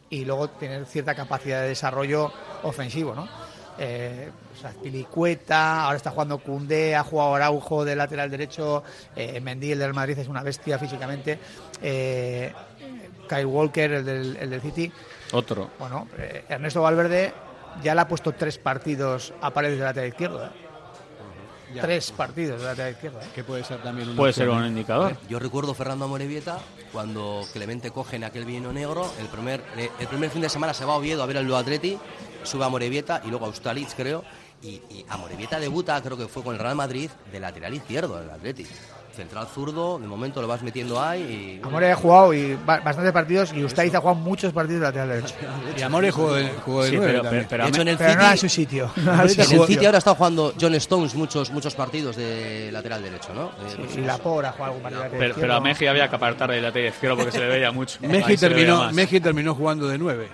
y 0.09 0.25
luego 0.25 0.49
tener 0.49 0.85
cierta 0.85 1.13
capacidad 1.15 1.61
de 1.61 1.69
desarrollo 1.69 2.31
ofensivo, 2.63 3.13
¿no? 3.13 3.27
Eh, 3.81 4.29
Pilicueta, 4.83 5.83
ahora 5.85 5.95
está 5.97 6.11
jugando 6.11 6.39
Cundé, 6.39 6.95
ha 6.95 7.03
jugado 7.03 7.35
Araujo 7.35 7.85
de 7.85 7.95
lateral 7.95 8.29
derecho, 8.29 8.83
eh, 9.15 9.31
el 9.35 9.79
del 9.79 9.93
Madrid, 9.93 10.17
es 10.19 10.27
una 10.27 10.43
bestia 10.43 10.77
físicamente, 10.77 11.39
eh, 11.81 12.51
Kyle 13.29 13.45
Walker, 13.45 13.91
el 13.91 14.05
del, 14.05 14.37
el 14.37 14.49
del 14.49 14.61
City. 14.61 14.91
Otro. 15.31 15.69
Bueno, 15.79 16.07
eh, 16.17 16.43
Ernesto 16.49 16.81
Valverde 16.81 17.33
ya 17.83 17.95
le 17.95 18.01
ha 18.01 18.07
puesto 18.07 18.33
tres 18.33 18.57
partidos 18.57 19.33
a 19.41 19.51
Paredes 19.51 19.77
de 19.77 19.85
lateral 19.85 20.09
izquierdo. 20.09 20.45
¿eh? 20.45 20.49
Ya. 21.73 21.83
Tres 21.83 22.11
partidos 22.11 22.59
de 22.59 22.65
lateral 22.65 22.91
izquierdo. 22.93 23.19
¿eh? 23.21 23.25
Que 23.35 23.43
puede 23.43 23.63
ser 23.63 23.81
también 23.83 24.09
una 24.09 24.17
Puede 24.17 24.33
ser 24.33 24.47
¿eh? 24.47 24.51
un 24.51 24.65
indicador. 24.65 25.15
Yo 25.29 25.37
recuerdo 25.37 25.73
Fernando 25.75 26.05
Amorebieta 26.05 26.57
cuando 26.91 27.45
Clemente 27.53 27.91
coge 27.91 28.15
en 28.15 28.23
aquel 28.23 28.45
vino 28.45 28.73
negro. 28.73 29.11
El 29.19 29.27
primer, 29.27 29.61
eh, 29.77 29.91
el 29.99 30.07
primer 30.07 30.31
fin 30.31 30.41
de 30.41 30.49
semana 30.49 30.73
se 30.73 30.83
va 30.83 30.93
a 30.93 30.97
Oviedo 30.97 31.21
a 31.21 31.27
ver 31.27 31.37
el 31.37 31.45
Lugo 31.45 31.57
Atleti, 31.57 31.97
sube 32.43 32.63
a 32.63 32.67
Amorebieta 32.67 33.21
y 33.23 33.29
luego 33.29 33.45
a 33.45 33.49
Austerlitz, 33.49 33.93
creo. 33.93 34.23
Y, 34.61 34.81
y 34.89 35.05
Amorebieta 35.09 35.59
debuta, 35.59 36.01
creo 36.01 36.17
que 36.17 36.27
fue 36.27 36.43
con 36.43 36.53
el 36.55 36.59
Real 36.61 36.75
Madrid, 36.75 37.09
de 37.31 37.39
lateral 37.39 37.73
izquierdo 37.73 38.19
del 38.19 38.29
Atleti. 38.29 38.65
Central 39.15 39.47
zurdo, 39.53 39.99
de 39.99 40.07
momento 40.07 40.41
lo 40.41 40.47
vas 40.47 40.61
metiendo 40.63 41.01
ahí. 41.01 41.59
Y, 41.61 41.67
Amore 41.67 41.91
ha 41.91 41.95
jugado 41.95 42.33
y 42.33 42.53
ba- 42.65 42.79
bastantes 42.79 43.11
partidos 43.11 43.51
y 43.53 43.63
Ustariz 43.65 43.93
ha 43.95 43.99
jugado 43.99 44.15
muchos 44.19 44.53
partidos 44.53 44.79
de 44.81 44.85
lateral 44.87 45.09
derecho. 45.09 45.35
Y 45.77 45.81
Amore 45.81 46.11
jugó 46.11 46.33
de, 46.35 46.49
jugó 46.63 46.83
de 46.83 46.89
Sí, 46.91 46.97
pero, 46.99 47.21
también. 47.23 47.47
pero- 47.49 47.49
pero 47.49 47.63
de 47.63 47.69
hecho, 47.69 47.81
en 47.81 47.87
el 47.89 47.97
Pero 47.97 48.09
no 48.09 48.13
City, 48.13 48.23
era 48.23 48.31
en 48.31 48.37
su 48.37 48.49
sitio. 48.49 48.91
No 48.97 49.01
era 49.01 49.11
en 49.23 49.29
en 49.41 49.61
el. 49.61 49.67
City 49.67 49.85
ahora 49.85 49.97
está 49.97 50.15
jugando 50.15 50.53
John 50.61 50.75
Stones 50.75 51.15
muchos, 51.15 51.49
muchos 51.51 51.75
partidos 51.75 52.15
de 52.15 52.69
lateral 52.71 53.01
derecho, 53.01 53.33
¿no? 53.33 53.47
Eh, 53.47 53.75
pues, 53.77 53.97
Y 53.97 54.01
la 54.01 54.17
Pora 54.19 54.49
ha 54.49 54.51
jugado 54.53 54.67
algún 54.73 54.83
partido 54.83 55.01
de 55.03 55.07
lateral 55.09 55.27
pero, 55.31 55.41
pero 55.41 55.53
a. 55.55 55.59
Meji 55.59 55.87
había 55.87 56.07
que 56.09 56.15
apartar 56.15 56.51
del 56.51 56.63
lateral 56.63 56.89
izquierdo 56.89 57.17
porque 57.17 57.31
se 57.31 57.39
le 57.39 57.47
veía 57.47 57.71
mucho. 57.71 57.97
Veía 58.01 58.25
terminó, 58.37 58.89
terminó 59.21 59.55
jugando 59.55 59.87
de 59.87 59.97
nueve. 59.97 60.29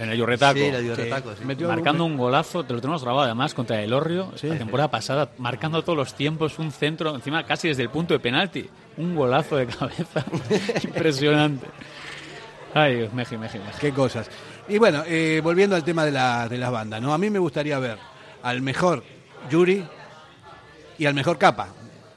En 0.00 0.10
el 0.10 0.16
Yurretaco. 0.16 1.34
Sí. 1.34 1.44
Metió 1.44 1.68
Marcando 1.68 2.04
un 2.06 2.16
golazo, 2.16 2.64
te 2.64 2.72
lo 2.72 2.80
tenemos 2.80 3.02
grabado 3.02 3.24
además 3.24 3.52
contra 3.52 3.82
el 3.82 3.92
Orrio 3.92 4.32
la 4.42 4.56
temporada 4.56 4.90
pasada, 4.90 5.30
marcando 5.38 5.82
todos 5.82 5.96
los 5.96 6.14
tiempos, 6.14 6.58
un 6.58 6.72
centro, 6.72 7.14
encima 7.14 7.44
casi 7.44 7.68
desde 7.68 7.82
el 7.82 7.90
punto 7.90 8.14
de 8.14 8.20
penalti, 8.20 8.68
un 8.96 9.14
golazo 9.14 9.56
de 9.56 9.66
cabeza, 9.66 10.24
impresionante. 10.84 11.66
Ay, 12.72 13.10
Meji, 13.12 13.36
Meji, 13.36 13.58
Meji. 13.58 13.78
Qué 13.80 13.92
cosas. 13.92 14.30
Y 14.68 14.78
bueno, 14.78 15.02
eh, 15.06 15.40
volviendo 15.42 15.76
al 15.76 15.84
tema 15.84 16.04
de, 16.04 16.12
la, 16.12 16.48
de 16.48 16.56
las 16.56 16.70
bandas, 16.70 17.02
¿no? 17.02 17.12
A 17.12 17.18
mí 17.18 17.28
me 17.28 17.38
gustaría 17.38 17.78
ver 17.78 17.98
al 18.42 18.62
mejor 18.62 19.02
Yuri 19.50 19.84
y 20.96 21.06
al 21.06 21.14
mejor 21.14 21.36
Capa. 21.36 21.68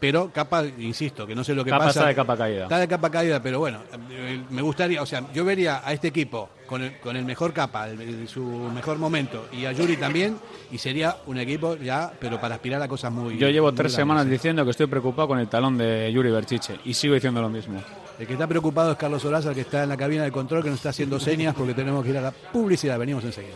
Pero 0.03 0.29
Capa, 0.33 0.65
insisto, 0.79 1.25
que 1.25 1.33
no 1.33 1.45
sé 1.45 1.55
lo 1.55 1.63
que 1.63 1.69
Capa 1.69 1.85
pasa. 1.85 1.99
está 2.01 2.09
de 2.09 2.15
capa 2.15 2.35
caída. 2.35 2.63
Está 2.63 2.77
de 2.77 2.87
capa 2.89 3.09
caída, 3.09 3.41
pero 3.41 3.59
bueno, 3.59 3.79
eh, 4.11 4.41
me 4.49 4.61
gustaría, 4.61 5.01
o 5.01 5.05
sea, 5.05 5.23
yo 5.33 5.45
vería 5.45 5.81
a 5.81 5.93
este 5.93 6.09
equipo 6.09 6.49
con 6.67 6.81
el, 6.83 6.99
con 6.99 7.15
el 7.15 7.23
mejor 7.23 7.53
Capa, 7.53 7.87
el- 7.89 8.01
el- 8.01 8.27
su 8.27 8.43
mejor 8.43 8.97
momento, 8.97 9.47
y 9.53 9.63
a 9.63 9.71
Yuri 9.71 9.95
también, 9.95 10.35
y 10.73 10.77
sería 10.77 11.15
un 11.25 11.37
equipo 11.37 11.77
ya, 11.77 12.11
pero 12.19 12.37
para 12.41 12.55
aspirar 12.55 12.81
a 12.81 12.87
cosas 12.89 13.13
muy. 13.13 13.37
Yo 13.37 13.47
llevo 13.47 13.67
muy 13.67 13.75
tres 13.77 13.93
grandes, 13.93 13.95
semanas 13.95 14.25
¿eh? 14.25 14.29
diciendo 14.31 14.65
que 14.65 14.71
estoy 14.71 14.87
preocupado 14.87 15.29
con 15.29 15.39
el 15.39 15.47
talón 15.47 15.77
de 15.77 16.11
Yuri 16.11 16.31
Berchiche 16.31 16.79
y 16.83 16.93
sigo 16.93 17.13
diciendo 17.13 17.41
lo 17.41 17.47
mismo. 17.47 17.81
El 18.19 18.27
que 18.27 18.33
está 18.33 18.45
preocupado 18.45 18.91
es 18.91 18.97
Carlos 18.97 19.23
Olaza, 19.23 19.53
que 19.53 19.61
está 19.61 19.83
en 19.83 19.89
la 19.89 19.95
cabina 19.95 20.23
de 20.23 20.33
control, 20.33 20.63
que 20.63 20.69
nos 20.69 20.79
está 20.79 20.89
haciendo 20.89 21.17
señas 21.17 21.55
porque 21.55 21.73
tenemos 21.73 22.03
que 22.03 22.09
ir 22.09 22.17
a 22.17 22.21
la 22.21 22.31
publicidad. 22.31 22.99
Venimos 22.99 23.23
enseguida. 23.23 23.55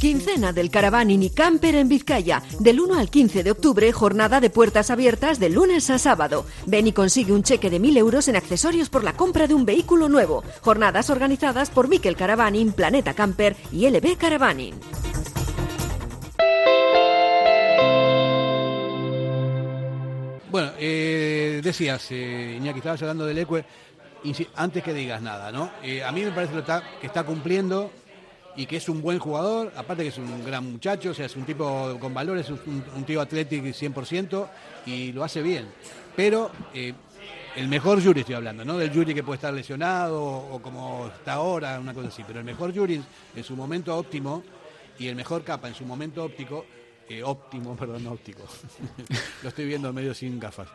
Quincena 0.00 0.52
del 0.52 0.70
Caravaning 0.70 1.22
y 1.22 1.30
Camper 1.30 1.74
en 1.74 1.88
Vizcaya. 1.88 2.42
Del 2.58 2.80
1 2.80 2.94
al 2.98 3.10
15 3.10 3.42
de 3.42 3.50
octubre, 3.50 3.92
jornada 3.92 4.40
de 4.40 4.50
puertas 4.50 4.90
abiertas 4.90 5.38
de 5.38 5.50
lunes 5.50 5.90
a 5.90 5.98
sábado. 5.98 6.44
Ven 6.66 6.86
y 6.86 6.92
consigue 6.92 7.32
un 7.32 7.42
cheque 7.42 7.70
de 7.70 7.80
1.000 7.80 7.98
euros 7.98 8.28
en 8.28 8.36
accesorios 8.36 8.90
por 8.90 9.04
la 9.04 9.14
compra 9.14 9.46
de 9.46 9.54
un 9.54 9.64
vehículo 9.64 10.08
nuevo. 10.08 10.42
Jornadas 10.60 11.10
organizadas 11.10 11.70
por 11.70 11.88
Miquel 11.88 12.16
Caravaning, 12.16 12.72
Planeta 12.72 13.14
Camper 13.14 13.56
y 13.72 13.88
LB 13.88 14.16
Caravaning. 14.16 14.74
Bueno, 20.50 20.72
eh, 20.78 21.60
decías, 21.62 22.08
eh, 22.10 22.56
Iñaki, 22.58 22.78
estabas 22.78 23.00
hablando 23.02 23.24
del 23.24 23.38
Ecue, 23.38 23.64
antes 24.56 24.82
que 24.82 24.92
digas 24.92 25.22
nada, 25.22 25.52
¿no? 25.52 25.70
Eh, 25.82 26.02
a 26.02 26.10
mí 26.10 26.22
me 26.22 26.32
parece 26.32 26.54
que 27.00 27.06
está 27.06 27.22
cumpliendo 27.22 27.90
y 28.60 28.66
que 28.66 28.76
es 28.76 28.90
un 28.90 29.00
buen 29.00 29.18
jugador, 29.18 29.72
aparte 29.74 30.02
que 30.02 30.10
es 30.10 30.18
un 30.18 30.44
gran 30.44 30.70
muchacho, 30.70 31.12
o 31.12 31.14
sea, 31.14 31.24
es 31.24 31.34
un 31.34 31.44
tipo 31.44 31.96
con 31.98 32.12
valores, 32.12 32.44
es 32.44 32.50
un, 32.50 32.84
un 32.94 33.04
tío 33.04 33.22
atlético 33.22 33.64
100% 33.64 34.48
y 34.84 35.12
lo 35.12 35.24
hace 35.24 35.40
bien. 35.40 35.66
Pero 36.14 36.50
eh, 36.74 36.92
el 37.56 37.68
mejor 37.68 38.02
Yuri 38.02 38.20
estoy 38.20 38.34
hablando, 38.34 38.62
¿no? 38.62 38.76
Del 38.76 38.92
Yuri 38.92 39.14
que 39.14 39.22
puede 39.22 39.36
estar 39.36 39.54
lesionado 39.54 40.22
o, 40.22 40.60
como 40.60 41.06
está 41.06 41.34
ahora, 41.34 41.80
una 41.80 41.94
cosa 41.94 42.08
así, 42.08 42.22
pero 42.26 42.40
el 42.40 42.44
mejor 42.44 42.70
Yuri 42.70 43.02
en 43.34 43.44
su 43.44 43.56
momento 43.56 43.96
óptimo 43.96 44.44
y 44.98 45.08
el 45.08 45.16
mejor 45.16 45.42
Capa 45.42 45.66
en 45.68 45.74
su 45.74 45.86
momento 45.86 46.22
óptico, 46.22 46.66
eh, 47.08 47.22
óptimo, 47.22 47.74
perdón, 47.78 48.06
óptico, 48.08 48.42
lo 49.42 49.48
estoy 49.48 49.64
viendo 49.64 49.90
medio 49.90 50.12
sin 50.12 50.38
gafas, 50.38 50.68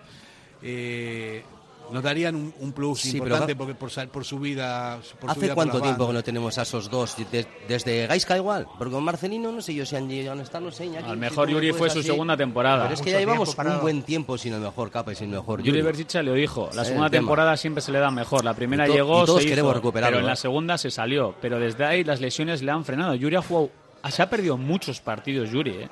eh, 0.63 1.43
nos 1.91 2.03
darían 2.03 2.35
un, 2.35 2.53
un 2.59 2.71
plus 2.71 3.01
Sí, 3.01 3.17
importante 3.17 3.55
porque 3.55 3.75
por, 3.75 3.89
por 4.09 4.25
su 4.25 4.39
vida. 4.39 4.97
Por 5.19 5.29
su 5.29 5.31
¿Hace 5.31 5.39
vida 5.41 5.55
por 5.55 5.63
cuánto 5.63 5.81
tiempo 5.81 6.07
que 6.07 6.13
no 6.13 6.23
tenemos 6.23 6.57
a 6.57 6.63
esos 6.63 6.89
dos? 6.89 7.15
De- 7.31 7.45
desde 7.67 8.07
Gaisca 8.07 8.35
igual, 8.37 8.67
porque 8.77 8.93
con 8.93 9.03
Marcelino 9.03 9.51
no 9.51 9.61
sé 9.61 9.73
yo 9.73 9.85
si 9.85 9.95
han 9.95 10.07
llegado 10.09 10.39
a 10.39 10.43
estar, 10.43 10.61
no 10.61 10.71
sé. 10.71 10.85
Iñaki, 10.85 11.09
si 11.09 11.15
mejor 11.15 11.49
Yuri 11.49 11.71
fue 11.73 11.89
su 11.89 11.99
así- 11.99 12.07
segunda 12.07 12.35
temporada. 12.37 12.83
Pero 12.83 12.93
es 12.95 12.99
que 13.01 13.05
Mucho 13.09 13.13
ya 13.13 13.19
llevamos 13.19 13.57
un 13.57 13.81
buen 13.81 14.03
tiempo 14.03 14.37
sin 14.37 14.53
el 14.53 14.61
mejor 14.61 14.89
capa 14.91 15.11
y 15.11 15.15
sin 15.15 15.29
el 15.29 15.35
mejor 15.39 15.59
Yuri 15.59 15.69
Yuri. 15.71 15.81
Berchicha 15.81 16.21
lo 16.23 16.33
dijo, 16.33 16.69
la 16.73 16.83
segunda 16.85 17.09
tema. 17.09 17.21
temporada 17.21 17.57
siempre 17.57 17.81
se 17.81 17.91
le 17.91 17.99
da 17.99 18.11
mejor. 18.11 18.43
La 18.43 18.53
primera 18.53 18.85
Y 18.85 18.89
to- 18.89 18.93
llegó, 18.95 19.23
y 19.23 19.25
todos 19.25 19.41
se 19.43 19.49
queremos 19.49 19.71
hizo, 19.71 19.79
recuperarlo, 19.79 20.15
pero 20.17 20.19
en 20.21 20.27
la 20.27 20.33
¿eh? 20.33 20.37
segunda 20.37 20.77
se 20.77 20.91
salió. 20.91 21.35
Pero 21.41 21.59
desde 21.59 21.85
ahí 21.85 22.03
las 22.03 22.19
lesiones 22.21 22.61
le 22.61 22.71
han 22.71 22.83
frenado. 22.85 23.15
Yuri 23.15 23.35
ha 23.35 23.41
jugado, 23.41 23.69
se 24.09 24.21
ha 24.21 24.29
perdido 24.29 24.57
muchos 24.57 24.99
partidos, 25.01 25.49
Yuri. 25.51 25.71
¿eh? 25.71 25.89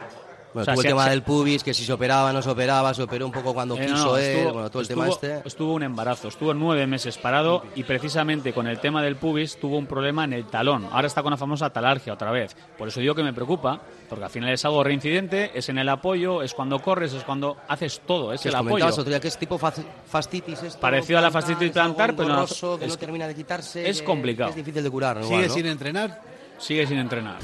Bueno, 0.54 0.62
O 0.62 0.66
sea, 0.66 0.74
tuvo 0.76 0.82
se- 0.84 0.88
el 0.88 0.92
tema 0.94 1.04
se- 1.06 1.10
del 1.10 1.24
pubis, 1.24 1.64
que 1.64 1.74
si 1.74 1.84
se 1.84 1.92
operaba, 1.94 2.32
no 2.32 2.42
se 2.42 2.50
operaba, 2.50 2.94
se 2.94 3.02
operó 3.02 3.26
un 3.26 3.32
poco 3.32 3.54
cuando 3.54 3.76
Eh, 3.76 3.88
quiso 3.88 4.06
no, 4.06 4.18
él, 4.18 4.24
estuvo- 4.24 4.54
bueno, 4.54 4.70
todo 4.70 4.80
el 4.82 4.88
estuvo- 4.88 5.02
tema 5.04 5.14
este. 5.40 5.48
Estuvo 5.48 5.74
un 5.74 5.84
embarazo, 5.84 6.28
estuvo 6.28 6.54
nueve 6.54 6.86
meses 6.86 7.18
parado 7.18 7.64
y 7.76 7.84
precisamente 7.84 8.54
con 8.54 8.68
el 8.68 8.80
tema 8.80 9.02
del 9.02 9.16
pubis 9.16 9.58
tuvo 9.60 9.78
un 9.78 9.88
problema 9.88 10.24
en 10.26 10.34
el 10.34 10.46
talón. 10.46 10.88
Ahora 10.92 11.08
está 11.08 11.24
con 11.24 11.32
la 11.32 11.38
famosa 11.38 11.72
talargia 11.72 12.14
otra 12.14 12.30
vez. 12.32 12.56
Por 12.78 12.88
eso 12.88 13.00
digo 13.00 13.16
que 13.16 13.24
me 13.24 13.34
preocupa, 13.34 13.82
porque 14.08 14.26
al 14.26 14.30
final 14.30 14.52
es 14.52 14.64
algo 14.66 14.84
reincidente, 14.84 15.52
es 15.58 15.70
en 15.70 15.80
el 15.80 15.90
apoyo, 15.90 16.44
es 16.44 16.54
cuando 16.54 16.80
corres, 16.80 17.14
es 17.14 17.24
cuando 17.24 17.58
haces 17.68 18.02
todo, 18.06 18.32
es 18.32 18.46
el 18.46 18.54
apoyo. 18.54 18.86
otro 18.86 19.04
día 19.06 19.20
que 19.20 19.30
es 19.30 19.38
tipo 19.38 19.58
fas- 19.58 19.82
fascitis 20.08 20.62
esto, 20.62 20.80
Parecido 20.80 21.18
a 21.18 21.22
la 21.22 21.30
es 21.30 21.36
algo 21.36 21.58
plantar, 21.72 22.16
pero 22.16 22.30
no- 22.30 22.46
que 22.46 22.86
es- 22.86 22.92
no 22.92 22.98
termina 22.98 23.28
de 23.28 23.34
quitarse. 23.34 23.90
es 23.90 24.02
complicado. 24.04 24.52
Es 24.52 24.56
difícil 24.56 24.84
de 24.84 24.90
curar, 24.92 25.18
¿no? 25.18 25.24
¿Sigue 25.24 25.36
Igual, 25.36 25.48
¿no? 25.48 25.54
sin 25.56 25.66
entrenar? 25.66 26.22
Sigue 26.60 26.86
sin 26.86 27.00
entrenar. 27.00 27.40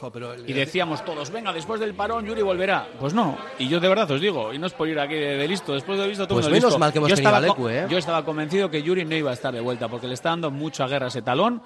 Jo, 0.00 0.10
pero 0.10 0.32
el- 0.32 0.48
Y 0.48 0.52
decíamos 0.54 1.04
todos, 1.04 1.30
venga, 1.30 1.52
después 1.52 1.78
del 1.78 1.92
parón 1.94 2.24
Yuri 2.24 2.40
volverá. 2.42 2.88
Pues 2.98 3.12
no, 3.12 3.36
y 3.58 3.68
yo 3.68 3.80
de 3.80 3.88
verdad 3.88 4.10
os 4.10 4.20
digo, 4.20 4.52
y 4.54 4.58
no 4.58 4.66
es 4.66 4.72
por 4.72 4.88
ir 4.88 4.98
aquí 4.98 5.14
de, 5.14 5.36
de 5.36 5.46
listo, 5.48 5.74
después 5.74 5.98
de 5.98 6.08
visto 6.08 6.26
todo 6.26 6.36
Pues 6.38 6.46
menos 6.48 6.64
listo. 6.64 6.78
mal 6.78 6.90
que 6.92 6.98
hemos 6.98 7.10
yo 7.10 7.16
tenido 7.16 7.30
estaba 7.36 7.46
Lecu, 7.46 7.68
¿eh? 7.68 7.86
Yo 7.90 7.98
estaba 7.98 8.24
convencido 8.24 8.70
que 8.70 8.82
Yuri 8.82 9.04
no 9.04 9.14
iba 9.14 9.30
a 9.30 9.34
estar 9.34 9.52
de 9.52 9.60
vuelta, 9.60 9.88
porque 9.88 10.06
le 10.06 10.14
está 10.14 10.30
dando 10.30 10.50
mucha 10.50 10.86
guerra 10.86 11.08
ese 11.08 11.20
talón 11.20 11.60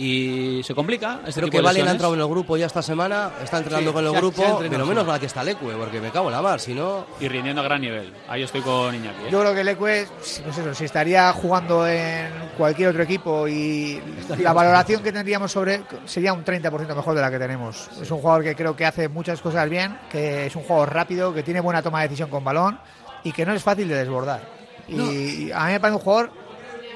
y 0.00 0.62
se 0.62 0.76
complica. 0.76 1.20
Este 1.26 1.40
Creo 1.40 1.46
tipo 1.46 1.50
que 1.50 1.56
de 1.58 1.62
Valen 1.64 1.88
ha 1.88 1.90
entrado 1.90 2.14
en 2.14 2.20
el 2.20 2.28
grupo 2.28 2.56
ya 2.56 2.66
esta 2.66 2.82
semana, 2.82 3.32
está 3.42 3.58
entrenando 3.58 3.90
Sí, 3.90 3.94
con 3.94 4.04
el 4.04 4.12
se 4.12 4.16
grupo, 4.16 4.62
se 4.62 4.70
pero 4.70 4.86
menos 4.86 5.04
mal 5.04 5.18
que 5.18 5.26
está 5.26 5.42
Lecue, 5.42 5.74
porque 5.74 6.00
me 6.00 6.10
cago 6.10 6.28
en 6.28 6.32
la 6.34 6.40
mar, 6.40 6.60
si 6.60 6.72
no... 6.72 7.04
Y 7.18 7.26
rindiendo 7.26 7.62
a 7.62 7.64
gran 7.64 7.80
nivel. 7.80 8.14
Ahí 8.28 8.44
estoy 8.44 8.60
con 8.60 8.94
Iñaki. 8.94 9.24
¿eh? 9.24 9.28
Yo 9.32 9.40
creo 9.40 9.54
que 9.54 9.64
Leque, 9.64 9.78
pues 9.78 10.08
eso, 10.48 10.72
si 10.72 10.84
estaría 10.84 11.32
jugando 11.32 11.86
en 11.86 12.30
cualquier 12.56 12.90
otro 12.90 13.02
equipo 13.02 13.48
y 13.48 14.00
la 14.38 14.52
valoración 14.52 15.02
que 15.02 15.10
tendríamos 15.10 15.50
sobre 15.50 15.74
él 15.74 15.84
sería 16.04 16.32
un 16.32 16.44
30% 16.44 16.94
mejor 16.94 17.16
de 17.16 17.20
la 17.20 17.30
que 17.32 17.38
tenemos. 17.40 17.90
Es 18.00 18.10
un 18.12 18.18
jugador 18.18 18.44
que 18.44 18.54
creo 18.54 18.76
que 18.76 18.86
hace 18.86 19.08
muchas 19.08 19.40
cosas 19.40 19.68
bien, 19.68 19.98
que 20.08 20.46
es 20.46 20.54
un 20.54 20.62
jugador 20.62 20.94
rápido, 20.94 21.34
que 21.34 21.42
tiene 21.42 21.58
buena 21.60 21.82
toma 21.82 22.02
de 22.02 22.04
decisión 22.06 22.30
con 22.30 22.44
balón 22.44 22.78
y 23.24 23.32
que 23.32 23.44
no 23.44 23.52
es 23.52 23.64
fácil 23.64 23.88
de 23.88 23.96
desbordar. 23.96 24.42
Y 24.86 25.50
a 25.50 25.66
mí 25.66 25.72
me 25.72 25.80
parece 25.80 25.96
un 25.96 26.02
jugador 26.02 26.30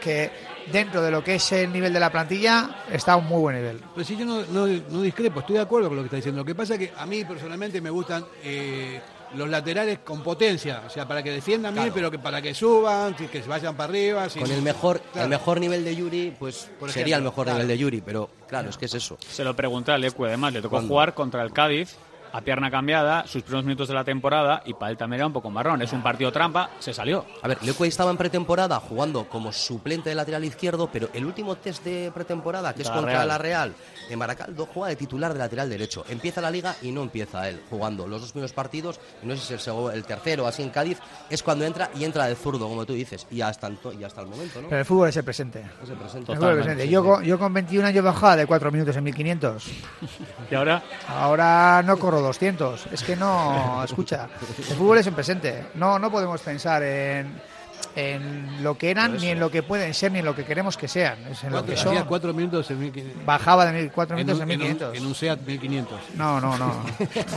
que 0.00 0.30
dentro 0.70 1.03
de 1.03 1.11
lo 1.11 1.25
que 1.25 1.37
es 1.37 1.53
el 1.53 1.72
nivel 1.72 1.92
de 1.92 2.01
la 2.01 2.11
plantilla 2.12 2.85
está 2.90 3.12
a 3.14 3.16
un 3.16 3.27
muy 3.27 3.40
buen 3.40 3.57
nivel. 3.57 3.81
Pues 3.94 4.07
sí, 4.07 4.16
yo 4.16 4.25
no, 4.25 4.42
no- 4.46 4.66
no 4.66 5.03
discrepo, 5.03 5.40
estoy 5.40 5.57
de 5.57 5.62
acuerdo 5.62 5.88
con 5.88 5.96
lo 5.96 6.03
que 6.03 6.07
está 6.07 6.16
diciendo. 6.16 6.40
Lo 6.40 6.44
que 6.44 6.55
pasa 6.55 6.75
es 6.75 6.79
que 6.81 6.92
a 6.96 7.07
mí 7.07 7.25
personalmente 7.25 7.81
me 7.81 7.90
gustan 7.90 8.25
eh, 8.44 9.01
los 9.35 9.48
laterales 9.48 10.01
con 10.01 10.22
potencia, 10.22 10.83
o 10.87 10.90
sea, 10.90 11.09
para 11.09 11.22
que 11.22 11.31
defiendan 11.31 11.75
bien, 11.75 11.90
pero 11.94 12.10
que 12.10 12.19
para 12.19 12.42
que 12.42 12.52
suban, 12.54 13.15
que, 13.15 13.29
que 13.29 13.42
se 13.42 13.48
vayan 13.48 13.75
para 13.75 13.88
arriba. 13.88 14.29
sin- 14.29 14.42
Con 14.42 14.50
el 14.50 14.60
mejor, 14.63 15.00
Claro. 15.00 15.25
el 15.25 15.31
mejor 15.31 15.58
nivel 15.60 15.85
de 15.85 15.96
Yuri, 15.96 16.35
pues 16.38 16.71
Por 16.79 16.90
sería 16.92 17.17
el 17.17 17.23
mejor 17.23 17.44
claro. 17.44 17.58
nivel 17.58 17.69
de 17.69 17.79
Yuri, 17.79 18.00
pero 18.02 18.29
claro, 18.46 18.69
es 18.69 18.77
que 18.77 18.85
es 18.85 18.94
eso. 18.94 19.17
Se 19.31 19.42
lo 19.42 19.56
pregunté 19.56 19.90
a 19.92 19.98
Lecu, 19.98 20.27
además, 20.27 20.52
le 20.52 20.60
tocó 20.60 20.77
¿Cuándo? 20.77 20.88
jugar 20.88 21.15
contra 21.15 21.42
el 21.42 21.52
Cádiz 21.52 21.96
a 22.33 22.40
pierna 22.40 22.70
cambiada, 22.70 23.26
sus 23.26 23.42
primeros 23.42 23.64
minutos 23.64 23.88
de 23.88 23.94
la 23.94 24.04
temporada, 24.04 24.62
y 24.64 24.74
para 24.74 24.90
él 24.90 24.96
también 24.96 25.20
era 25.20 25.26
un 25.26 25.33
poco 25.33 25.50
marrón. 25.50 25.83
Es 25.83 25.92
un 25.92 26.02
partido 26.02 26.33
trampa, 26.33 26.70
se 26.78 26.94
salió. 26.94 27.26
A 27.42 27.48
ver, 27.48 27.62
Leque 27.62 27.87
estaba 27.87 28.10
en 28.10 28.16
pretemporada 28.16 28.80
jugando 28.80 29.28
como 29.28 29.52
suplente 29.52 30.08
de 30.08 30.14
lateral 30.14 30.44
izquierdo, 30.44 30.88
pero 30.92 31.08
el 31.12 31.24
último 31.24 31.56
test 31.56 31.85
de 31.85 32.10
pretemporada, 32.14 32.74
que 32.74 32.83
es 32.83 32.90
contra 32.90 33.12
Real. 33.12 33.28
la 33.28 33.38
Real, 33.38 33.74
en 34.08 34.18
Baracaldo 34.18 34.66
juega 34.72 34.88
de 34.88 34.96
titular 34.96 35.33
de 35.33 35.38
lateral 35.38 35.68
derecho. 35.68 36.04
Empieza 36.08 36.40
la 36.40 36.50
liga 36.50 36.74
y 36.83 36.90
no 36.92 37.02
empieza 37.02 37.48
él 37.48 37.60
jugando 37.68 38.06
los 38.06 38.20
dos 38.20 38.33
primeros 38.33 38.52
partidos, 38.52 39.00
no 39.22 39.37
sé 39.37 39.42
si 39.42 39.54
es 39.54 39.66
el, 39.68 39.74
el 39.92 40.04
tercero, 40.04 40.46
así 40.46 40.62
en 40.62 40.70
Cádiz, 40.70 40.98
es 41.28 41.42
cuando 41.42 41.64
entra 41.64 41.90
y 41.94 42.04
entra 42.04 42.26
de 42.26 42.35
zurdo, 42.35 42.68
como 42.68 42.87
tú 42.87 42.94
dices, 42.94 43.26
y 43.30 43.40
hasta, 43.40 43.70
y 43.98 44.04
hasta 44.04 44.20
el 44.22 44.26
momento, 44.28 44.62
¿no? 44.62 44.68
Pero 44.68 44.80
el 44.80 44.85
fútbol 44.87 45.08
es 45.08 45.16
el 45.16 45.24
presente. 45.24 45.64
Es 45.83 45.90
el 45.90 45.96
presente. 45.96 46.33
El 46.33 46.38
fútbol 46.38 46.52
es 46.52 46.58
el 46.58 46.64
presente. 46.64 46.88
Yo, 46.88 47.04
con, 47.04 47.24
yo 47.24 47.38
con 47.38 47.52
21 47.52 47.87
años 47.87 48.04
bajaba 48.04 48.37
de 48.37 48.46
4 48.46 48.72
minutos 48.72 48.96
en 48.96 49.04
1500. 49.04 49.66
Y 50.50 50.54
ahora, 50.54 50.83
Ahora 51.08 51.83
no 51.83 51.98
corro 51.98 52.21
200. 52.23 52.87
Es 52.92 53.02
que 53.02 53.16
no, 53.16 53.83
escucha, 53.85 54.29
el 54.58 54.77
fútbol 54.77 54.98
es 54.98 55.06
el 55.06 55.14
presente. 55.14 55.66
No, 55.75 55.98
no 55.98 56.10
podemos 56.10 56.40
pensar 56.40 56.83
en, 56.83 57.40
en 57.96 58.62
lo 58.62 58.77
que 58.79 58.90
eran, 58.90 59.16
ni 59.16 59.29
en 59.29 59.40
lo 59.40 59.50
que 59.50 59.62
pueden 59.62 59.92
ser, 59.94 60.12
ni 60.12 60.20
en 60.20 60.25
lo 60.25 60.35
que 60.35 60.44
queremos 60.44 60.77
que 60.77 60.88
sean. 60.88 61.18
Es 61.27 61.44
en 61.44 61.52
lo 61.52 61.64
que 61.64 61.75
hacía 61.75 61.98
son. 61.98 62.04
cuatro 62.06 62.33
minutos 62.33 62.70
en 62.70 62.81
1500. 62.81 63.25
Bajaba 63.27 63.66
de 63.66 63.90
4 63.90 64.16
En 64.18 64.27
minutos 64.27 64.42
un, 64.44 64.50
en 64.50 64.50
en 64.50 64.60
un- 64.60 64.68
1500. 64.68 64.96
en 64.98 65.06
un 65.06 65.14
SEAT 65.14 65.40
1500. 65.46 66.00
No, 66.14 66.40
no, 66.40 66.56
no. 66.58 66.85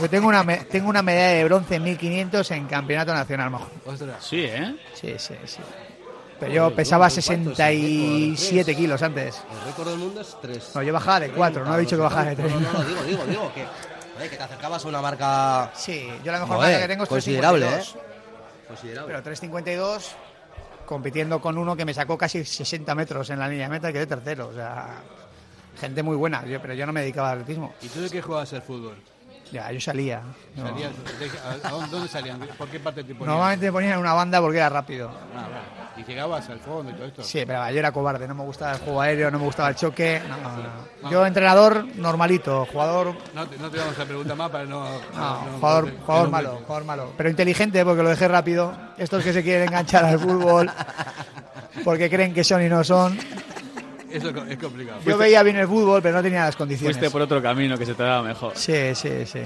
Yo 0.00 0.08
tengo 0.10 0.28
una, 0.28 0.42
me- 0.44 0.58
tengo 0.64 0.88
una 0.88 1.02
medalla 1.02 1.36
de 1.38 1.44
bronce 1.44 1.74
en 1.76 1.82
1500 1.84 2.50
en 2.52 2.66
campeonato 2.66 3.12
nacional. 3.12 3.52
Ostras. 3.84 4.24
sí, 4.24 4.40
¿eh? 4.44 4.76
Sí, 4.94 5.14
sí, 5.18 5.34
sí. 5.44 5.60
Pero 6.38 6.52
yo 6.52 6.74
pesaba 6.74 7.08
67 7.08 8.76
kilos 8.76 9.02
antes. 9.02 9.42
El 9.50 9.66
récord 9.68 9.88
del 9.88 9.98
mundo 9.98 10.20
es 10.20 10.36
3. 10.42 10.72
No, 10.74 10.82
yo 10.82 10.92
bajaba 10.92 11.20
de 11.20 11.30
4, 11.30 11.64
no 11.64 11.74
he 11.76 11.80
dicho 11.80 11.96
que 11.96 12.02
bajaba 12.02 12.24
de 12.26 12.36
3. 12.36 12.52
No, 12.52 12.60
no, 12.60 12.72
no, 12.72 12.84
digo, 12.84 13.02
digo, 13.04 13.24
digo, 13.26 13.52
que, 13.54 13.64
joder, 14.16 14.30
que 14.30 14.36
te 14.36 14.42
acercabas 14.42 14.84
a 14.84 14.88
una 14.88 15.00
marca 15.00 15.70
Sí, 15.74 16.08
yo 16.24 16.32
la 16.32 16.40
mejor 16.40 16.56
Joder, 16.56 16.72
marca 16.72 16.82
que 16.86 16.88
tengo 16.92 17.04
es 17.04 17.08
considerable, 17.08 17.66
352. 17.66 18.04
¿eh? 18.04 18.66
considerable. 18.68 19.06
Pero 19.12 19.22
352 19.22 20.16
compitiendo 20.86 21.40
con 21.40 21.58
uno 21.58 21.76
que 21.76 21.84
me 21.84 21.94
sacó 21.94 22.16
casi 22.18 22.44
60 22.44 22.94
metros 22.94 23.28
en 23.30 23.38
la 23.38 23.48
línea 23.48 23.66
de 23.66 23.70
meta 23.70 23.90
y 23.90 23.92
quedé 23.92 24.06
tercero. 24.06 24.48
O 24.48 24.54
sea, 24.54 24.94
gente 25.80 26.02
muy 26.02 26.16
buena, 26.16 26.44
yo, 26.46 26.60
pero 26.62 26.74
yo 26.74 26.86
no 26.86 26.92
me 26.92 27.00
dedicaba 27.00 27.30
al 27.32 27.40
atletismo. 27.40 27.74
¿Y 27.82 27.88
tú 27.88 28.00
de 28.00 28.10
qué 28.10 28.22
jugabas 28.22 28.52
al 28.52 28.62
fútbol? 28.62 28.96
Ya, 29.52 29.70
yo 29.70 29.80
salía. 29.80 30.22
no. 30.56 30.66
Salías- 30.68 30.92
a- 31.64 31.68
dónde- 31.70 31.88
¿Dónde 31.90 32.08
salían? 32.08 32.38
¿Por 32.58 32.68
qué 32.68 32.80
parte 32.80 33.04
te 33.04 33.14
ponían? 33.14 33.28
Normalmente 33.28 33.66
me 33.66 33.72
ponían 33.72 33.92
en 33.94 33.98
una 34.00 34.12
banda 34.12 34.40
porque 34.40 34.58
era 34.58 34.68
rápido. 34.68 35.08
Ah, 35.36 35.42
bueno. 35.42 35.85
¿Y 35.96 36.04
llegabas 36.04 36.48
al 36.50 36.60
fondo 36.60 36.90
y 36.90 36.94
todo 36.94 37.06
esto? 37.06 37.22
Sí, 37.22 37.44
pero 37.46 37.70
yo 37.70 37.78
era 37.78 37.90
cobarde, 37.90 38.28
no 38.28 38.34
me 38.34 38.42
gustaba 38.44 38.72
el 38.72 38.78
juego 38.80 39.00
aéreo, 39.00 39.30
no 39.30 39.38
me 39.38 39.44
gustaba 39.46 39.70
el 39.70 39.76
choque. 39.76 40.20
no, 40.28 40.36
no, 40.36 40.56
no. 41.02 41.10
Yo 41.10 41.24
entrenador 41.26 41.86
normalito, 41.96 42.66
jugador 42.70 43.14
No 43.34 43.46
te, 43.48 43.56
no 43.58 43.70
te 43.70 43.78
vamos 43.78 43.98
a 43.98 44.04
preguntar 44.04 44.36
más 44.36 44.50
para 44.50 44.64
no... 44.66 44.84
No, 45.14 45.44
no- 45.46 45.58
jugador, 45.58 45.90
jugador 46.04 46.30
malo, 46.30 46.60
jugador 46.66 46.84
malo. 46.84 47.12
Pero 47.16 47.30
inteligente 47.30 47.84
porque 47.84 48.02
lo 48.02 48.10
dejé 48.10 48.28
rápido. 48.28 48.76
Estos 48.98 49.24
que 49.24 49.32
se 49.32 49.42
quieren 49.42 49.68
enganchar 49.68 50.04
al 50.04 50.18
fútbol 50.18 50.70
porque 51.84 52.10
creen 52.10 52.34
que 52.34 52.44
son 52.44 52.62
y 52.62 52.68
no 52.68 52.84
son. 52.84 53.18
Eso 54.10 54.28
es 54.28 54.34
co- 54.34 54.44
es 54.44 54.58
complicado. 54.58 55.00
Yo 55.04 55.16
veía 55.18 55.42
bien 55.42 55.56
el 55.56 55.66
fútbol, 55.66 56.00
pero 56.02 56.16
no 56.16 56.22
tenía 56.22 56.44
las 56.44 56.56
condiciones. 56.56 56.96
Fuiste 56.96 57.10
por 57.10 57.22
otro 57.22 57.40
camino 57.42 57.76
que 57.78 57.86
se 57.86 57.94
te 57.94 58.02
daba 58.02 58.22
mejor. 58.22 58.52
Sí, 58.56 58.94
sí, 58.94 59.24
sí. 59.26 59.40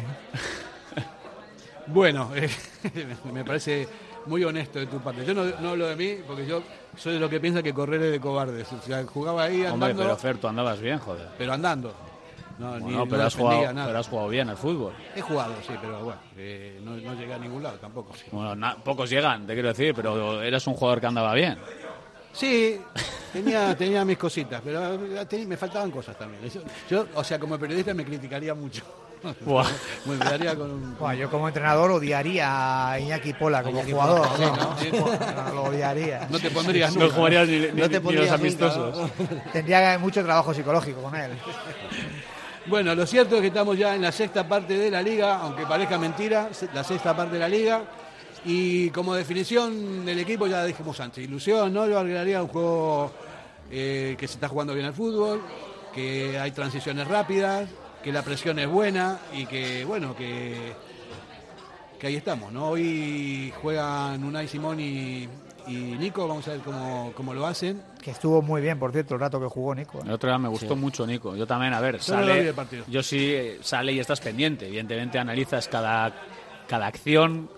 Bueno, 1.86 2.30
eh, 2.36 2.48
me 3.32 3.44
parece 3.44 3.88
muy 4.26 4.44
honesto 4.44 4.78
de 4.78 4.86
tu 4.86 4.98
parte. 4.98 5.24
Yo 5.24 5.34
no, 5.34 5.44
no 5.60 5.70
hablo 5.70 5.86
de 5.88 5.96
mí 5.96 6.22
porque 6.26 6.46
yo 6.46 6.62
soy 6.96 7.14
de 7.14 7.20
lo 7.20 7.28
que 7.28 7.40
piensa 7.40 7.62
que 7.62 7.72
correr 7.74 8.02
es 8.02 8.12
de 8.12 8.20
cobardes. 8.20 8.70
O 8.72 8.80
sea, 8.82 9.04
jugaba 9.04 9.44
ahí 9.44 9.60
andando, 9.64 9.86
Hombre, 9.86 9.94
pero 10.04 10.16
Fer, 10.16 10.38
tú 10.38 10.48
andabas 10.48 10.80
bien, 10.80 10.98
joder. 10.98 11.28
pero 11.38 11.52
andando. 11.52 11.94
No, 12.58 12.74
ni- 12.76 12.82
Bueno, 12.82 12.98
no 12.98 13.06
pero, 13.06 13.22
has 13.24 13.34
jugado, 13.34 13.72
nada. 13.72 13.86
pero 13.86 13.98
has 14.00 14.08
jugado 14.08 14.28
bien 14.28 14.50
al 14.50 14.56
fútbol. 14.58 14.92
He 15.16 15.22
jugado, 15.22 15.54
sí, 15.66 15.72
pero 15.80 16.04
bueno, 16.04 16.20
eh, 16.36 16.78
no, 16.84 16.90
no 16.94 17.14
llegué 17.14 17.32
a 17.32 17.38
ningún 17.38 17.62
lado 17.62 17.78
tampoco. 17.78 18.12
Bueno, 18.32 18.54
na- 18.54 18.76
pocos 18.76 19.08
llegan, 19.08 19.46
te 19.46 19.54
quiero 19.54 19.68
decir, 19.68 19.94
pero 19.94 20.42
eras 20.42 20.66
un 20.66 20.74
jugador 20.74 21.00
que 21.00 21.06
andaba 21.06 21.32
bien. 21.32 21.58
Sí, 22.32 22.80
tenía, 23.32 23.76
tenía 23.76 24.04
mis 24.04 24.16
cositas, 24.18 24.60
pero 24.64 24.94
eh, 24.94 25.46
me 25.46 25.56
faltaban 25.56 25.90
cosas 25.90 26.16
también. 26.16 26.42
Yo, 26.50 26.60
yo, 26.88 27.06
o 27.14 27.24
sea, 27.24 27.38
como 27.38 27.58
periodista 27.58 27.92
me 27.94 28.04
criticaría 28.04 28.54
mucho. 28.54 28.82
Buah. 29.44 29.66
Me 30.06 30.16
quedaría 30.16 30.56
con 30.56 30.70
un... 30.70 30.96
Buah, 30.98 31.14
yo 31.14 31.30
como 31.30 31.48
entrenador 31.48 31.90
odiaría 31.90 32.90
a 32.92 32.98
Iñaki 33.00 33.34
Pola 33.34 33.62
como 33.62 33.76
Iñaki 33.78 33.92
jugador. 33.92 34.28
Pola, 34.28 34.46
¿no? 34.56 34.78
sí, 34.78 34.88
No, 34.92 35.54
lo 35.54 35.62
odiaría. 35.64 36.26
No 36.30 36.38
te 36.38 36.50
pondrías 36.50 36.94
No 36.96 37.02
nunca. 37.02 37.16
jugarías 37.16 37.48
ni, 37.48 37.58
ni- 37.58 37.66
No 37.80 37.90
te 37.90 38.00
ni 38.00 38.12
los 38.12 38.14
nunca, 38.22 38.34
amistosos. 38.34 38.96
¿no? 38.96 39.10
Tendría 39.52 39.98
mucho 39.98 40.22
trabajo 40.24 40.54
psicológico 40.54 41.02
con 41.02 41.14
él. 41.16 41.32
Bueno, 42.66 42.94
lo 42.94 43.06
cierto 43.06 43.34
es 43.36 43.40
que 43.42 43.48
estamos 43.48 43.76
ya 43.76 43.94
en 43.94 44.02
la 44.02 44.12
sexta 44.12 44.46
parte 44.48 44.76
de 44.78 44.90
la 44.90 45.02
liga, 45.02 45.38
aunque 45.38 45.66
parezca 45.66 45.98
mentira, 45.98 46.48
la 46.72 46.84
sexta 46.84 47.16
parte 47.16 47.34
de 47.34 47.38
la 47.40 47.48
liga. 47.48 47.82
Y 48.44 48.90
como 48.90 49.14
definición 49.14 50.04
del 50.04 50.18
equipo 50.18 50.46
ya 50.46 50.64
dijimos 50.64 50.98
antes, 51.00 51.22
ilusión, 51.22 51.72
¿no? 51.72 51.86
Yo 51.86 51.98
agregaría 51.98 52.42
un 52.42 52.48
juego 52.48 53.12
eh, 53.70 54.16
que 54.18 54.26
se 54.26 54.34
está 54.34 54.48
jugando 54.48 54.74
bien 54.74 54.86
al 54.86 54.94
fútbol, 54.94 55.42
que 55.94 56.38
hay 56.38 56.50
transiciones 56.52 57.06
rápidas, 57.06 57.68
que 58.02 58.12
la 58.12 58.22
presión 58.22 58.58
es 58.58 58.68
buena 58.68 59.18
y 59.34 59.44
que, 59.44 59.84
bueno, 59.84 60.16
que, 60.16 60.72
que 61.98 62.06
ahí 62.06 62.16
estamos, 62.16 62.50
¿no? 62.50 62.70
Hoy 62.70 63.52
juegan 63.60 64.24
Unai 64.24 64.48
Simón 64.48 64.80
y, 64.80 65.28
y 65.66 65.74
Nico, 65.98 66.26
vamos 66.26 66.48
a 66.48 66.52
ver 66.52 66.60
cómo, 66.60 67.12
cómo 67.14 67.34
lo 67.34 67.46
hacen. 67.46 67.82
Que 68.02 68.12
estuvo 68.12 68.40
muy 68.40 68.62
bien, 68.62 68.78
por 68.78 68.90
cierto, 68.90 69.14
el 69.14 69.20
rato 69.20 69.38
que 69.38 69.48
jugó 69.48 69.74
Nico. 69.74 70.00
El 70.02 70.12
otro 70.12 70.30
día 70.30 70.38
me 70.38 70.48
gustó 70.48 70.76
mucho 70.76 71.06
Nico. 71.06 71.36
Yo 71.36 71.46
también, 71.46 71.74
a 71.74 71.80
ver, 71.80 71.98
Yo 71.98 72.02
sale. 72.02 72.54
Yo 72.88 73.02
sí 73.02 73.32
eh, 73.34 73.58
sale 73.60 73.92
y 73.92 74.00
estás 74.00 74.20
pendiente. 74.20 74.66
Evidentemente 74.66 75.18
analizas 75.18 75.68
cada, 75.68 76.10
cada 76.66 76.86
acción 76.86 77.50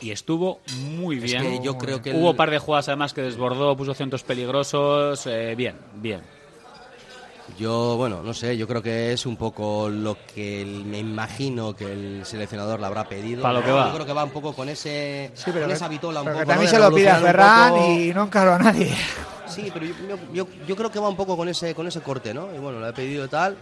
y 0.00 0.10
estuvo 0.10 0.60
muy 0.96 1.16
Es 1.18 1.22
bien. 1.24 1.42
que 1.42 1.60
yo 1.64 1.76
creo 1.78 2.00
que 2.02 2.12
Hubo 2.14 2.30
el- 2.30 2.36
par 2.36 2.50
de 2.50 2.58
jugadas 2.58 2.88
además 2.88 3.12
que 3.12 3.22
desbordó, 3.22 3.76
puso 3.76 3.94
centros 3.94 4.22
peligrosos. 4.22 5.26
eh, 5.26 5.54
bien, 5.56 5.76
bien. 5.96 6.20
Yo, 7.58 7.96
bueno, 7.96 8.22
no 8.22 8.32
sé, 8.32 8.56
yo 8.56 8.66
creo 8.68 8.80
que 8.80 9.12
es 9.12 9.26
un 9.26 9.36
poco 9.36 9.88
lo 9.88 10.16
que 10.34 10.62
el- 10.62 10.84
me 10.84 10.98
imagino 11.00 11.74
que 11.74 11.92
el 11.92 12.20
seleccionador 12.24 12.78
le 12.78 12.86
habrá 12.86 13.08
pedido. 13.08 13.42
Pa' 13.42 13.52
lo 13.52 13.58
¿no? 13.60 13.66
que 13.66 13.72
va. 13.72 13.86
Yo 13.88 13.94
creo 13.94 14.06
que 14.06 14.12
va 14.12 14.24
un 14.24 14.30
poco 14.30 14.54
con 14.54 14.68
ese 14.68 15.32
Sí, 15.34 15.44
pero 15.46 15.60
con 15.60 15.68
que- 15.68 15.74
esa 15.74 15.88
vitola 15.88 16.20
un 16.20 16.26
pero 16.26 16.38
que 16.38 16.44
poco. 16.44 16.52
¿no? 16.52 16.60
también 16.60 16.70
de 16.70 16.76
se 16.76 16.82
lo 16.90 16.94
pide 16.94 17.10
a 17.10 17.16
un 17.16 17.22
Ferran 17.22 17.70
poco- 17.72 17.90
y 17.92 18.14
no 18.14 18.22
encaró 18.24 18.54
a 18.54 18.58
nadie. 18.58 18.94
Sí, 19.48 19.68
pero 19.74 19.84
yo, 19.84 20.16
yo- 20.32 20.46
yo 20.66 20.76
creo 20.76 20.90
que 20.92 21.00
va 21.00 21.08
un 21.08 21.16
poco 21.16 21.36
con 21.36 21.48
ese 21.48 21.74
con 21.74 21.88
ese 21.88 22.00
corte, 22.00 22.32
¿no? 22.32 22.54
Y 22.54 22.58
bueno, 22.58 22.78
lo 22.78 22.88
he 22.88 22.92
pedido 22.92 23.28
tal. 23.28 23.56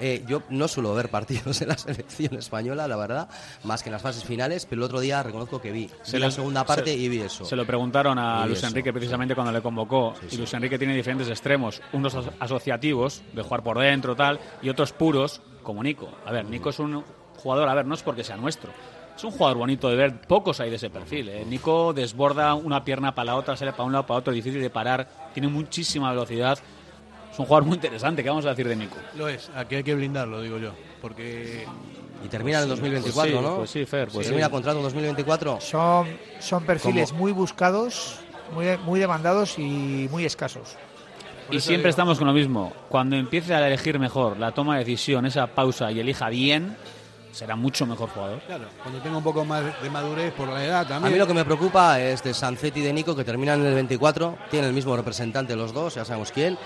Eh, 0.00 0.24
yo 0.28 0.42
no 0.50 0.68
suelo 0.68 0.94
ver 0.94 1.08
partidos 1.10 1.60
en 1.62 1.68
la 1.68 1.76
selección 1.78 2.34
española, 2.36 2.86
la 2.86 2.96
verdad, 2.96 3.28
más 3.64 3.82
que 3.82 3.88
en 3.88 3.92
las 3.94 4.02
fases 4.02 4.24
finales, 4.24 4.64
pero 4.66 4.80
el 4.80 4.84
otro 4.84 5.00
día 5.00 5.22
reconozco 5.22 5.60
que 5.60 5.72
vi. 5.72 5.90
Vi 6.12 6.18
la 6.18 6.26
lo- 6.26 6.30
segunda 6.30 6.64
parte 6.64 6.84
se- 6.92 6.96
y 6.96 7.08
vi 7.08 7.20
eso. 7.20 7.44
Se 7.44 7.56
lo 7.56 7.66
preguntaron 7.66 8.18
a 8.18 8.46
Luis 8.46 8.58
eso. 8.58 8.68
Enrique 8.68 8.92
precisamente 8.92 9.34
cuando 9.34 9.52
le 9.52 9.60
convocó. 9.60 10.14
y 10.30 10.36
Luis 10.36 10.52
Enrique 10.54 10.78
tiene 10.78 10.94
diferentes 10.94 11.28
extremos, 11.28 11.80
unos 11.92 12.14
as- 12.14 12.30
asociativos, 12.38 13.22
de 13.32 13.42
jugar 13.42 13.62
por 13.62 13.78
dentro, 13.78 14.14
tal, 14.14 14.38
y 14.62 14.68
otros 14.68 14.92
puros, 14.92 15.40
como 15.62 15.82
Nico. 15.82 16.08
A 16.26 16.32
ver, 16.32 16.44
Nico 16.44 16.70
es 16.70 16.78
un 16.78 17.02
jugador, 17.36 17.68
a 17.68 17.74
ver, 17.74 17.86
no 17.86 17.94
es 17.94 18.02
porque 18.02 18.24
sea 18.24 18.36
nuestro. 18.36 18.70
Es 19.16 19.24
un 19.24 19.32
jugador 19.32 19.58
bonito 19.58 19.88
de 19.88 19.96
ver, 19.96 20.20
pocos 20.22 20.60
hay 20.60 20.70
de 20.70 20.76
ese 20.76 20.90
perfil. 20.90 21.28
¿eh? 21.28 21.44
Nico 21.44 21.92
desborda 21.92 22.54
una 22.54 22.84
pierna 22.84 23.14
para 23.16 23.26
la 23.26 23.36
otra, 23.36 23.56
sale 23.56 23.72
para 23.72 23.82
un 23.84 23.90
lado, 23.92 24.06
para 24.06 24.20
otro, 24.20 24.32
difícil 24.32 24.60
de 24.60 24.70
parar, 24.70 25.08
tiene 25.34 25.48
muchísima 25.48 26.10
velocidad. 26.10 26.56
Es 27.38 27.40
un 27.40 27.46
jugador 27.46 27.66
muy 27.68 27.76
interesante, 27.76 28.22
¿qué 28.24 28.28
vamos 28.28 28.44
a 28.46 28.48
decir 28.50 28.66
de 28.66 28.74
Nico? 28.74 28.96
Lo 29.16 29.28
es, 29.28 29.48
aquí 29.54 29.76
hay 29.76 29.84
que 29.84 29.94
blindarlo, 29.94 30.42
digo 30.42 30.58
yo, 30.58 30.72
porque 31.00 31.64
Y 32.24 32.28
termina 32.28 32.58
en 32.58 32.64
el 32.64 32.68
Pues 32.70 32.80
sí, 32.80 32.90
2024, 32.90 33.12
pues 33.14 33.30
sí, 33.30 33.48
¿no? 33.48 33.56
pues 33.58 33.70
sí, 33.70 33.84
Fer, 33.86 34.08
pues 34.08 34.26
termina 34.26 34.46
sí. 34.46 34.52
contrato 34.52 34.78
en 34.78 34.82
2024. 34.82 35.60
Son, 35.60 36.08
son 36.40 36.64
perfiles 36.64 37.10
¿Cómo? 37.10 37.20
muy 37.22 37.30
buscados, 37.30 38.16
muy, 38.52 38.76
muy 38.78 38.98
demandados 38.98 39.56
y 39.56 40.08
muy 40.10 40.24
escasos. 40.24 40.74
Por 41.46 41.54
Y 41.54 41.60
siempre 41.60 41.82
digo- 41.82 41.90
estamos 41.90 42.18
con 42.18 42.26
lo 42.26 42.32
mismo. 42.32 42.72
Cuando 42.88 43.14
empiece 43.14 43.54
a 43.54 43.64
elegir 43.64 44.00
mejor 44.00 44.36
la 44.36 44.50
toma 44.50 44.74
de 44.74 44.80
decisión, 44.80 45.24
esa 45.24 45.46
pausa 45.46 45.92
y 45.92 46.00
elija 46.00 46.28
bien, 46.30 46.76
será 47.30 47.54
mucho 47.54 47.86
mejor 47.86 48.08
jugador. 48.08 48.40
Claro, 48.48 48.64
cuando 48.82 49.00
tenga 49.00 49.16
un 49.16 49.22
poco 49.22 49.44
más 49.44 49.62
de 49.80 49.88
madurez 49.90 50.32
por 50.34 50.48
la 50.48 50.64
edad 50.64 50.80
A 50.80 50.88
también. 50.88 51.12
mí 51.12 51.18
lo 51.20 51.26
que 51.28 51.34
me 51.34 51.44
preocupa 51.44 52.00
es 52.00 52.20
de 52.24 52.34
Sancetti 52.34 52.80
y 52.80 52.82
de 52.82 52.92
Nico, 52.92 53.14
que 53.14 53.22
terminan 53.22 53.60
en 53.60 53.66
el 53.66 53.74
24. 53.74 54.36
Tienen 54.50 54.70
el 54.70 54.74
mismo 54.74 54.96
representante 54.96 55.54
los 55.54 55.72
dos, 55.72 55.94
ya 55.94 56.04
sabemos 56.04 56.32
quién. 56.32 56.58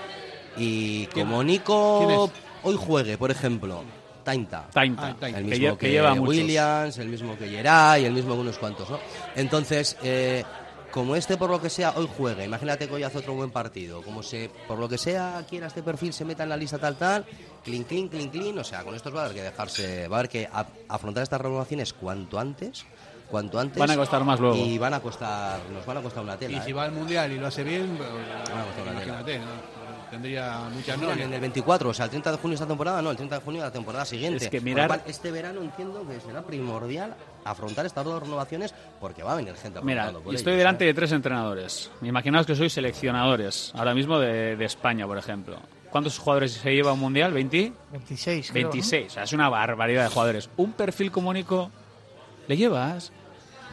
Y 0.57 1.07
como 1.07 1.37
¿Quién 1.37 1.47
Nico 1.47 2.31
hoy 2.63 2.75
juegue, 2.77 3.17
por 3.17 3.31
ejemplo, 3.31 3.83
Tainta. 4.23 4.67
Tainta, 4.71 5.07
Ah, 5.09 5.15
Tainta. 5.19 5.39
El 5.39 5.45
que, 5.45 5.51
mismo 5.51 5.67
lle- 5.67 5.71
que, 5.77 5.85
que 5.87 5.91
lleva 5.91 6.15
muchos. 6.15 6.27
Williams, 6.29 6.97
el 6.97 7.09
mismo 7.09 7.37
que 7.37 7.47
Geray, 7.49 8.05
el 8.05 8.13
mismo 8.13 8.35
que 8.35 8.39
unos 8.41 8.57
cuantos, 8.57 8.89
¿no? 8.89 8.99
Entonces, 9.35 9.97
eh, 10.03 10.43
como 10.91 11.15
este 11.15 11.35
por 11.37 11.49
lo 11.49 11.59
que 11.59 11.69
sea 11.69 11.93
hoy 11.97 12.07
juegue, 12.15 12.45
imagínate 12.45 12.87
que 12.87 12.93
hoy 12.93 13.03
hace 13.03 13.17
otro 13.17 13.33
buen 13.33 13.49
partido, 13.51 14.01
como 14.03 14.21
se, 14.23 14.49
por 14.67 14.77
lo 14.79 14.87
que 14.87 14.97
sea, 14.99 15.43
quiera 15.49 15.67
este 15.67 15.81
perfil, 15.83 16.13
se 16.13 16.23
meta 16.23 16.43
en 16.43 16.49
la 16.49 16.55
lista 16.57 16.77
tal 16.77 16.95
tal, 16.95 17.25
clean, 17.65 17.83
clean, 17.83 18.07
clean, 18.07 18.29
clean, 18.29 18.57
o 18.59 18.63
sea, 18.63 18.83
con 18.83 18.93
estos 18.95 19.13
va 19.13 19.21
a 19.21 19.25
haber 19.25 19.35
que 19.37 19.41
dejarse, 19.43 20.07
va 20.07 20.17
a 20.17 20.19
haber 20.19 20.29
que 20.29 20.47
a- 20.53 20.67
afrontar 20.87 21.23
estas 21.23 21.41
renovaciones 21.41 21.91
cuanto 21.93 22.39
antes, 22.39 22.85
cuanto 23.29 23.59
antes. 23.59 23.79
Van 23.79 23.89
a 23.91 23.95
costar 23.97 24.23
más 24.23 24.39
luego. 24.39 24.55
Y 24.55 24.77
van 24.77 24.93
a 24.93 24.99
costar, 25.01 25.59
nos 25.73 25.83
van 25.85 25.97
a 25.97 26.01
costar 26.01 26.23
una 26.23 26.35
Y 26.35 26.37
tela. 26.37 26.63
si 26.63 26.69
¿eh? 26.69 26.73
va 26.73 26.83
al 26.83 26.91
mundial 26.91 27.31
y 27.31 27.39
lo 27.39 27.47
hace 27.47 27.63
bien, 27.63 27.95
pues, 27.97 28.07
pues, 28.09 28.87
imagínate. 28.87 29.39
¿no? 29.39 29.45
Tendría 30.13 30.59
muchas 30.73 30.97
Miran, 30.97 31.11
novias. 31.11 31.27
en 31.27 31.33
el 31.33 31.41
24, 31.41 31.89
o 31.89 31.93
sea, 31.93 32.05
el 32.05 32.11
30 32.11 32.31
de 32.31 32.37
junio 32.37 32.53
esta 32.55 32.67
temporada, 32.67 33.01
no, 33.01 33.11
el 33.11 33.17
30 33.17 33.35
de 33.39 33.41
junio 33.43 33.61
de 33.61 33.67
la 33.67 33.73
temporada 33.73 34.05
siguiente. 34.05 34.45
Es 34.45 34.49
que 34.49 34.59
lo 34.59 34.63
mirar- 34.63 34.87
cual, 34.87 35.01
este 35.07 35.31
verano 35.31 35.61
entiendo 35.61 36.07
que 36.07 36.19
será 36.19 36.41
primordial 36.43 37.15
afrontar 37.43 37.85
estas 37.85 38.05
dos 38.05 38.21
renovaciones 38.23 38.73
porque 39.01 39.23
va 39.23 39.33
a 39.33 39.35
venir 39.35 39.53
gente 39.55 39.81
Mira, 39.81 40.11
por 40.11 40.33
estoy 40.35 40.53
ellos, 40.53 40.59
delante 40.59 40.85
¿eh? 40.85 40.87
de 40.87 40.93
tres 40.93 41.11
entrenadores. 41.11 41.91
Imaginaos 42.01 42.45
que 42.45 42.55
sois 42.55 42.71
seleccionadores, 42.71 43.71
ahora 43.75 43.93
mismo 43.93 44.19
de, 44.19 44.55
de 44.55 44.65
España, 44.65 45.05
por 45.05 45.17
ejemplo. 45.17 45.57
¿Cuántos 45.89 46.17
jugadores 46.17 46.53
se 46.53 46.73
lleva 46.73 46.89
a 46.91 46.93
un 46.93 46.99
mundial? 47.01 47.33
¿20? 47.33 47.71
26, 47.91 48.51
creo, 48.51 48.63
¿no? 48.67 48.69
26, 48.71 49.07
o 49.07 49.09
sea, 49.13 49.23
es 49.23 49.33
una 49.33 49.49
barbaridad 49.49 50.03
de 50.05 50.09
jugadores. 50.09 50.49
Un 50.57 50.71
perfil 50.73 51.11
como 51.11 51.31
Nico 51.33 51.69
le 52.47 52.57
llevas, 52.57 53.11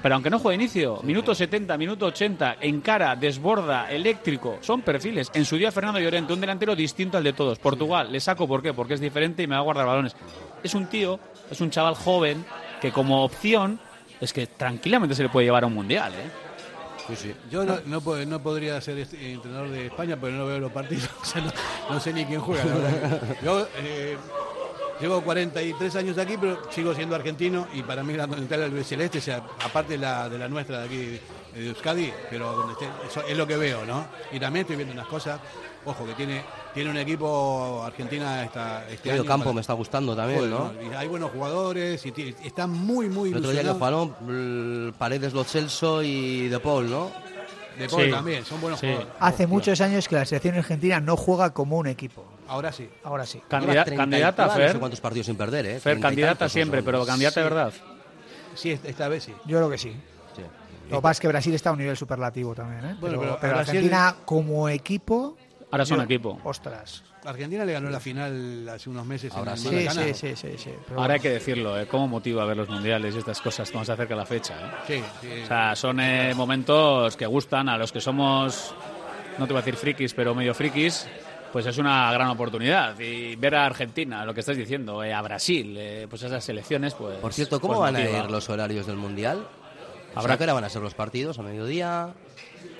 pero 0.02 0.14
aunque 0.14 0.30
no 0.30 0.38
juegue 0.38 0.56
inicio, 0.56 1.00
minuto 1.02 1.34
70, 1.34 1.76
minuto 1.76 2.06
80, 2.06 2.56
encara, 2.60 3.16
desborda, 3.16 3.90
eléctrico, 3.90 4.58
son 4.60 4.82
perfiles. 4.82 5.30
En 5.34 5.44
su 5.44 5.56
día 5.56 5.70
Fernando 5.72 6.00
Llorente, 6.00 6.32
un 6.32 6.40
delantero 6.40 6.74
distinto 6.74 7.18
al 7.18 7.24
de 7.24 7.32
todos. 7.32 7.58
Portugal, 7.58 8.10
le 8.10 8.20
saco 8.20 8.48
¿por 8.48 8.62
qué? 8.62 8.72
Porque 8.72 8.94
es 8.94 9.00
diferente 9.00 9.42
y 9.42 9.46
me 9.46 9.54
va 9.54 9.60
a 9.60 9.64
guardar 9.64 9.86
balones. 9.86 10.16
Es 10.62 10.74
un 10.74 10.86
tío, 10.86 11.18
es 11.50 11.60
un 11.60 11.70
chaval 11.70 11.94
joven 11.94 12.44
que 12.80 12.92
como 12.92 13.24
opción 13.24 13.78
es 14.20 14.32
que 14.32 14.46
tranquilamente 14.46 15.14
se 15.14 15.22
le 15.22 15.28
puede 15.28 15.46
llevar 15.46 15.64
a 15.64 15.66
un 15.66 15.74
mundial, 15.74 16.12
¿eh? 16.14 16.30
Yo 17.50 17.64
no, 17.64 17.78
no, 17.86 18.00
no 18.26 18.40
podría 18.42 18.80
ser 18.80 18.98
este- 18.98 19.32
entrenador 19.32 19.70
de 19.70 19.86
España 19.86 20.16
porque 20.16 20.36
no 20.36 20.46
veo 20.46 20.60
los 20.60 20.70
partidos. 20.72 21.08
O 21.20 21.24
sea, 21.24 21.42
no, 21.42 21.50
no 21.90 22.00
sé 22.00 22.12
ni 22.12 22.24
quién 22.24 22.40
juega. 22.40 22.64
la 22.64 22.74
verdad. 22.74 23.22
Yo 23.42 23.66
eh, 23.78 24.16
llevo 25.00 25.20
43 25.22 25.96
años 25.96 26.18
aquí, 26.18 26.36
pero 26.40 26.58
sigo 26.70 26.94
siendo 26.94 27.14
argentino 27.14 27.66
y 27.74 27.82
para 27.82 28.02
mí 28.02 28.14
la 28.14 28.26
donde 28.26 28.54
el 28.78 28.84
celeste, 28.84 29.20
sea, 29.20 29.42
aparte 29.64 29.92
de 29.94 29.98
la, 29.98 30.28
de 30.28 30.38
la 30.38 30.48
nuestra 30.48 30.80
de 30.80 30.84
aquí, 30.86 31.20
de 31.54 31.68
Euskadi, 31.68 32.12
pero 32.30 32.52
donde 32.52 32.72
esté, 32.74 32.86
eso 33.08 33.22
es 33.26 33.36
lo 33.36 33.46
que 33.46 33.56
veo, 33.56 33.84
¿no? 33.84 34.06
Y 34.32 34.38
también 34.38 34.62
estoy 34.62 34.76
viendo 34.76 34.92
unas 34.94 35.06
cosas. 35.08 35.40
Ojo, 35.82 36.04
que 36.04 36.12
tiene, 36.12 36.42
tiene 36.74 36.90
un 36.90 36.98
equipo 36.98 37.82
Argentina 37.82 38.44
esta, 38.44 38.86
este 38.90 39.12
año 39.12 39.24
campo 39.24 39.44
para- 39.44 39.54
me 39.54 39.60
está 39.62 39.72
gustando 39.72 40.14
también, 40.14 40.40
Joder, 40.50 40.52
¿no? 40.52 40.72
Y 40.90 40.94
hay 40.94 41.08
buenos 41.08 41.30
jugadores 41.30 42.04
y 42.04 42.12
ti- 42.12 42.34
están 42.44 42.70
muy, 42.70 43.08
muy 43.08 43.30
El 43.30 43.38
otro 43.38 43.50
día 43.50 43.62
que 43.62 43.70
jugaron 43.70 44.94
Paredes, 44.98 45.32
Lo 45.32 45.42
Celso 45.44 46.02
y 46.02 46.48
De 46.48 46.60
Paul, 46.60 46.90
¿no? 46.90 47.10
De 47.78 47.88
Paul 47.88 48.04
Sí. 48.04 48.10
también, 48.10 48.44
son 48.44 48.60
buenos 48.60 48.78
jugadores. 48.78 49.08
Hace 49.20 49.46
muchos 49.46 49.80
años 49.80 50.06
que 50.06 50.16
la 50.16 50.26
selección 50.26 50.54
argentina 50.56 51.00
no 51.00 51.16
juega 51.16 51.54
como 51.54 51.78
un 51.78 51.86
equipo. 51.86 52.24
Ahora 52.50 52.72
sí. 52.72 52.88
Ahora 53.04 53.24
sí. 53.26 53.40
Candida- 53.48 53.72
Lleva 53.72 53.84
30 53.84 53.94
y- 53.94 53.96
candidata, 54.10 54.42
lleva 54.44 54.54
No 54.54 54.60
Fer. 54.60 54.72
sé 54.72 54.78
cuántos 54.78 55.00
partidos 55.00 55.26
sin 55.26 55.36
perder, 55.36 55.66
¿eh? 55.66 55.72
Fer, 55.74 55.82
30 55.94 55.98
y 55.98 56.02
candidata 56.02 56.38
tantos, 56.40 56.52
siempre, 56.52 56.82
pero 56.82 57.06
candidata 57.06 57.40
de 57.40 57.46
Sí. 57.46 57.54
verdad. 57.54 57.72
Sí, 58.54 58.80
esta 58.84 59.08
vez 59.08 59.24
sí. 59.24 59.32
Yo 59.46 59.56
creo 59.58 59.70
que 59.70 59.78
sí. 59.78 59.96
Lo 60.90 60.96
que 60.96 61.02
pasa 61.02 61.12
es 61.12 61.20
que 61.20 61.28
Brasil 61.28 61.54
está 61.54 61.70
a 61.70 61.72
un 61.74 61.78
nivel 61.78 61.96
superlativo 61.96 62.52
también, 62.52 62.84
¿eh? 62.84 62.96
Bueno, 63.00 63.20
pero, 63.20 63.20
pero 63.20 63.38
pero 63.40 63.52
Brasil- 63.54 63.76
Argentina 63.76 64.16
como 64.24 64.68
equipo... 64.68 65.36
Ahora 65.70 65.86
son 65.86 65.98
yo- 65.98 66.02
equipo. 66.02 66.40
Ostras. 66.42 67.04
Argentina 67.24 67.64
le 67.64 67.72
ganó 67.74 67.88
la 67.90 68.00
final 68.00 68.68
hace 68.68 68.90
unos 68.90 69.06
meses 69.06 69.30
Ahora 69.32 69.52
en 69.52 69.58
Sí, 69.58 69.68
sí, 69.88 70.14
sí, 70.14 70.34
sí, 70.34 70.48
sí. 70.58 70.70
Pero 70.88 71.00
Ahora 71.00 71.14
hay 71.14 71.20
que 71.20 71.30
decirlo, 71.30 71.78
¿eh? 71.78 71.86
¿Cómo 71.86 72.08
motiva 72.08 72.44
ver 72.44 72.56
los 72.56 72.68
mundiales 72.68 73.14
y 73.14 73.18
estas 73.18 73.40
cosas 73.40 73.70
cuando 73.70 73.84
se 73.84 73.92
acerca 73.92 74.16
la 74.16 74.26
fecha? 74.26 74.54
¿eh? 74.54 74.70
Sí, 74.88 75.04
sí. 75.20 75.42
O 75.44 75.46
sea, 75.46 75.76
son 75.76 76.00
eh, 76.00 76.34
momentos 76.34 77.16
que 77.16 77.26
gustan 77.26 77.68
a 77.68 77.78
los 77.78 77.92
que 77.92 78.00
somos, 78.00 78.74
no 79.38 79.46
te 79.46 79.52
voy 79.52 79.60
a 79.62 79.64
decir 79.64 79.76
frikis, 79.76 80.12
pero 80.14 80.34
medio 80.34 80.54
frikis, 80.54 81.06
pues 81.52 81.66
es 81.66 81.78
una 81.78 82.12
gran 82.12 82.28
oportunidad. 82.28 82.98
Y 83.00 83.36
ver 83.36 83.54
a 83.56 83.66
Argentina, 83.66 84.24
lo 84.24 84.32
que 84.34 84.40
estás 84.40 84.56
diciendo, 84.56 85.02
eh, 85.02 85.12
a 85.12 85.20
Brasil, 85.22 85.74
eh, 85.78 86.06
pues 86.08 86.22
esas 86.22 86.44
selecciones, 86.44 86.94
pues. 86.94 87.18
Por 87.18 87.32
cierto, 87.32 87.60
¿cómo 87.60 87.74
pues 87.74 87.92
van 87.92 87.96
a 87.96 88.02
ir 88.08 88.30
los 88.30 88.48
horarios 88.48 88.86
del 88.86 88.96
Mundial? 88.96 89.38
Habrá- 90.14 90.20
¿Habrá 90.20 90.36
que 90.38 90.44
ahora 90.44 90.52
van 90.54 90.64
a 90.64 90.68
ser 90.70 90.82
los 90.82 90.94
partidos 90.94 91.38
a 91.38 91.42
mediodía? 91.42 92.08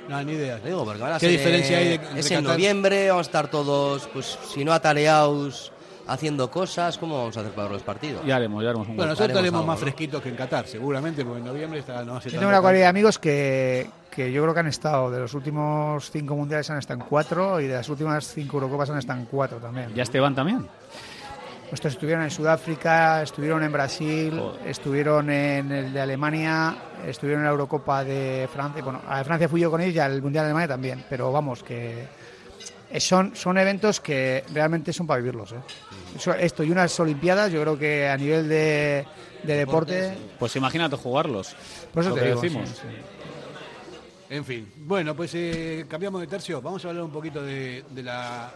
No, 0.08 0.22
ni 0.24 0.32
idea. 0.32 0.58
Digo, 0.58 0.84
porque 0.84 1.00
van 1.02 1.12
a 1.12 1.18
¿Qué 1.18 1.26
ser, 1.26 1.30
diferencia 1.30 1.78
hay 1.78 1.88
de- 1.88 1.98
de 1.98 2.20
Es 2.20 2.30
en 2.30 2.42
noviembre, 2.44 3.08
vamos 3.08 3.26
a 3.26 3.28
estar 3.28 3.48
todos, 3.50 4.08
pues, 4.12 4.38
si 4.52 4.64
no 4.64 4.72
atareados, 4.72 5.72
haciendo 6.10 6.50
cosas, 6.50 6.98
¿cómo 6.98 7.16
vamos 7.16 7.36
a 7.36 7.40
hacer 7.40 7.52
para 7.52 7.68
ver 7.68 7.72
los 7.74 7.82
partidos? 7.82 8.24
Ya 8.26 8.36
haremos, 8.36 8.62
ya 8.62 8.70
haremos 8.70 8.88
un 8.88 8.96
Bueno, 8.96 9.12
nosotros 9.12 9.30
estaremos 9.30 9.64
más 9.64 9.78
fresquitos 9.78 10.20
que 10.20 10.28
en 10.28 10.36
Qatar, 10.36 10.66
seguramente, 10.66 11.24
porque 11.24 11.38
en 11.38 11.46
noviembre 11.46 11.78
está, 11.78 12.04
no 12.04 12.16
hace 12.16 12.30
Yo 12.30 12.38
tengo 12.38 12.50
una 12.50 12.60
cualidad 12.60 12.84
de 12.84 12.88
amigos 12.88 13.18
que, 13.18 13.88
que 14.10 14.32
yo 14.32 14.42
creo 14.42 14.52
que 14.52 14.60
han 14.60 14.66
estado, 14.66 15.10
de 15.10 15.20
los 15.20 15.34
últimos 15.34 16.10
cinco 16.10 16.34
mundiales 16.34 16.68
han 16.68 16.78
estado 16.78 17.00
en 17.00 17.06
cuatro 17.06 17.60
y 17.60 17.68
de 17.68 17.74
las 17.74 17.88
últimas 17.88 18.26
cinco 18.26 18.56
Eurocopas 18.56 18.90
han 18.90 18.98
estado 18.98 19.20
en 19.20 19.26
cuatro 19.26 19.58
también. 19.58 19.94
¿Ya 19.94 20.02
Esteban 20.02 20.34
también? 20.34 20.66
Estos 21.72 21.92
estuvieron 21.92 22.24
en 22.24 22.30
Sudáfrica, 22.32 23.22
estuvieron 23.22 23.62
en 23.62 23.70
Brasil, 23.70 24.36
Joder. 24.36 24.68
estuvieron 24.68 25.30
en 25.30 25.70
el 25.70 25.92
de 25.92 26.00
Alemania, 26.00 26.76
estuvieron 27.06 27.42
en 27.42 27.44
la 27.44 27.52
Eurocopa 27.52 28.02
de 28.02 28.48
Francia. 28.52 28.82
Bueno, 28.82 29.00
a 29.08 29.22
Francia 29.22 29.48
fui 29.48 29.60
yo 29.60 29.70
con 29.70 29.80
ellos 29.80 29.94
y 29.94 30.00
al 30.00 30.20
Mundial 30.20 30.42
de 30.42 30.46
Alemania 30.46 30.66
también, 30.66 31.04
pero 31.08 31.30
vamos, 31.30 31.62
que 31.62 32.08
son, 32.98 33.36
son 33.36 33.56
eventos 33.58 34.00
que 34.00 34.42
realmente 34.52 34.92
son 34.92 35.06
para 35.06 35.20
vivirlos. 35.20 35.52
¿eh? 35.52 35.60
Eso- 36.16 36.34
esto 36.34 36.64
y 36.64 36.70
unas 36.70 36.98
Olimpiadas, 37.00 37.52
yo 37.52 37.60
creo 37.62 37.78
que 37.78 38.08
a 38.08 38.16
nivel 38.16 38.48
de, 38.48 39.04
de 39.42 39.54
deporte, 39.54 40.14
Pues 40.38 40.54
imagínate 40.56 40.96
jugarlos. 40.96 41.54
por 41.92 42.02
eso 42.02 42.10
lo 42.10 42.16
te 42.16 42.20
que 42.22 42.26
digo. 42.28 42.40
decimos. 42.40 42.68
sí, 42.68 42.74
sí. 42.82 42.96
En 44.32 44.44
fin, 44.44 44.70
bueno, 44.76 45.16
pues 45.16 45.32
eh, 45.34 45.86
cambiamos 45.88 46.20
de 46.20 46.26
tercio. 46.28 46.62
Vamos 46.62 46.84
a 46.84 46.88
hablar 46.88 47.02
un 47.04 47.10
poquito 47.10 47.42
de, 47.42 47.84
de 47.90 48.02
la 48.02 48.52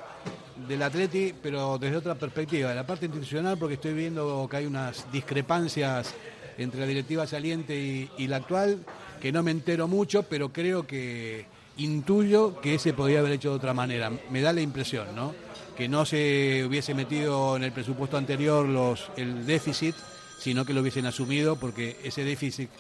del 0.69 0.81
Atleti, 0.83 1.35
pero 1.43 1.79
desde 1.79 1.97
otra 1.97 2.15
perspectiva, 2.15 2.69
de 2.71 2.77
la 2.77 2.87
parte 2.87 3.07
institucional, 3.07 3.59
porque 3.59 3.75
estoy 3.75 3.93
viendo 3.93 4.47
que 4.49 4.57
hay 4.59 4.67
unas 4.67 5.11
discrepancias 5.11 6.15
entre 6.59 6.79
la 6.81 6.87
directiva 6.87 7.27
saliente 7.27 7.75
y, 7.77 8.09
y 8.19 8.29
la 8.29 8.37
actual, 8.37 8.79
que 9.21 9.33
no 9.33 9.43
me 9.43 9.51
entero 9.51 9.89
mucho, 9.89 10.23
pero 10.23 10.53
creo 10.53 10.87
que 10.87 11.47
intuyo 11.79 12.61
que 12.61 12.79
se 12.79 12.93
podría 12.93 13.19
haber 13.19 13.33
hecho 13.33 13.51
de 13.51 13.57
otra 13.57 13.75
manera. 13.75 14.13
Me 14.31 14.41
da 14.43 14.53
la 14.53 14.61
impresión, 14.61 15.09
¿no? 15.17 15.35
Que 15.77 15.89
no 15.89 16.05
se 16.05 16.65
hubiese 16.67 16.95
metido 16.95 17.57
en 17.57 17.65
el 17.65 17.73
presupuesto 17.73 18.17
anterior 18.17 18.67
los, 18.67 19.11
el 19.17 19.45
déficit, 19.47 19.95
sino 20.39 20.65
que 20.65 20.73
lo 20.73 20.81
hubiesen 20.83 21.07
asumido, 21.07 21.57
porque 21.57 21.99
ese 22.05 22.23
déficit 22.25 22.71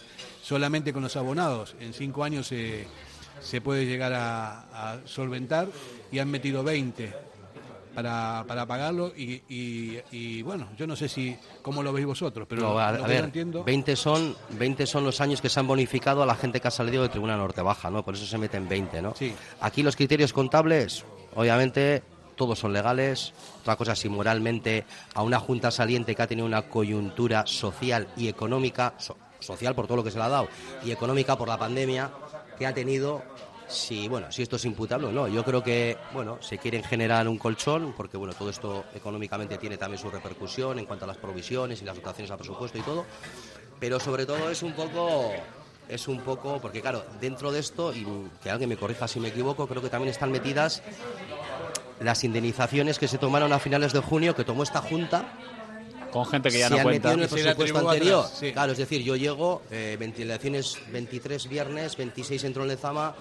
solamente 0.42 0.92
con 0.92 1.02
los 1.02 1.16
abonados 1.16 1.74
en 1.80 1.92
cinco 1.92 2.22
años 2.24 2.46
se, 2.46 2.86
se 3.40 3.60
puede 3.60 3.86
llegar 3.86 4.12
a, 4.12 4.92
a 4.92 4.98
solventar 5.06 5.66
y 6.12 6.18
han 6.20 6.30
metido 6.30 6.62
20 6.62 7.12
para, 7.94 8.44
para 8.46 8.66
pagarlo 8.66 9.12
y, 9.16 9.42
y- 9.48 9.98
y, 10.10 10.42
bueno, 10.42 10.68
yo 10.76 10.86
no 10.86 10.96
sé 10.96 11.08
si 11.08 11.36
cómo 11.62 11.82
lo 11.82 11.92
veis 11.92 12.06
vosotros, 12.06 12.46
pero 12.48 12.62
No, 12.62 12.78
a, 12.78 12.92
lo 12.92 12.96
a 12.96 12.96
que 12.98 13.02
yo 13.02 13.08
ver, 13.08 13.24
entiendo... 13.24 13.64
20 13.64 13.96
son, 13.96 14.36
20 14.50 14.86
son 14.86 15.04
los 15.04 15.20
años 15.20 15.40
que 15.40 15.48
se 15.48 15.58
han 15.60 15.66
bonificado 15.66 16.22
a 16.22 16.26
la 16.26 16.34
gente 16.34 16.60
que 16.60 16.68
ha 16.68 16.72
salido 16.72 17.02
de 17.04 17.08
Tribuna 17.08 17.36
Norte 17.36 17.62
Baja, 17.62 17.90
¿no? 17.90 18.04
Por 18.04 18.14
eso 18.14 18.26
se 18.26 18.36
meten 18.38 18.68
20, 18.68 19.00
¿no? 19.02 19.14
Sí. 19.16 19.32
Aquí 19.60 19.82
los 19.82 19.94
criterios 19.96 20.32
contables, 20.32 21.04
obviamente, 21.36 22.02
todos 22.36 22.58
son 22.58 22.72
legales. 22.72 23.32
Otra 23.60 23.76
cosa, 23.76 23.94
si 23.94 24.08
moralmente 24.08 24.84
a 25.14 25.22
una 25.22 25.38
junta 25.40 25.70
saliente 25.70 26.14
que 26.14 26.22
ha 26.22 26.26
tenido 26.26 26.46
una 26.46 26.62
coyuntura 26.62 27.46
social 27.46 28.08
y 28.16 28.28
económica, 28.28 28.94
so- 28.98 29.16
social 29.40 29.74
por 29.74 29.86
todo 29.86 29.98
lo 29.98 30.04
que 30.04 30.10
se 30.10 30.18
le 30.18 30.24
ha 30.24 30.28
dado, 30.28 30.48
y 30.84 30.90
económica 30.90 31.36
por 31.36 31.48
la 31.48 31.58
pandemia 31.58 32.10
que 32.58 32.66
ha 32.66 32.72
tenido, 32.72 33.22
si, 33.68 34.08
bueno, 34.08 34.30
si 34.30 34.42
esto 34.42 34.56
es 34.56 34.64
imputable 34.64 35.06
o 35.08 35.12
no. 35.12 35.28
Yo 35.28 35.44
creo 35.44 35.62
que, 35.62 35.96
bueno, 36.12 36.38
se 36.40 36.58
quieren 36.58 36.82
generar 36.82 37.28
un 37.28 37.38
colchón, 37.38 37.92
porque, 37.96 38.16
bueno, 38.16 38.32
todo 38.34 38.50
esto 38.50 38.84
económicamente 38.94 39.58
tiene 39.58 39.76
también 39.76 40.00
su 40.00 40.10
repercusión 40.10 40.78
en 40.78 40.86
cuanto 40.86 41.04
a 41.04 41.08
las 41.08 41.16
provisiones 41.18 41.82
y 41.82 41.84
las 41.84 41.96
dotaciones 41.96 42.30
al 42.30 42.38
presupuesto 42.38 42.78
y 42.78 42.82
todo, 42.82 43.04
pero 43.80 43.98
sobre 44.00 44.24
todo 44.24 44.50
es 44.50 44.62
un 44.62 44.72
poco 44.72 45.32
es 45.86 46.08
un 46.08 46.20
poco 46.20 46.58
porque 46.62 46.80
claro 46.80 47.04
dentro 47.20 47.52
de 47.52 47.60
esto 47.60 47.92
y 47.92 48.06
que 48.42 48.48
alguien 48.48 48.70
me 48.70 48.76
corrija 48.78 49.06
si 49.06 49.20
me 49.20 49.28
equivoco 49.28 49.66
creo 49.66 49.82
que 49.82 49.90
también 49.90 50.08
están 50.10 50.30
metidas 50.32 50.82
las 52.00 52.24
indemnizaciones 52.24 52.98
que 52.98 53.08
se 53.08 53.18
tomaron 53.18 53.52
a 53.52 53.58
finales 53.58 53.92
de 53.92 54.00
junio 54.00 54.34
que 54.34 54.44
tomó 54.44 54.62
esta 54.62 54.80
junta 54.80 55.24
Con 56.10 56.26
gente 56.26 56.50
que 56.50 56.58
ya 56.58 56.68
se 56.68 56.74
no 56.74 56.76
han 56.78 56.82
cuenta. 56.84 57.08
metido 57.08 57.12
en 57.14 57.48
el 57.48 57.56
presupuesto 57.56 57.78
anterior 57.90 58.24
atrás, 58.24 58.38
sí. 58.38 58.52
claro 58.52 58.72
es 58.72 58.78
decir 58.78 59.02
yo 59.02 59.16
llego 59.16 59.62
eh, 59.70 59.96
ventilaciones 59.98 60.78
23 60.92 61.48
viernes 61.48 61.96
26 61.96 62.44
entro 62.44 62.62
en 62.62 62.68
Lezama 62.68 63.14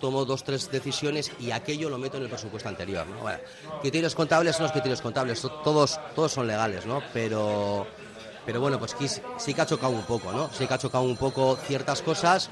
tomo 0.00 0.24
dos 0.24 0.44
tres 0.44 0.70
decisiones 0.70 1.30
y 1.40 1.50
aquello 1.50 1.90
lo 1.90 1.98
meto 1.98 2.16
en 2.16 2.22
el 2.24 2.28
presupuesto 2.30 2.68
anterior 2.68 3.06
¿no? 3.06 3.18
Bueno, 3.20 3.38
criterios 3.82 4.14
contables 4.14 4.56
son 4.56 4.64
los 4.64 4.72
criterios 4.72 5.00
contables 5.02 5.40
to- 5.42 5.50
todos 5.62 5.98
todos 6.14 6.32
son 6.32 6.46
legales 6.46 6.86
no 6.86 7.02
pero 7.12 7.86
pero 8.46 8.58
bueno, 8.58 8.78
pues 8.78 8.96
sí, 8.98 9.06
sí 9.36 9.52
que 9.52 9.60
ha 9.60 9.66
chocado 9.66 9.92
un 9.92 10.02
poco, 10.02 10.32
¿no? 10.32 10.48
Sí 10.52 10.66
que 10.66 10.72
ha 10.72 10.78
chocado 10.78 11.04
un 11.04 11.16
poco 11.18 11.56
ciertas 11.68 12.00
cosas 12.00 12.48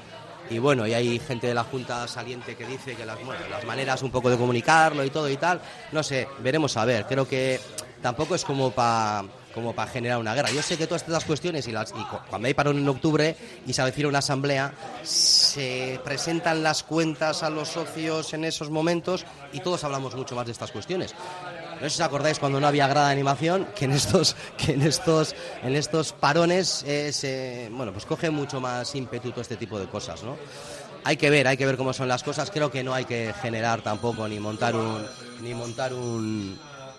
y 0.49 0.57
bueno, 0.57 0.87
y 0.87 0.93
hay 0.93 1.19
gente 1.19 1.47
de 1.47 1.53
la 1.53 1.63
Junta 1.63 2.07
saliente 2.07 2.55
que 2.55 2.65
dice 2.65 2.95
que 2.95 3.05
las, 3.05 3.17
maneras 3.65 4.01
un 4.01 4.11
poco 4.11 4.29
de 4.29 4.37
comunicarlo 4.37 5.03
y 5.03 5.09
todo 5.09 5.29
y 5.29 5.37
tal, 5.37 5.61
no 5.91 6.01
sé, 6.03 6.27
veremos 6.39 6.75
a 6.77 6.85
ver. 6.85 7.05
Creo 7.05 7.27
que 7.27 7.59
tampoco 8.01 8.35
es 8.35 8.43
como 8.43 8.71
para 8.71 9.23
como 9.53 9.73
para 9.73 9.91
generar 9.91 10.19
una 10.19 10.33
guerra. 10.35 10.51
Yo 10.51 10.61
sé 10.61 10.77
que 10.77 10.85
todas 10.85 11.01
estas 11.01 11.25
cuestiones 11.25 11.67
y, 11.67 11.71
las, 11.71 11.89
y 11.89 12.05
cu- 12.05 12.19
cuando 12.29 12.47
hay 12.47 12.53
parón 12.53 12.77
en 12.77 12.87
octubre 12.87 13.35
y 13.65 13.73
se 13.73 13.81
avecina 13.81 14.07
una 14.07 14.19
asamblea, 14.19 14.71
se 15.03 15.99
presentan 16.05 16.61
las 16.63 16.83
cuentas 16.83 17.41
a 17.43 17.49
los 17.49 17.67
socios 17.67 18.33
en 18.33 18.45
esos 18.45 18.69
momentos 18.69 19.25
y 19.51 19.59
todos 19.59 19.83
hablamos 19.83 20.15
mucho 20.15 20.35
más 20.35 20.45
de 20.45 20.51
estas 20.51 20.71
cuestiones. 20.71 21.13
No 21.81 21.89
sé 21.89 21.95
si 21.95 22.01
os 22.01 22.07
acordáis 22.07 22.39
cuando 22.39 22.59
no 22.59 22.67
había 22.67 22.87
grada 22.87 23.07
de 23.07 23.13
animación, 23.13 23.67
que 23.75 23.85
en 23.85 23.91
estos, 23.91 24.35
que 24.57 24.73
en 24.73 24.81
estos, 24.81 25.35
en 25.63 25.75
estos 25.75 26.13
parones 26.13 26.83
eh, 26.87 27.11
se, 27.13 27.69
bueno, 27.71 27.93
pues 27.93 28.05
coge 28.05 28.29
mucho 28.29 28.59
más 28.59 28.93
ímpetu 28.95 29.31
todo 29.31 29.41
este 29.41 29.55
tipo 29.55 29.79
de 29.79 29.87
cosas, 29.87 30.23
¿no? 30.23 30.37
hay 31.03 31.17
que 31.17 31.29
ver, 31.29 31.47
hay 31.47 31.57
que 31.57 31.65
ver 31.65 31.77
cómo 31.77 31.93
son 31.93 32.07
las 32.07 32.23
cosas. 32.23 32.51
Creo 32.51 32.71
que 32.71 32.83
no 32.83 32.93
hay 32.93 33.05
que 33.05 33.33
generar 33.41 33.81
tampoco 33.81 34.27
ni 34.27 34.39
montar 34.39 34.75
un 34.75 35.05
ni 35.41 35.53
montar 35.53 35.93
un 35.93 36.57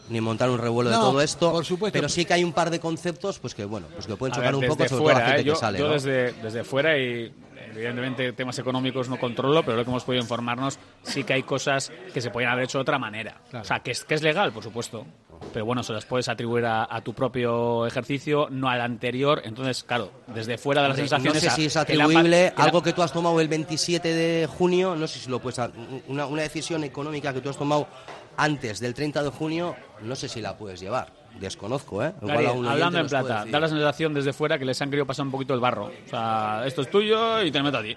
ni 0.08 0.20
montar 0.20 0.50
un 0.50 0.58
revuelo 0.58 0.90
de 0.90 0.96
todo 0.96 1.20
esto, 1.20 1.52
por 1.52 1.64
supuesto. 1.64 1.96
pero 1.96 2.08
sí 2.08 2.24
que 2.24 2.34
hay 2.34 2.42
un 2.42 2.52
par 2.52 2.70
de 2.70 2.80
conceptos 2.80 3.38
pues 3.38 3.54
que 3.54 3.64
bueno, 3.64 3.86
pues 3.94 4.08
que 4.08 4.16
pueden 4.16 4.34
chocar 4.34 4.52
ver, 4.52 4.64
un 4.64 4.66
poco 4.66 4.82
desde 4.82 4.96
sobre 4.96 5.02
todo 5.04 5.08
la 5.08 5.14
fuera, 5.14 5.26
gente 5.26 5.42
¿eh? 5.42 5.44
yo, 5.44 5.52
que 5.54 5.60
sale, 5.60 5.78
yo 5.78 5.86
¿no? 5.86 5.92
desde, 5.92 6.32
desde 6.32 6.64
fuera 6.64 6.98
y 6.98 7.32
evidentemente 7.74 8.32
temas 8.32 8.58
económicos 8.58 9.08
no 9.08 9.18
controlo, 9.18 9.62
pero 9.62 9.76
lo 9.76 9.84
que 9.84 9.90
hemos 9.90 10.04
podido 10.04 10.22
informarnos 10.22 10.78
sí 11.02 11.24
que 11.24 11.32
hay 11.34 11.42
cosas 11.42 11.90
que 12.12 12.20
se 12.20 12.30
podrían 12.30 12.52
haber 12.52 12.64
hecho 12.64 12.78
de 12.78 12.82
otra 12.82 12.98
manera. 12.98 13.40
Claro. 13.50 13.62
O 13.62 13.66
sea, 13.66 13.80
que 13.80 13.90
es, 13.92 14.04
que 14.04 14.14
es 14.14 14.22
legal, 14.22 14.52
por 14.52 14.62
supuesto. 14.62 15.06
Pero 15.54 15.64
bueno, 15.64 15.82
se 15.82 15.94
las 15.94 16.04
puedes 16.04 16.28
atribuir 16.28 16.66
a, 16.66 16.86
a 16.94 17.00
tu 17.00 17.14
propio 17.14 17.86
ejercicio, 17.86 18.48
no 18.50 18.68
al 18.68 18.80
anterior. 18.82 19.40
Entonces, 19.44 19.82
claro, 19.84 20.10
desde 20.26 20.58
fuera 20.58 20.82
de 20.82 20.88
las 20.88 20.96
sensaciones... 20.98 21.42
No 21.42 21.50
sé 21.50 21.56
si 21.56 21.64
es 21.66 21.76
atribuible 21.76 22.52
que 22.54 22.58
la- 22.58 22.64
algo 22.64 22.82
que 22.82 22.92
tú 22.92 23.02
has 23.02 23.12
tomado 23.12 23.40
el 23.40 23.48
27 23.48 24.06
de 24.14 24.46
junio, 24.46 24.94
no 24.96 25.06
sé 25.08 25.18
si 25.18 25.30
lo 25.30 25.40
puedes. 25.40 25.58
a- 25.58 25.70
Una, 26.08 26.26
una 26.26 26.42
decisión 26.42 26.84
económica 26.84 27.32
que 27.32 27.40
tú 27.40 27.48
has 27.48 27.56
tomado 27.56 27.88
antes 28.36 28.80
del 28.80 28.92
30 28.92 29.22
de 29.22 29.30
junio, 29.30 29.74
no 30.02 30.14
sé 30.14 30.28
si 30.28 30.40
la 30.42 30.56
puedes 30.58 30.78
llevar. 30.78 31.10
Desconozco, 31.38 32.02
¿eh? 32.04 32.12
Igual 32.20 32.36
oyente 32.46 32.68
hablando 32.68 32.98
en 32.98 33.06
plata, 33.06 33.44
da 33.46 33.60
la 33.60 33.68
sensación 33.68 34.12
desde 34.14 34.32
fuera 34.32 34.58
que 34.58 34.64
les 34.64 34.80
han 34.82 34.90
querido 34.90 35.06
pasar 35.06 35.24
un 35.26 35.32
poquito 35.32 35.54
el 35.54 35.60
barro. 35.60 35.86
O 35.86 36.08
sea, 36.10 36.62
esto 36.66 36.82
es 36.82 36.90
tuyo 36.90 37.42
y 37.42 37.50
te 37.50 37.62
meto 37.62 37.78
a 37.78 37.82
ti. 37.82 37.94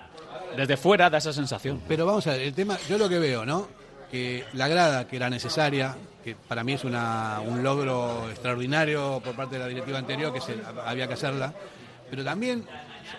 Desde 0.56 0.78
fuera 0.78 1.10
da 1.10 1.18
esa 1.18 1.34
sensación. 1.34 1.82
Pero 1.88 2.06
vamos 2.06 2.26
a 2.28 2.32
ver, 2.34 2.42
el 2.42 2.54
tema, 2.54 2.78
yo 2.88 2.98
lo 2.98 3.10
que 3.10 3.20
veo, 3.20 3.46
¿no? 3.46 3.68
Que 4.12 4.46
la 4.54 4.68
grada 4.68 5.08
que 5.08 5.16
era 5.16 5.30
necesaria, 5.30 5.96
que 6.24 6.36
para 6.36 6.64
mí 6.64 6.74
es 6.74 6.84
una, 6.84 7.40
un 7.46 7.64
logro 7.64 8.30
extraordinario 8.30 9.20
por 9.24 9.36
parte 9.36 9.56
de 9.56 9.60
la 9.62 9.68
directiva 9.68 9.98
anterior, 9.98 10.32
que 10.32 10.40
se, 10.40 10.56
había 10.86 11.08
que 11.08 11.16
hacerla, 11.16 11.52
pero 12.10 12.24
también 12.24 12.64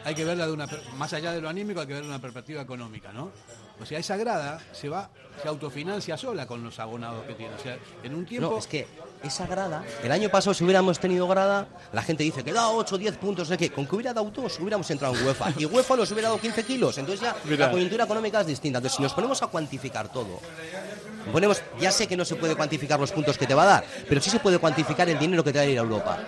hay 0.05 0.15
que 0.15 0.25
verla 0.25 0.47
de 0.47 0.53
una, 0.53 0.67
per- 0.69 0.81
más 0.97 1.13
allá 1.13 1.33
de 1.33 1.41
lo 1.41 1.49
anímico, 1.49 1.81
hay 1.81 1.87
que 1.89 1.95
verla 1.95 2.09
de 2.09 2.15
una 2.15 2.23
perspectiva 2.23 2.63
económica, 2.63 3.13
¿no? 3.13 3.33
O 3.81 3.87
sea, 3.87 3.99
esa 3.99 4.17
grada 4.17 4.61
se 4.73 4.89
va, 4.89 5.11
se 5.43 5.49
autofinancia 5.49 6.17
sola 6.17 6.47
con 6.47 6.63
los 6.63 6.79
abonados 6.79 7.25
que 7.25 7.35
tiene. 7.35 7.55
O 7.55 7.59
sea, 7.59 7.77
en 8.03 8.15
un 8.15 8.25
tiempo. 8.25 8.51
No, 8.51 8.59
es 8.59 8.67
que 8.67 8.87
esa 9.23 9.47
grada, 9.47 9.85
el 10.03 10.13
año 10.13 10.29
pasado 10.29 10.55
si 10.55 10.65
hubiéramos 10.65 10.99
tenido 10.99 11.27
grada, 11.27 11.67
la 11.93 12.03
gente 12.03 12.23
dice 12.23 12.45
que 12.45 12.53
da 12.53 12.69
8, 12.69 12.99
10 12.99 13.17
puntos, 13.19 13.49
no 13.49 13.55
sé 13.55 13.59
qué. 13.59 13.71
Con 13.71 13.87
que 13.87 13.97
hubiera 13.97 14.15
dado 14.15 14.31
2 14.31 14.61
hubiéramos 14.61 14.89
entrado 14.91 15.17
en 15.17 15.27
UEFA. 15.27 15.53
Y 15.59 15.65
UEFA 15.67 15.97
nos 15.97 16.11
hubiera 16.13 16.29
dado 16.29 16.41
15 16.41 16.63
kilos. 16.65 16.99
Entonces 16.99 17.21
ya 17.23 17.37
Mira. 17.45 17.67
la 17.67 17.73
coyuntura 17.73 18.05
económica 18.05 18.41
es 18.41 18.47
distinta. 18.47 18.79
Entonces 18.79 18.97
si 18.97 19.03
nos 19.03 19.13
ponemos 19.13 19.43
a 19.43 19.49
cuantificar 19.49 20.11
todo, 20.13 20.39
ponemos, 21.33 21.61
ya 21.81 21.91
sé 21.91 22.07
que 22.07 22.17
no 22.17 22.25
se 22.25 22.37
puede 22.37 22.55
cuantificar 22.55 23.01
los 23.01 23.11
puntos 23.11 23.37
que 23.37 23.47
te 23.47 23.55
va 23.55 23.65
a 23.65 23.67
dar, 23.67 23.85
pero 24.09 24.21
sí 24.21 24.31
se 24.31 24.39
puede 24.39 24.59
cuantificar 24.59 25.09
el 25.09 25.19
dinero 25.19 25.43
que 25.43 25.53
te 25.53 25.59
va 25.59 25.65
a 25.65 25.67
ir 25.67 25.79
a 25.79 25.83
Europa. 25.83 26.19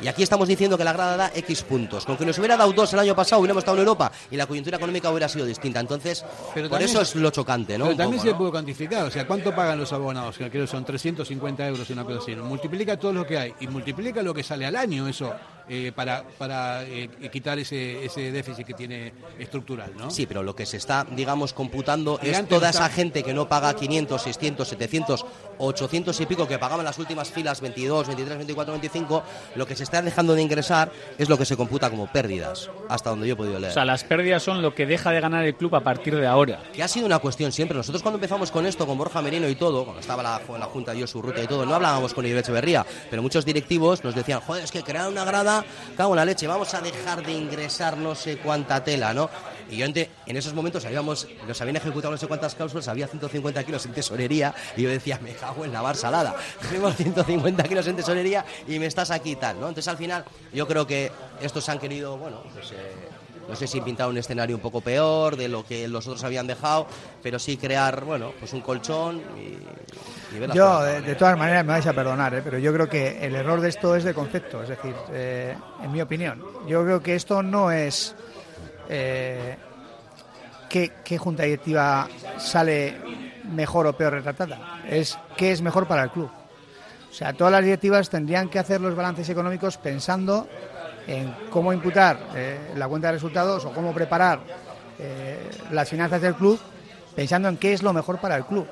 Y 0.00 0.06
aquí 0.08 0.22
estamos 0.22 0.46
diciendo 0.46 0.78
que 0.78 0.84
la 0.84 0.92
grada 0.92 1.16
da 1.16 1.32
X 1.34 1.62
puntos. 1.62 2.04
Con 2.04 2.16
que 2.16 2.24
nos 2.24 2.38
hubiera 2.38 2.56
dado 2.56 2.72
2 2.72 2.92
el 2.92 2.98
año 3.00 3.16
pasado, 3.16 3.40
hubiéramos 3.40 3.62
estado 3.62 3.76
en 3.78 3.80
Europa 3.82 4.12
y 4.30 4.36
la 4.36 4.46
coyuntura 4.46 4.76
económica 4.76 5.10
hubiera 5.10 5.28
sido 5.28 5.44
distinta. 5.44 5.80
Entonces, 5.80 6.24
Pero 6.54 6.68
por 6.68 6.78
también- 6.78 6.90
eso 6.90 7.02
es 7.02 7.14
lo 7.16 7.30
chocante, 7.30 7.76
¿no? 7.76 7.86
Pero 7.86 7.96
también 7.96 8.18
poco, 8.20 8.26
se 8.28 8.32
¿no? 8.32 8.38
puede 8.38 8.50
cuantificar, 8.52 9.06
o 9.06 9.10
sea, 9.10 9.26
¿cuánto 9.26 9.54
pagan 9.54 9.78
los 9.78 9.92
abonados? 9.92 10.38
Que 10.38 10.48
creo 10.50 10.64
que 10.64 10.70
son 10.70 10.84
350 10.84 11.66
euros, 11.66 11.90
una 11.90 12.04
cosa 12.04 12.18
así. 12.20 12.36
Multiplica 12.36 12.96
todo 12.96 13.12
lo 13.12 13.26
que 13.26 13.38
hay 13.38 13.54
y 13.60 13.66
multiplica 13.66 14.22
lo 14.22 14.32
que 14.32 14.42
sale 14.44 14.66
al 14.66 14.76
año 14.76 15.08
eso 15.08 15.34
eh, 15.68 15.92
para, 15.94 16.24
para 16.38 16.84
eh, 16.84 17.08
quitar 17.32 17.58
ese, 17.58 18.04
ese 18.04 18.32
déficit 18.32 18.66
que 18.66 18.74
tiene 18.74 19.12
estructural, 19.38 19.92
¿no? 19.96 20.10
Sí, 20.10 20.26
pero 20.26 20.42
lo 20.42 20.54
que 20.54 20.66
se 20.66 20.76
está, 20.76 21.06
digamos, 21.10 21.52
computando 21.52 22.18
es 22.22 22.46
toda 22.48 22.70
está- 22.70 22.86
esa 22.86 22.94
gente 22.94 23.22
que 23.22 23.34
no 23.34 23.48
paga 23.48 23.74
500, 23.74 24.22
600, 24.22 24.68
700, 24.68 25.26
800 25.58 26.20
y 26.20 26.26
pico 26.26 26.46
que 26.46 26.58
pagaban 26.58 26.84
las 26.84 26.98
últimas 26.98 27.30
filas 27.30 27.60
22, 27.60 28.06
23, 28.06 28.38
24, 28.38 28.72
25, 28.72 29.22
lo 29.56 29.66
que 29.66 29.76
se 29.76 29.82
está 29.84 30.00
dejando 30.02 30.34
de 30.34 30.42
ingresar 30.42 30.90
es 31.18 31.28
lo 31.28 31.36
que 31.36 31.44
se 31.44 31.56
computa 31.56 31.90
como 31.90 32.10
pérdidas, 32.12 32.70
hasta 32.88 33.10
donde 33.10 33.26
yo 33.26 33.34
he 33.34 33.36
podido 33.36 33.58
leer. 33.58 33.70
O 33.70 33.74
sea, 33.74 33.84
las 33.84 34.04
pérdidas 34.04 34.42
son 34.42 34.62
lo 34.62 34.74
que 34.74 34.86
deja 34.86 35.10
de 35.10 35.20
ganar 35.20 35.44
el 35.44 35.54
club 35.56 35.74
a 35.74 35.80
partir 35.80 36.14
de 36.16 36.26
ahora. 36.26 36.62
que 36.72 36.82
ha 36.82 36.88
sido 36.88 37.06
una 37.06 37.18
cuestión 37.18 37.52
siempre. 37.52 37.76
Nosotros 37.76 38.02
cuando 38.02 38.16
empezamos 38.16 38.50
con 38.50 38.66
esto, 38.66 38.86
con 38.86 38.96
Borja 38.98 39.20
Merino 39.22 39.48
y 39.48 39.54
todo, 39.56 39.84
cuando 39.84 40.00
estaba 40.00 40.22
la, 40.22 40.40
la 40.58 40.66
Junta 40.66 40.92
dio 40.92 41.06
su 41.06 41.20
ruta 41.20 41.42
y 41.42 41.46
todo, 41.46 41.66
no 41.66 41.74
hablábamos 41.74 42.14
con 42.14 42.24
Iber 42.24 42.38
Echeverría, 42.38 42.86
pero 43.10 43.22
muchos 43.22 43.44
directivos 43.44 44.02
nos 44.04 44.14
decían, 44.14 44.40
joder, 44.40 44.64
es 44.64 44.70
que 44.70 44.82
crear 44.82 45.08
una 45.08 45.24
grada, 45.24 45.57
cago 45.96 46.12
en 46.12 46.16
la 46.16 46.24
leche, 46.24 46.46
vamos 46.46 46.72
a 46.74 46.80
dejar 46.80 47.24
de 47.24 47.32
ingresar 47.32 47.96
no 47.96 48.14
sé 48.14 48.38
cuánta 48.38 48.82
tela, 48.82 49.14
¿no? 49.14 49.30
Y 49.70 49.76
yo 49.76 49.86
en 49.86 50.36
esos 50.36 50.54
momentos 50.54 50.84
habíamos, 50.86 51.26
nos 51.46 51.60
habían 51.60 51.76
ejecutado 51.76 52.12
no 52.12 52.18
sé 52.18 52.26
cuántas 52.26 52.54
cláusulas, 52.54 52.88
había 52.88 53.06
150 53.06 53.64
kilos 53.64 53.84
en 53.84 53.92
tesorería, 53.92 54.54
y 54.76 54.82
yo 54.82 54.88
decía, 54.88 55.18
me 55.22 55.32
cago 55.32 55.64
en 55.64 55.72
la 55.72 55.82
bar 55.82 55.96
salada, 55.96 56.34
tenemos 56.68 56.96
150 56.96 57.62
kilos 57.64 57.86
en 57.86 57.96
tesorería 57.96 58.44
y 58.66 58.78
me 58.78 58.86
estás 58.86 59.10
aquí 59.10 59.36
tal, 59.36 59.60
¿no? 59.60 59.68
Entonces 59.68 59.88
al 59.88 59.98
final 59.98 60.24
yo 60.54 60.66
creo 60.66 60.86
que 60.86 61.12
estos 61.42 61.68
han 61.68 61.78
querido, 61.78 62.16
bueno, 62.16 62.42
pues... 62.54 62.72
eh, 62.72 63.17
no 63.48 63.56
sé 63.56 63.66
si 63.66 63.80
pintar 63.80 64.08
un 64.08 64.18
escenario 64.18 64.56
un 64.56 64.62
poco 64.62 64.80
peor 64.80 65.36
de 65.36 65.48
lo 65.48 65.64
que 65.64 65.88
los 65.88 66.06
otros 66.06 66.22
habían 66.24 66.46
dejado, 66.46 66.86
pero 67.22 67.38
sí 67.38 67.56
crear, 67.56 68.04
bueno, 68.04 68.32
pues 68.38 68.52
un 68.52 68.60
colchón 68.60 69.22
y, 69.36 70.36
y 70.36 70.38
ver 70.38 70.48
las 70.48 70.56
Yo, 70.56 70.82
de 70.82 71.14
todas 71.14 71.38
maneras, 71.38 71.64
me 71.64 71.72
vais 71.72 71.86
a 71.86 71.92
perdonar, 71.92 72.34
¿eh? 72.34 72.42
pero 72.44 72.58
yo 72.58 72.72
creo 72.72 72.88
que 72.88 73.24
el 73.24 73.34
error 73.34 73.60
de 73.60 73.70
esto 73.70 73.96
es 73.96 74.04
de 74.04 74.12
concepto, 74.12 74.62
es 74.62 74.68
decir, 74.68 74.94
eh, 75.12 75.56
en 75.82 75.90
mi 75.90 76.00
opinión, 76.00 76.42
yo 76.66 76.84
creo 76.84 77.02
que 77.02 77.14
esto 77.14 77.42
no 77.42 77.70
es 77.70 78.14
eh, 78.88 79.56
qué, 80.68 80.92
qué 81.02 81.16
junta 81.16 81.44
directiva 81.44 82.06
sale 82.36 82.96
mejor 83.44 83.86
o 83.86 83.96
peor 83.96 84.12
retratada, 84.12 84.82
es 84.88 85.18
qué 85.36 85.52
es 85.52 85.62
mejor 85.62 85.88
para 85.88 86.02
el 86.04 86.10
club. 86.10 86.30
O 87.10 87.14
sea, 87.14 87.32
todas 87.32 87.50
las 87.50 87.64
directivas 87.64 88.10
tendrían 88.10 88.50
que 88.50 88.58
hacer 88.58 88.80
los 88.82 88.94
balances 88.94 89.28
económicos 89.30 89.78
pensando 89.78 90.46
en 91.08 91.34
cómo 91.50 91.72
imputar 91.72 92.18
eh, 92.36 92.58
la 92.76 92.86
cuenta 92.86 93.08
de 93.08 93.14
resultados 93.14 93.64
o 93.64 93.72
cómo 93.72 93.92
preparar 93.92 94.40
eh, 94.98 95.50
las 95.72 95.88
finanzas 95.88 96.20
del 96.20 96.34
club 96.34 96.60
pensando 97.16 97.48
en 97.48 97.56
qué 97.56 97.72
es 97.72 97.82
lo 97.82 97.92
mejor 97.92 98.18
para 98.18 98.36
el 98.36 98.44
club. 98.44 98.66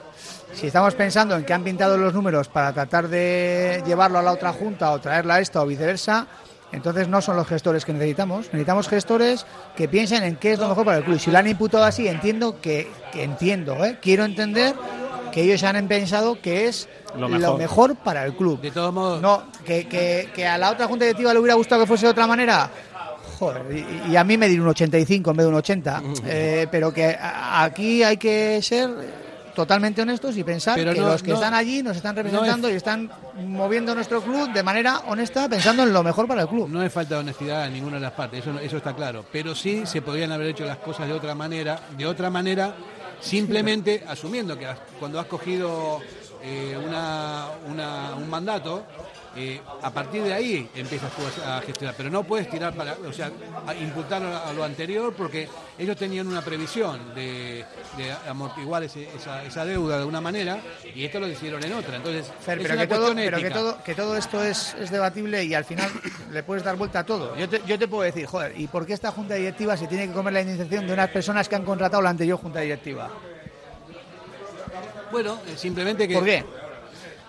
Si 0.53 0.69
estamos 0.69 0.95
pensando 0.95 1.35
en 1.35 1.45
que 1.45 1.53
han 1.53 1.65
pintado 1.65 1.97
los 1.97 2.15
números 2.15 2.47
para 2.49 2.73
tratar 2.73 3.09
de 3.09 3.83
llevarlo 3.85 4.19
a 4.21 4.23
la 4.23 4.31
otra 4.33 4.53
junta 4.53 4.93
o 4.93 5.01
traerla 5.01 5.35
a 5.35 5.41
esta 5.41 5.63
o 5.63 5.67
viceversa, 5.67 6.29
entonces 6.71 7.09
no 7.09 7.21
son 7.21 7.37
los 7.37 7.47
gestores 7.49 7.85
que 7.85 7.93
necesitamos. 7.93 8.47
Necesitamos 8.47 8.89
gestores 8.89 9.47
que 9.77 9.89
piensen 9.89 10.23
en 10.23 10.37
qué 10.37 10.53
es 10.53 10.59
lo 10.61 10.69
mejor 10.69 10.85
para 10.85 10.99
el 10.99 11.05
club. 11.05 11.19
Si 11.19 11.31
lo 11.33 11.39
han 11.39 11.49
imputado 11.49 11.85
así, 11.85 12.07
entiendo 12.07 12.61
que, 12.61 12.89
que 13.13 13.25
entiendo, 13.25 13.85
¿eh? 13.85 13.99
quiero 14.01 14.25
entender 14.25 14.77
que 15.33 15.43
ellos 15.43 15.63
han 15.65 15.87
pensado 15.87 16.41
que 16.41 16.67
es 16.67 16.89
Lo 17.15 17.29
lo 17.29 17.39
mejor. 17.39 17.59
mejor, 17.59 17.97
para 17.97 18.25
el 18.25 18.35
club. 18.35 18.61
De 18.61 18.71
todos 18.71 18.93
modos, 18.95 19.21
No, 19.21 19.43
que, 19.67 19.87
que- 19.89 20.31
que 20.35 20.47
a 20.47 20.57
la 20.57 20.71
otra 20.71 20.87
junta 20.87 21.05
directiva 21.05 21.33
le 21.35 21.41
hubiera 21.41 21.55
gustado 21.55 21.83
que 21.83 21.87
fuese 21.89 22.07
de 22.07 22.13
otra 22.13 22.27
manera. 22.27 22.71
Joder, 23.39 23.65
y, 24.09 24.13
y 24.13 24.17
a 24.17 24.25
mí 24.25 24.39
me 24.39 24.49
diré 24.49 24.63
un 24.63 24.69
85 24.69 25.31
en 25.33 25.37
vez 25.37 25.45
de 25.45 25.49
un 25.51 25.57
80. 25.57 26.03
Eh, 26.27 26.67
pero 26.71 26.91
que 26.95 27.07
a- 27.21 27.65
aquí 27.65 28.03
hay 28.03 28.17
que 28.17 28.63
ser 28.63 28.89
totalmente 29.55 30.03
honestos 30.03 30.37
y 30.37 30.45
pensar 30.45 30.75
Pero 30.77 30.93
que 30.93 31.01
no- 31.01 31.09
los 31.09 31.23
que 31.23 31.31
no- 31.31 31.35
están 31.37 31.55
allí 31.55 31.83
nos 31.83 31.97
están 31.97 32.15
no 32.15 32.23
representando 32.23 32.69
es- 32.69 32.75
y 32.75 32.77
están 32.77 33.11
moviendo 33.47 33.95
nuestro 33.95 34.23
club 34.23 34.53
de 34.53 34.63
manera 34.63 35.01
honesta, 35.09 35.49
pensando 35.49 35.83
en 35.83 35.93
lo 35.93 36.03
mejor 36.03 36.27
para 36.29 36.43
el 36.43 36.49
club. 36.49 36.69
no 36.69 36.83
es 36.83 36.93
falta 36.93 37.15
de 37.17 37.21
honestidad 37.23 37.67
en 37.67 37.73
ninguna 37.75 37.97
de 37.97 38.03
las 38.03 38.13
partes, 38.13 38.41
eso, 38.41 38.53
no- 38.53 38.61
eso 38.61 38.77
está 38.79 38.95
claro. 38.95 39.25
Pero 39.33 39.55
sí 39.55 39.83
se 39.87 40.01
podrían 40.03 40.31
haber 40.33 40.49
hecho 40.49 40.65
las 40.65 40.77
cosas 40.79 41.07
de 41.07 41.15
otra 41.15 41.35
manera, 41.35 41.81
de 41.97 42.07
otra 42.07 42.29
manera, 42.31 42.75
simplemente 43.21 44.05
asumiendo 44.07 44.59
que 44.59 44.67
cuando 44.99 45.19
has 45.21 45.27
cogido 45.27 46.01
eh, 46.43 46.79
una, 46.87 47.47
una- 47.69 48.15
un 48.17 48.29
mandato, 48.31 48.85
eh, 49.37 49.61
a 49.83 49.91
partir 49.93 50.23
de 50.23 50.33
ahí 50.33 50.69
empiezas 50.75 51.13
tú 51.13 51.23
a, 51.43 51.59
a 51.59 51.61
gestionar. 51.63 51.95
Pero 51.97 52.11
no 52.11 52.25
puedes 52.25 52.49
tirar 52.49 52.75
para, 52.75 52.97
o 53.07 53.13
sea, 53.13 53.31
a 53.67 53.75
imputar 53.75 54.23
a, 54.23 54.49
a 54.49 54.53
lo 54.53 54.65
anterior 54.65 55.13
porque 55.15 55.49
ellos 55.79 55.97
tenían 55.97 56.27
una 56.27 56.43
previsión 56.43 57.15
de, 57.15 57.65
de 57.97 58.13
amortiguar 58.29 58.83
ese- 58.85 59.09
esa, 59.15 59.45
esa 59.45 59.65
deuda 59.65 59.99
de 59.99 60.05
una 60.05 60.21
manera 60.21 60.59
y 60.95 61.05
esto 61.05 61.21
lo 61.21 61.29
hicieron 61.29 61.63
en 61.65 61.73
otra. 61.75 61.97
Entonces, 61.97 62.27
Fer, 62.41 62.59
pero, 62.63 62.75
que 62.79 62.87
todo, 62.87 63.15
pero 63.15 63.39
que 63.39 63.51
todo, 63.51 63.83
que 63.85 63.95
todo 63.95 64.17
esto 64.17 64.43
es, 64.43 64.75
es 64.81 64.91
debatible 64.91 65.45
y 65.45 65.55
al 65.55 65.65
final 65.65 65.91
le 66.33 66.43
puedes 66.43 66.65
dar 66.65 66.77
vuelta 66.77 67.01
a 67.01 67.05
todo. 67.07 67.37
Yo 67.37 67.49
te, 67.49 67.61
yo 67.67 67.79
te 67.79 67.89
puedo 67.89 68.03
decir, 68.03 68.27
joder, 68.27 68.59
¿y 68.59 68.67
por 68.67 68.87
qué 68.87 68.95
esta 68.95 69.11
junta 69.11 69.35
directiva 69.35 69.77
se 69.77 69.87
tiene 69.87 70.07
que 70.09 70.13
comer 70.15 70.33
la 70.33 70.41
indemnización 70.41 70.87
de 70.87 70.93
unas 70.93 71.11
personas 71.11 71.49
que 71.49 71.57
han 71.57 71.65
contratado 71.65 72.03
la 72.03 72.11
anterior 72.11 72.39
junta 72.39 72.61
directiva? 72.61 73.11
Bueno, 75.13 75.39
eh, 75.47 75.57
simplemente 75.57 76.09
que... 76.09 76.15
¿Por 76.15 76.25
qué? 76.25 76.45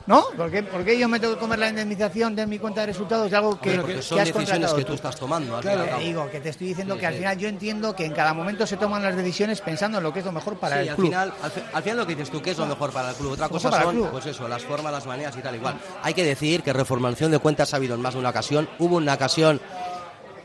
¿No? 0.08 0.24
¿Por 0.38 0.49
qué, 0.49 0.64
por 0.64 0.86
qué 0.86 0.97
yo 0.97 1.10
me 1.10 1.20
tengo 1.20 1.34
que 1.34 1.39
comer 1.41 1.60
la 1.60 1.68
indemnización 1.68 2.34
de 2.34 2.47
mi 2.47 2.58
cuenta 2.60 2.80
de 2.82 2.88
resultados 2.88 3.30
de 3.30 3.36
algo 3.36 3.60
que, 3.60 3.70
Hombre, 3.72 3.82
porque 3.82 3.95
que 3.97 4.01
son 4.01 4.20
has 4.20 4.34
decisiones 4.34 4.72
que 4.74 4.82
tú? 4.82 4.88
tú 4.88 4.93
estás 4.93 5.16
tomando. 5.18 5.58
al 5.58 5.62
Claro, 5.62 5.86
digo 5.99 6.30
que 6.32 6.39
te 6.39 6.47
estoy 6.49 6.68
diciendo 6.68 6.93
Sí, 6.95 7.01
que 7.01 7.08
al 7.08 7.14
sí. 7.14 7.20
final 7.20 7.38
yo 7.38 7.47
entiendo 7.49 7.93
que 7.93 8.05
en 8.05 8.14
cada 8.14 8.34
momento 8.34 8.66
se 8.66 8.78
toman 8.78 9.03
las 9.03 9.16
decisiones 9.18 9.60
pensando 9.60 9.97
en 9.97 10.05
lo 10.05 10.14
que 10.14 10.20
es 10.20 10.26
lo 10.26 10.32
mejor 10.32 10.58
para 10.58 10.78
Sí, 10.78 10.84
el 10.84 10.89
al 10.89 10.95
club. 10.95 11.08
final, 11.08 11.34
al, 11.43 11.51
fi- 11.51 11.62
al 11.74 11.84
final 11.84 11.97
lo 11.97 12.08
que 12.08 12.16
dices 12.16 12.32
tú, 12.32 12.41
que 12.41 12.51
es 12.51 12.58
lo 12.58 12.66
mejor 12.66 12.91
para 12.93 13.10
el 13.10 13.16
club. 13.18 13.34
Otra 13.34 13.49
cosa 13.49 13.70
son, 13.82 14.08
pues 14.10 14.26
eso, 14.28 14.47
las 14.47 14.64
formas, 14.64 14.93
las 14.93 15.05
maneras 15.05 15.36
y 15.38 15.41
tal 15.41 15.55
igual. 15.55 15.76
Hay 16.01 16.14
que 16.14 16.24
decir 16.24 16.64
que 16.64 16.72
reformación 16.72 17.30
de 17.32 17.39
cuentas 17.39 17.74
ha 17.74 17.76
habido 17.78 17.95
en 17.95 18.01
más 18.01 18.14
de 18.14 18.22
una 18.22 18.30
ocasión. 18.30 18.70
Hubo 18.80 18.95
una 18.95 19.16
ocasión 19.16 19.60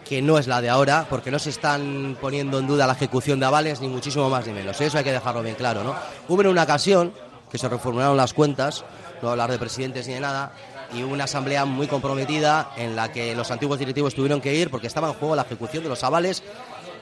que 0.04 0.20
no 0.20 0.38
es 0.38 0.48
la 0.48 0.60
de 0.60 0.70
ahora, 0.70 1.06
porque 1.08 1.30
no 1.30 1.38
se 1.38 1.50
están 1.50 2.18
poniendo 2.20 2.58
en 2.58 2.66
duda 2.66 2.88
la 2.88 2.94
ejecución 2.94 3.38
de 3.38 3.46
avales, 3.46 3.80
ni 3.80 3.86
muchísimo 3.86 4.28
más 4.28 4.44
ni 4.44 4.52
menos. 4.52 4.80
Eso 4.80 4.98
hay 4.98 5.04
que 5.04 5.12
dejarlo 5.12 5.40
bien 5.40 5.54
claro, 5.54 5.84
¿no? 5.84 5.94
Hubo 6.28 6.40
en 6.40 6.48
una 6.48 6.64
ocasión 6.64 7.12
que 7.50 7.58
se 7.58 7.68
reformularon 7.68 8.16
las 8.16 8.34
cuentas, 8.34 8.84
no 9.22 9.30
hablar 9.30 9.50
de 9.50 9.58
presidentes 9.58 10.06
ni 10.06 10.14
de 10.14 10.20
nada, 10.20 10.52
y 10.92 11.02
una 11.02 11.24
asamblea 11.24 11.64
muy 11.64 11.86
comprometida 11.86 12.72
en 12.76 12.96
la 12.96 13.10
que 13.10 13.34
los 13.34 13.50
antiguos 13.50 13.78
directivos 13.78 14.14
tuvieron 14.14 14.40
que 14.40 14.54
ir 14.54 14.70
porque 14.70 14.86
estaba 14.86 15.08
en 15.08 15.14
juego 15.14 15.36
la 15.36 15.42
ejecución 15.42 15.82
de 15.82 15.88
los 15.88 16.04
avales. 16.04 16.42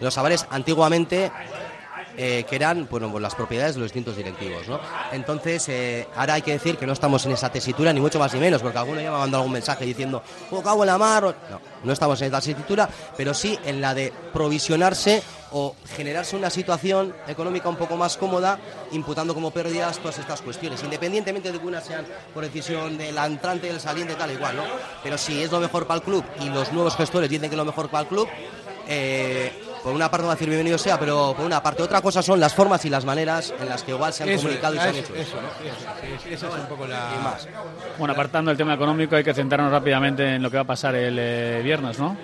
Los 0.01 0.17
avales 0.17 0.47
antiguamente 0.51 1.31
eh, 2.17 2.45
que 2.49 2.57
eran 2.57 2.87
bueno, 2.91 3.11
pues 3.11 3.23
las 3.23 3.35
propiedades 3.35 3.75
de 3.75 3.81
los 3.81 3.87
distintos 3.87 4.17
directivos. 4.17 4.69
¿no? 4.69 4.81
Entonces, 5.13 5.69
eh, 5.69 6.07
ahora 6.15 6.35
hay 6.35 6.43
que 6.43 6.53
decir 6.53 6.77
que 6.77 6.87
no 6.87 6.93
estamos 6.93 7.25
en 7.27 7.33
esa 7.33 7.51
tesitura, 7.51 7.93
ni 7.93 8.01
mucho 8.01 8.19
más 8.19 8.33
ni 8.35 8.41
menos, 8.41 8.61
porque 8.61 8.79
alguno 8.79 9.01
ya 9.01 9.11
me 9.11 9.17
ha 9.17 9.21
mandado 9.21 9.43
algún 9.43 9.53
mensaje 9.53 9.85
diciendo, 9.85 10.23
oh, 10.51 10.63
cago 10.63 10.83
en 10.83 10.89
la 10.89 10.99
mar. 10.99 11.23
No, 11.23 11.61
no 11.83 11.93
estamos 11.93 12.21
en 12.21 12.29
esa 12.29 12.41
tesitura, 12.41 12.89
pero 13.17 13.33
sí 13.33 13.59
en 13.65 13.81
la 13.81 13.95
de 13.95 14.13
provisionarse 14.33 15.23
o 15.53 15.75
generarse 15.97 16.37
una 16.37 16.51
situación 16.51 17.15
económica 17.27 17.69
un 17.69 17.77
poco 17.77 17.97
más 17.97 18.17
cómoda, 18.17 18.59
imputando 18.93 19.35
como 19.35 19.51
pérdidas 19.51 19.99
todas 19.99 20.19
estas 20.19 20.43
cuestiones, 20.43 20.83
independientemente 20.83 21.51
de 21.53 21.59
que 21.59 21.67
unas 21.67 21.85
sean 21.85 22.07
por 22.33 22.45
decisión 22.45 22.97
del 22.97 23.17
entrante, 23.19 23.67
del 23.69 23.81
saliente, 23.81 24.15
tal 24.15 24.31
igual, 24.31 24.57
¿no? 24.57 24.63
Pero 25.03 25.19
si 25.19 25.43
es 25.43 25.51
lo 25.51 25.61
mejor 25.61 25.87
para 25.87 25.99
el 25.99 26.03
club 26.05 26.25
y 26.41 26.49
los 26.49 26.73
nuevos 26.73 26.97
gestores 26.97 27.29
dicen 27.29 27.49
que 27.49 27.55
es 27.55 27.59
lo 27.59 27.65
mejor 27.65 27.89
para 27.89 28.03
el 28.03 28.09
club, 28.09 28.29
eh, 28.89 29.53
por 29.83 29.95
una 29.95 30.11
parte 30.11 30.27
va 30.27 30.33
a 30.33 30.35
decir 30.35 30.49
bienvenido 30.49 30.77
sea, 30.77 30.99
pero 30.99 31.33
por 31.37 31.47
una 31.47 31.63
parte 31.63 31.83
otra 31.83 32.01
cosa 32.03 32.23
son 32.23 32.39
las 32.39 32.53
formas 32.55 32.85
y 32.85 32.91
las 32.91 33.05
maneras 33.05 33.55
en 33.59 33.69
las 33.69 33.83
que 33.83 33.93
igual 33.93 34.13
se 34.13 34.25
han 34.25 34.29
Eso 34.31 34.43
comunicado 34.43 34.75
y 34.75 34.79
se 34.79 34.83
han 34.83 34.95
eso, 34.97 34.99
hecho. 35.01 35.15
eso, 35.15 35.37
eso, 35.65 36.29
eso 36.29 36.49
es 36.49 36.55
un 36.63 36.67
poco 36.67 36.87
la... 36.87 37.11
más. 37.23 37.49
Bueno, 37.99 38.13
apartando 38.13 38.51
el 38.51 38.57
tema 38.57 38.75
económico, 38.75 39.17
hay 39.17 39.25
que 39.25 39.33
centrarnos 39.33 39.73
rápidamente 39.73 40.35
en 40.35 40.43
lo 40.43 40.51
que 40.51 40.57
va 40.57 40.63
a 40.63 40.67
pasar 40.67 40.95
el 40.97 41.17
eh, 41.19 41.61
viernes, 41.63 41.99
¿no? 41.99 42.17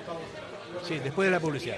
Sí, 0.87 0.99
después 0.99 1.27
de 1.27 1.33
la 1.33 1.41
publicidad. 1.41 1.77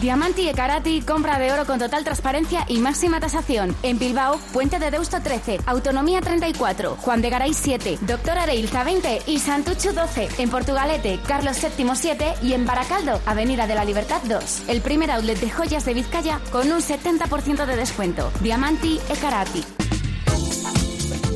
Diamanti 0.00 0.48
e 0.48 0.54
Karati, 0.54 1.02
compra 1.02 1.38
de 1.38 1.52
oro 1.52 1.66
con 1.66 1.78
total 1.80 2.04
transparencia 2.04 2.64
y 2.68 2.78
máxima 2.78 3.18
tasación. 3.18 3.74
En 3.82 3.98
Bilbao, 3.98 4.38
Puente 4.52 4.78
de 4.78 4.92
Deusto 4.92 5.20
13, 5.20 5.58
Autonomía 5.66 6.20
34, 6.20 6.96
Juan 6.96 7.20
de 7.20 7.30
Garay 7.30 7.52
7, 7.52 7.98
Doctor 8.02 8.38
Areilza 8.38 8.84
20 8.84 9.22
y 9.26 9.38
Santucho 9.40 9.92
12. 9.92 10.28
En 10.38 10.50
Portugalete, 10.50 11.18
Carlos 11.26 11.58
VII 11.60 11.90
7 11.94 12.34
y 12.42 12.52
en 12.52 12.64
Baracaldo, 12.64 13.20
Avenida 13.26 13.66
de 13.66 13.74
la 13.74 13.84
Libertad 13.84 14.22
2. 14.22 14.68
El 14.68 14.80
primer 14.82 15.10
outlet 15.10 15.40
de 15.40 15.50
joyas 15.50 15.84
de 15.84 15.94
Vizcaya 15.94 16.40
con 16.52 16.70
un 16.70 16.80
70% 16.80 17.66
de 17.66 17.76
descuento. 17.76 18.30
Diamanti 18.40 19.00
e 19.10 19.16
Karati. 19.16 19.77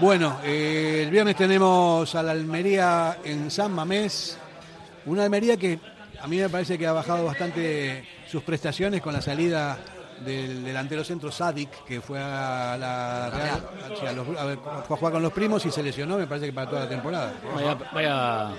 Bueno, 0.00 0.38
eh, 0.44 1.02
el 1.04 1.10
viernes 1.10 1.36
tenemos 1.36 2.14
a 2.14 2.22
la 2.22 2.32
Almería 2.32 3.18
en 3.24 3.50
San 3.50 3.72
Mamés. 3.72 4.36
Una 5.06 5.24
Almería 5.24 5.56
que 5.56 5.78
a 6.20 6.26
mí 6.26 6.36
me 6.38 6.48
parece 6.48 6.76
que 6.76 6.86
ha 6.86 6.92
bajado 6.92 7.24
bastante 7.24 8.04
sus 8.30 8.42
prestaciones 8.42 9.00
con 9.00 9.12
la 9.14 9.22
salida 9.22 9.78
del 10.24 10.64
delantero 10.64 11.04
centro 11.04 11.30
Sadik, 11.30 11.84
que 11.84 12.00
fue 12.00 12.18
a 12.18 12.76
la 12.78 13.30
Real, 13.30 13.68
sí, 14.00 14.06
a 14.06 14.12
los- 14.12 14.38
a 14.38 14.44
ver, 14.46 14.58
fue 14.86 14.96
a 14.96 14.98
jugar 14.98 15.12
con 15.12 15.22
los 15.22 15.32
primos 15.32 15.64
y 15.66 15.70
se 15.70 15.82
lesionó, 15.82 16.16
me 16.16 16.26
parece 16.26 16.46
que 16.46 16.52
para 16.54 16.68
toda 16.70 16.82
la 16.84 16.88
temporada. 16.88 17.32
Vaya, 17.54 17.76
vaya- 17.92 18.50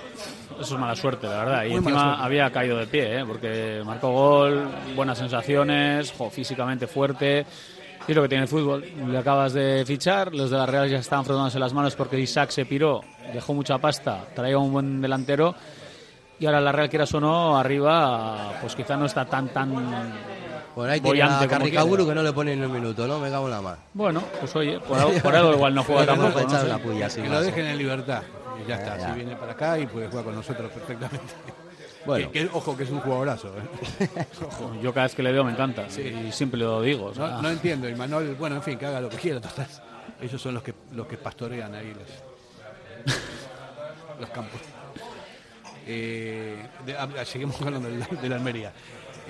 Eso 0.60 0.74
es 0.74 0.80
mala 0.80 0.94
suerte, 0.96 1.26
la 1.28 1.38
verdad. 1.44 1.64
Y 1.64 1.68
Muy 1.70 1.78
encima 1.78 2.24
había 2.24 2.50
caído 2.50 2.78
de 2.78 2.86
pie, 2.86 3.20
¿eh? 3.20 3.24
porque 3.26 3.82
marcó 3.84 4.10
gol, 4.12 4.68
buenas 4.96 5.18
sensaciones, 5.18 6.12
jo, 6.16 6.30
físicamente 6.30 6.86
fuerte. 6.86 7.44
Y 8.08 8.12
es 8.12 8.16
lo 8.16 8.22
que 8.22 8.28
tiene 8.28 8.42
el 8.44 8.48
fútbol. 8.48 8.84
Le 9.06 9.18
acabas 9.18 9.52
de 9.52 9.84
fichar, 9.86 10.34
los 10.34 10.50
de 10.50 10.56
la 10.56 10.64
Real 10.66 10.88
ya 10.88 10.98
estaban 10.98 11.24
frotándose 11.26 11.58
las 11.58 11.74
manos 11.74 11.94
porque 11.94 12.18
Isaac 12.18 12.50
se 12.50 12.64
piró, 12.64 13.02
dejó 13.32 13.52
mucha 13.54 13.76
pasta, 13.78 14.24
traía 14.34 14.56
un 14.58 14.72
buen 14.72 15.00
delantero. 15.02 15.54
Y 16.40 16.46
ahora 16.46 16.60
la 16.60 16.72
Real, 16.72 16.88
quieras 16.88 17.12
o 17.14 17.20
no, 17.20 17.58
arriba, 17.58 18.52
pues 18.62 18.74
quizá 18.74 18.96
no 18.96 19.04
está 19.06 19.24
tan, 19.26 19.48
tan 19.48 19.74
Bueno, 20.74 20.92
ahí 20.92 21.00
tiene 21.00 21.22
a 21.22 21.46
Carricaburu 21.46 22.06
que 22.06 22.14
no 22.14 22.22
le 22.22 22.32
ponen 22.32 22.64
un 22.64 22.72
minuto, 22.72 23.06
¿no? 23.06 23.18
Me 23.18 23.28
cago 23.28 23.44
en 23.46 23.50
la 23.50 23.60
mar. 23.60 23.78
Bueno, 23.92 24.22
pues 24.40 24.56
oye, 24.56 24.80
por 24.80 24.98
algo, 24.98 25.12
por 25.20 25.36
algo 25.36 25.52
igual 25.52 25.74
no 25.74 25.84
juega 25.84 26.06
tampoco. 26.06 26.40
no 26.40 26.78
puya, 26.78 27.10
sin 27.10 27.24
que 27.24 27.28
lo 27.28 27.42
dejen 27.42 27.66
en 27.66 27.76
libertad. 27.76 28.22
Y 28.64 28.68
ya 28.68 28.76
está, 28.76 28.96
Ya, 28.96 29.02
ya. 29.02 29.08
si 29.10 29.14
viene 29.16 29.36
para 29.36 29.52
acá 29.52 29.78
y 29.78 29.86
puede 29.86 30.08
jugar 30.08 30.24
con 30.24 30.34
nosotros 30.34 30.70
perfectamente. 30.72 31.34
Bueno. 32.08 32.30
Que- 32.32 32.48
que- 32.48 32.50
ojo, 32.56 32.76
que 32.76 32.84
es 32.84 32.90
un 32.90 33.00
jugadorazo. 33.00 33.48
¿eh? 34.00 34.08
Ojo. 34.46 34.74
Yo 34.82 34.92
cada 34.94 35.06
vez 35.06 35.14
que 35.14 35.22
le 35.22 35.30
veo 35.30 35.44
me 35.44 35.52
encanta 35.52 35.86
y 35.88 36.32
siempre 36.32 36.58
lo 36.58 36.80
digo. 36.82 37.06
o 37.06 37.14
sea, 37.14 37.28
No, 37.28 37.42
no 37.42 37.50
entiendo, 37.50 37.88
y 37.88 37.94
Manuel, 37.94 38.34
bueno, 38.34 38.56
en 38.56 38.62
fin, 38.62 38.78
que 38.78 38.86
haga 38.86 39.00
lo 39.00 39.08
que 39.10 39.18
quiera, 39.18 39.40
total. 39.40 39.66
Ellos 40.20 40.40
son 40.40 40.54
los 40.54 40.62
que 40.62 40.74
los 40.94 41.06
que 41.06 41.16
pastorean 41.18 41.74
ahí 41.74 41.92
los, 41.94 43.14
los 44.20 44.30
campos. 44.30 44.60
Eh, 45.86 46.56
de- 46.84 46.96
ah, 46.96 47.08
seguimos 47.24 47.60
hablando 47.62 47.88
de 47.90 47.98
la, 47.98 48.06
de 48.06 48.28
la 48.28 48.36
Almería. 48.36 48.72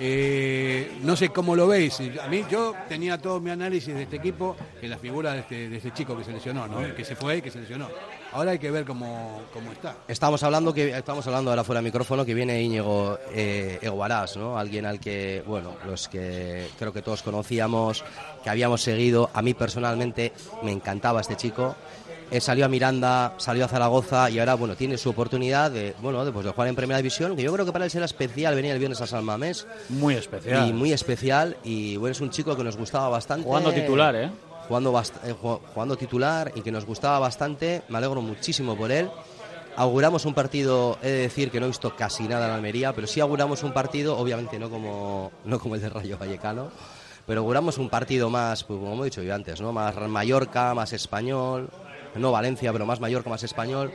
Eh, 0.01 0.97
no 1.01 1.15
sé 1.17 1.29
cómo 1.29 1.55
lo 1.55 1.67
veis. 1.67 1.99
A 2.23 2.27
mí 2.27 2.45
yo 2.49 2.73
tenía 2.87 3.17
todo 3.17 3.39
mi 3.41 3.49
análisis 3.49 3.93
de 3.93 4.03
este 4.03 4.15
equipo 4.15 4.55
en 4.81 4.89
la 4.89 4.97
figura 4.97 5.33
de 5.33 5.39
este, 5.39 5.69
de 5.69 5.77
este 5.77 5.91
chico 5.91 6.17
que 6.17 6.23
se 6.23 6.31
lesionó, 6.31 6.67
¿no? 6.67 6.95
Que 6.95 7.03
se 7.03 7.15
fue 7.17 7.37
y 7.37 7.41
que 7.41 7.51
se 7.51 7.59
lesionó. 7.59 7.89
Ahora 8.31 8.51
hay 8.51 8.59
que 8.59 8.69
ver 8.69 8.85
cómo, 8.85 9.41
cómo 9.53 9.71
está. 9.71 9.95
Estamos 10.07 10.43
hablando 10.43 10.73
que 10.73 10.95
estamos 10.95 11.25
hablando 11.25 11.49
ahora 11.49 11.63
fuera 11.63 11.81
de 11.81 11.85
micrófono 11.85 12.25
que 12.25 12.33
viene 12.33 12.61
Íñigo 12.61 13.17
eh, 13.33 13.79
Eguarás, 13.81 14.37
¿no? 14.37 14.57
Alguien 14.57 14.85
al 14.85 14.99
que, 14.99 15.43
bueno, 15.47 15.75
los 15.85 16.07
que 16.07 16.67
creo 16.77 16.93
que 16.93 17.01
todos 17.01 17.23
conocíamos, 17.23 18.03
que 18.43 18.49
habíamos 18.49 18.81
seguido. 18.81 19.29
A 19.33 19.41
mí 19.41 19.53
personalmente 19.53 20.31
me 20.63 20.71
encantaba 20.71 21.21
este 21.21 21.35
chico. 21.35 21.75
Eh, 22.31 22.39
salió 22.39 22.65
a 22.65 22.67
Miranda, 22.67 23.33
salió 23.37 23.65
a 23.65 23.67
Zaragoza 23.67 24.29
y 24.29 24.37
ahora, 24.37 24.53
bueno, 24.53 24.75
tiene 24.75 24.99
su 24.99 25.09
oportunidad 25.09 25.71
de, 25.71 25.95
bueno, 25.99 26.23
de, 26.23 26.31
pues, 26.31 26.45
de 26.45 26.51
jugar 26.51 26.67
en 26.67 26.75
Primera 26.75 26.97
División, 26.97 27.35
que 27.35 27.41
yo 27.41 27.51
creo 27.51 27.65
que 27.65 27.71
para 27.71 27.85
él 27.85 27.91
será 27.91 28.05
especial 28.05 28.53
venir 28.53 28.71
el 28.71 28.77
viernes 28.77 29.01
a 29.01 29.07
San 29.07 29.25
Mamés. 29.25 29.65
Muy 29.89 30.13
especial. 30.13 30.67
Y 30.67 30.73
muy 30.73 30.93
especial 30.93 31.57
y 31.63 31.97
bueno, 31.97 32.11
es 32.11 32.21
un 32.21 32.29
chico 32.29 32.55
que 32.55 32.63
nos 32.63 32.77
gustaba 32.77 33.09
bastante. 33.09 33.45
Jugando 33.45 33.73
titular, 33.73 34.15
¿eh? 34.15 34.29
Eh, 34.69 35.33
ju- 35.33 35.59
jugando 35.73 35.97
titular 35.97 36.51
y 36.55 36.61
que 36.61 36.71
nos 36.71 36.85
gustaba 36.85 37.17
bastante. 37.19 37.81
Me 37.89 37.97
alegro 37.97 38.21
muchísimo 38.21 38.75
por 38.77 38.91
él. 38.91 39.09
Auguramos 39.75 40.25
un 40.25 40.33
partido, 40.33 40.97
he 41.01 41.07
de 41.07 41.17
decir 41.21 41.49
que 41.51 41.59
no 41.59 41.65
he 41.65 41.69
visto 41.69 41.95
casi 41.95 42.27
nada 42.27 42.47
en 42.47 42.51
Almería, 42.53 42.93
pero 42.93 43.07
sí 43.07 43.19
auguramos 43.19 43.63
un 43.63 43.71
partido, 43.71 44.17
obviamente 44.17 44.59
no 44.59 44.69
como, 44.69 45.31
no 45.45 45.57
como 45.59 45.75
el 45.75 45.81
de 45.81 45.89
Rayo 45.89 46.17
Vallecano, 46.17 46.69
pero 47.25 47.39
auguramos 47.41 47.77
un 47.77 47.89
partido 47.89 48.29
más, 48.29 48.63
pues, 48.63 48.77
como 48.79 49.01
he 49.03 49.05
dicho 49.05 49.23
yo 49.23 49.33
antes, 49.33 49.61
¿no? 49.61 49.71
más 49.71 49.95
Mallorca, 49.95 50.73
más 50.73 50.91
español, 50.93 51.69
no 52.15 52.31
Valencia, 52.31 52.73
pero 52.73 52.85
más 52.85 52.99
Mallorca, 52.99 53.29
más 53.29 53.43
español. 53.43 53.91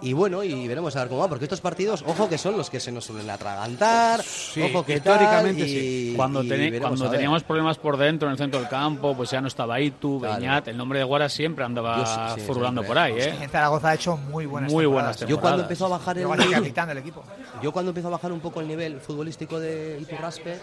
Y 0.00 0.12
bueno, 0.12 0.44
y 0.44 0.68
veremos 0.68 0.94
a 0.96 1.00
ver 1.00 1.08
cómo 1.08 1.20
va, 1.20 1.28
porque 1.28 1.44
estos 1.46 1.60
partidos, 1.60 2.04
ojo 2.06 2.28
que 2.28 2.38
son 2.38 2.56
los 2.56 2.70
que 2.70 2.78
se 2.80 2.92
nos 2.92 3.04
suelen 3.04 3.28
atragantar, 3.30 4.20
ojo 4.20 4.84
que 4.84 5.00
tal, 5.00 5.16
históricamente 5.20 5.66
y- 5.66 5.68
sí. 6.10 6.12
Cuando, 6.16 6.42
y 6.42 6.78
cuando 6.80 7.10
teníamos 7.10 7.42
problemas 7.42 7.78
por 7.78 7.96
dentro 7.96 8.28
en 8.28 8.32
el 8.32 8.38
centro 8.38 8.60
del 8.60 8.68
campo, 8.68 9.16
pues 9.16 9.30
ya 9.30 9.40
no 9.40 9.48
estaba 9.48 9.80
Itu, 9.80 10.18
Claro. 10.20 10.36
Beñat, 10.36 10.68
el 10.68 10.76
nombre 10.76 10.98
de 11.00 11.04
Guara 11.04 11.28
siempre 11.28 11.64
andaba 11.64 12.06
sí, 12.34 12.40
sí, 12.40 12.46
furulando 12.46 12.82
por 12.84 12.96
ahí, 12.98 13.14
¿eh? 13.18 13.34
En 13.42 13.50
Zaragoza 13.50 13.88
ha 13.90 13.94
hecho 13.94 14.16
muy 14.16 14.46
buenas 14.46 14.72
Muy 14.72 14.86
buenas 14.86 15.16
temporadas. 15.16 15.28
Yo 15.28 15.40
cuando 15.40 15.62
empezó 15.62 15.86
a 15.86 15.88
bajar 15.88 16.18
el 16.18 16.28
capitán 16.50 16.88
del 16.88 16.98
equipo. 16.98 17.24
Yo 17.62 17.72
cuando 17.72 17.90
empezó 17.90 18.08
a 18.08 18.10
bajar 18.12 18.30
un 18.32 18.40
poco 18.40 18.60
el 18.60 18.68
nivel 18.68 19.00
futbolístico 19.00 19.58
de 19.58 19.98
Iturraspe, 20.00 20.58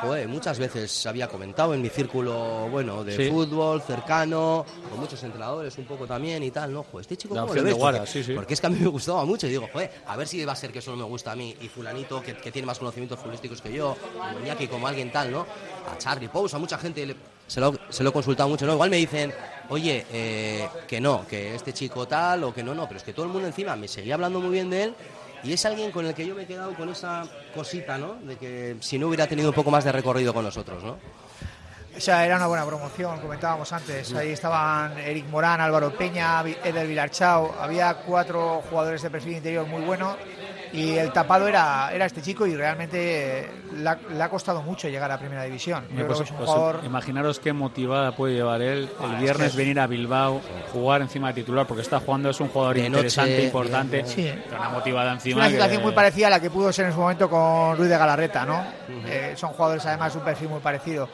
joder, 0.00 0.26
muchas 0.28 0.58
veces 0.58 1.06
había 1.06 1.28
comentado 1.28 1.74
en 1.74 1.82
mi 1.82 1.88
círculo, 1.90 2.68
bueno, 2.70 3.04
de 3.04 3.16
Sí. 3.16 3.30
fútbol 3.30 3.82
cercano, 3.82 4.64
con 4.88 5.00
muchos 5.00 5.22
entrenadores 5.22 5.76
un 5.76 5.84
poco 5.84 6.06
también 6.06 6.42
y 6.42 6.50
tal, 6.50 6.72
¿no? 6.72 6.84
Este 6.98 7.16
chico 7.16 7.34
La 7.34 7.42
¿cómo 7.42 7.52
ves? 7.54 7.74
Guara, 7.74 7.98
porque, 7.98 8.12
sí, 8.12 8.24
sí. 8.24 8.32
porque 8.34 8.54
es 8.54 8.60
que 8.60 8.69
me 8.70 8.86
gustaba 8.86 9.24
mucho 9.24 9.46
y 9.46 9.50
digo, 9.50 9.68
joder, 9.72 9.90
a 10.06 10.16
ver 10.16 10.26
si 10.26 10.44
va 10.44 10.52
a 10.52 10.56
ser 10.56 10.72
que 10.72 10.80
solo 10.80 10.96
me 10.96 11.04
gusta 11.04 11.32
a 11.32 11.36
mí 11.36 11.56
y 11.60 11.68
fulanito 11.68 12.22
que, 12.22 12.34
tiene 12.34 12.66
más 12.66 12.78
conocimientos 12.78 13.18
futbolísticos 13.18 13.60
que 13.60 13.72
yo, 13.72 13.90
o 13.90 14.40
Iñaki 14.40 14.66
como 14.68 14.86
alguien 14.86 15.10
tal, 15.12 15.30
¿no? 15.30 15.46
A 15.90 15.98
Charlie 15.98 16.28
Pous, 16.28 16.54
a 16.54 16.58
mucha 16.58 16.78
gente 16.78 17.16
se, 17.46 17.60
lo, 17.60 17.74
se 17.88 18.02
lo 18.02 18.10
he 18.10 18.12
consultado 18.12 18.48
mucho, 18.48 18.66
¿no? 18.66 18.72
Igual 18.74 18.90
me 18.90 18.96
dicen, 18.96 19.32
oye, 19.68 20.06
eh, 20.12 20.68
que 20.86 21.00
no, 21.00 21.26
que 21.26 21.54
este 21.54 21.72
chico 21.72 22.06
tal 22.06 22.44
o 22.44 22.54
que 22.54 22.62
no, 22.62 22.74
no, 22.74 22.86
pero 22.86 22.98
es 22.98 23.04
que 23.04 23.12
todo 23.12 23.26
el 23.26 23.32
mundo 23.32 23.46
encima 23.46 23.76
me 23.76 23.88
seguía 23.88 24.14
hablando 24.14 24.40
muy 24.40 24.50
bien 24.50 24.70
de 24.70 24.84
él 24.84 24.94
Y 25.42 25.52
es 25.52 25.64
alguien 25.64 25.90
con 25.90 26.06
el 26.06 26.14
que 26.14 26.26
yo 26.26 26.34
me 26.34 26.42
he 26.42 26.46
quedado 26.46 26.74
con 26.74 26.88
esa 26.88 27.26
cosita, 27.54 27.96
¿no? 27.98 28.14
De 28.14 28.36
que 28.36 28.76
si 28.80 28.98
no 28.98 29.08
hubiera 29.08 29.26
tenido 29.26 29.48
un 29.48 29.54
poco 29.54 29.70
más 29.70 29.84
de 29.84 29.92
recorrido 29.92 30.34
con 30.34 30.44
nosotros, 30.44 30.82
¿no? 30.82 30.96
Esa 32.00 32.24
era 32.24 32.36
una 32.36 32.46
buena 32.46 32.64
promoción, 32.64 33.20
comentábamos 33.20 33.70
antes. 33.74 34.14
Ahí 34.14 34.30
estaban 34.30 34.96
Eric 35.00 35.26
Morán, 35.28 35.60
Álvaro 35.60 35.92
Peña, 35.92 36.42
Eder 36.64 36.86
Vilarchao. 36.86 37.54
Había 37.60 37.92
cuatro 37.92 38.62
jugadores 38.70 39.02
de 39.02 39.10
perfil 39.10 39.34
interior 39.34 39.66
muy 39.66 39.82
buenos 39.82 40.16
y 40.72 40.96
el 40.96 41.12
tapado 41.12 41.46
era, 41.46 41.90
era 41.92 42.06
este 42.06 42.22
chico 42.22 42.46
y 42.46 42.56
realmente 42.56 43.40
eh, 43.40 43.50
le 44.08 44.22
ha, 44.22 44.28
costado 44.30 44.62
mucho 44.62 44.88
llegar 44.88 45.10
a 45.10 45.18
Primera 45.18 45.42
División. 45.42 45.84
Yo 45.90 46.06
pues, 46.06 46.06
creo 46.06 46.16
que 46.16 46.24
es 46.24 46.30
un 46.30 46.36
pues, 46.38 46.48
jugador... 46.48 46.80
Imaginaros 46.86 47.38
qué 47.38 47.52
motivada 47.52 48.16
puede 48.16 48.32
llevar 48.32 48.62
él 48.62 48.88
el 49.02 49.10
Ah, 49.10 49.14
es 49.16 49.20
viernes 49.20 49.50
que- 49.52 49.58
venir 49.58 49.78
a 49.78 49.86
Bilbao, 49.86 50.40
jugar 50.72 51.02
encima 51.02 51.28
de 51.28 51.34
titular, 51.34 51.66
porque 51.66 51.82
está 51.82 52.00
jugando, 52.00 52.30
es 52.30 52.40
un 52.40 52.48
jugador 52.48 52.76
De 52.76 52.86
interesante, 52.86 53.32
noche, 53.32 53.44
importante, 53.44 54.06
Sí. 54.06 54.32
una 54.56 54.70
motivada 54.70 55.10
Es 55.10 55.16
encima. 55.16 55.36
una 55.40 55.46
que- 55.48 55.52
situación 55.52 55.82
muy 55.82 55.92
parecida 55.92 56.28
a 56.28 56.30
la 56.30 56.40
que 56.40 56.48
pudo 56.48 56.72
ser 56.72 56.86
en 56.86 56.92
su 56.94 56.98
momento 57.00 57.28
con 57.28 57.76
Ruiz 57.76 57.90
de 57.90 57.98
Galarreta, 57.98 58.46
¿no? 58.46 58.64
Eh, 59.06 59.34
son 59.36 59.50
jugadores 59.50 59.84
además 59.84 60.14
de 60.14 60.18
un 60.20 60.24
perfil 60.24 60.48
muy 60.48 60.60
parecido. 60.60 61.10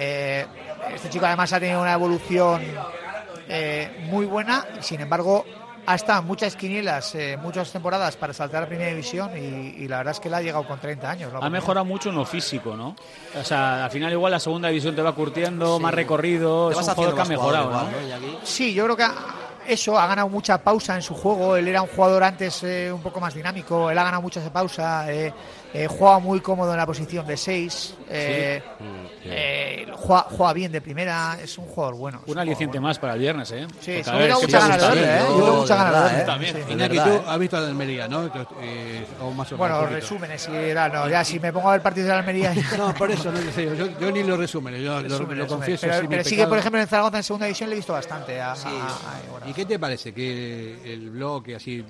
Eh, 0.00 0.46
este 0.94 1.08
chico 1.10 1.26
además 1.26 1.52
ha 1.52 1.58
tenido 1.58 1.82
una 1.82 1.92
evolución 1.92 2.62
eh, 3.48 4.06
muy 4.10 4.26
buena, 4.26 4.64
sin 4.80 5.00
embargo 5.00 5.44
ha 5.86 5.94
estado 5.94 6.20
en 6.20 6.26
muchas 6.26 6.54
quinielas, 6.54 7.14
eh, 7.14 7.38
muchas 7.42 7.72
temporadas 7.72 8.14
para 8.16 8.34
saltar 8.34 8.62
a 8.62 8.66
primera 8.66 8.90
división 8.90 9.30
y, 9.38 9.82
y 9.82 9.88
la 9.88 9.96
verdad 9.98 10.10
es 10.12 10.20
que 10.20 10.28
él 10.28 10.34
ha 10.34 10.42
llegado 10.42 10.66
con 10.66 10.78
30 10.78 11.10
años. 11.10 11.32
¿no? 11.32 11.40
Ha 11.42 11.48
mejorado 11.48 11.86
mucho 11.86 12.10
en 12.10 12.16
lo 12.16 12.26
físico, 12.26 12.76
¿no? 12.76 12.94
O 13.40 13.42
sea, 13.44 13.86
al 13.86 13.90
final 13.90 14.12
igual 14.12 14.32
la 14.32 14.38
segunda 14.38 14.68
división 14.68 14.94
te 14.94 15.00
va 15.00 15.14
curtiendo, 15.14 15.78
más 15.80 15.94
recorrido, 15.94 16.68
Te 16.68 16.72
es 16.72 16.76
vas 16.76 16.88
un 16.88 16.94
jugador 16.94 17.14
que 17.16 17.22
ha 17.22 17.24
mejorado, 17.24 17.70
¿no? 17.70 17.78
igual, 17.88 17.92
¿no, 17.92 18.06
Iñaki? 18.06 18.38
Sí, 18.44 18.74
yo 18.74 18.84
creo 18.84 18.96
que 18.98 19.04
ha- 19.04 19.14
eso 19.66 19.98
ha 19.98 20.06
ganado 20.06 20.28
mucha 20.28 20.58
pausa 20.62 20.94
en 20.94 21.02
su 21.02 21.14
juego. 21.14 21.56
Él 21.56 21.68
era 21.68 21.80
un 21.82 21.88
jugador 21.88 22.22
antes 22.24 22.62
eh, 22.64 22.90
un 22.92 23.02
poco 23.02 23.18
más 23.20 23.34
dinámico. 23.34 23.90
Él 23.90 23.98
ha 23.98 24.04
ganado 24.04 24.22
mucha 24.22 24.40
pausa. 24.50 25.10
Eh, 25.12 25.32
eh, 25.74 25.86
juega 25.86 26.18
muy 26.18 26.40
cómodo 26.40 26.70
en 26.72 26.78
la 26.78 26.86
posición 26.86 27.26
de 27.26 27.36
6. 27.36 27.94
Eh, 28.10 28.62
eh, 29.24 29.86
juega, 29.96 30.22
juega 30.30 30.52
bien 30.54 30.72
de 30.72 30.80
primera. 30.80 31.38
Es 31.42 31.58
un 31.58 31.66
jugador 31.66 31.94
bueno. 31.96 32.22
Un 32.26 32.38
aliciente 32.38 32.80
más 32.80 32.98
para 32.98 33.14
el 33.14 33.20
viernes, 33.20 33.50
¿eh? 33.52 33.66
Sí, 33.80 34.02
sí, 34.02 34.10
a 34.10 34.18
yo 34.26 34.26
tengo 34.26 34.40
te 34.40 34.52
ganas 34.52 34.68
de 34.68 34.86
gusta. 34.86 34.94
verle, 34.94 35.16
¿eh? 35.16 35.18
Yo, 35.28 35.34
tengo 35.44 35.56
muchas 35.56 35.78
de 35.78 35.84
ganas 35.92 36.16
de. 36.18 36.24
También. 36.24 36.56
Sí. 36.66 36.72
Iñaki, 36.72 36.96
¿tú 36.96 37.22
has 37.28 37.38
visto 37.38 37.56
a 37.56 37.60
la 37.60 37.66
Almería, 37.68 38.08
no? 38.08 38.30
Eh, 38.62 39.06
o 39.20 39.30
más 39.32 39.52
o 39.52 39.56
Bueno, 39.56 39.86
resúmenes, 39.86 40.42
sí, 40.42 40.52
era, 40.54 40.88
no, 40.88 41.08
ya 41.08 41.24
si 41.24 41.38
me 41.38 41.52
pongo 41.52 41.68
a 41.68 41.72
ver 41.72 41.82
partidos 41.82 42.06
de 42.08 42.12
la 42.14 42.18
Almería. 42.20 42.54
No, 42.78 42.94
por 42.94 43.10
eso 43.10 43.30
no 43.32 43.38
sé, 43.52 43.64
yo, 43.76 43.98
yo 43.98 44.10
ni 44.12 44.22
los 44.22 44.38
resúmenes, 44.38 44.80
yo 44.82 44.94
lo- 44.94 45.02
lo, 45.02 45.08
Resúmenes, 45.08 45.46
confieso. 45.46 45.86
Pero, 45.86 46.00
sí, 46.00 46.06
pero 46.08 46.24
sí 46.24 46.36
que, 46.36 46.46
por 46.46 46.58
ejemplo, 46.58 46.80
en 46.80 46.86
Zaragoza 46.86 47.16
en 47.18 47.22
segunda 47.24 47.46
división 47.46 47.68
le 47.70 47.74
he 47.74 47.78
visto 47.78 47.92
bastante. 47.92 48.40
A, 48.40 48.52
a- 48.52 48.54
a- 48.54 48.56
bueno. 49.30 49.46
¿Y 49.48 49.52
qué 49.52 49.66
te 49.66 49.78
parece 49.78 50.12
que 50.14 50.78
el 50.92 51.10
bloque 51.10 51.56
así... 51.56 51.84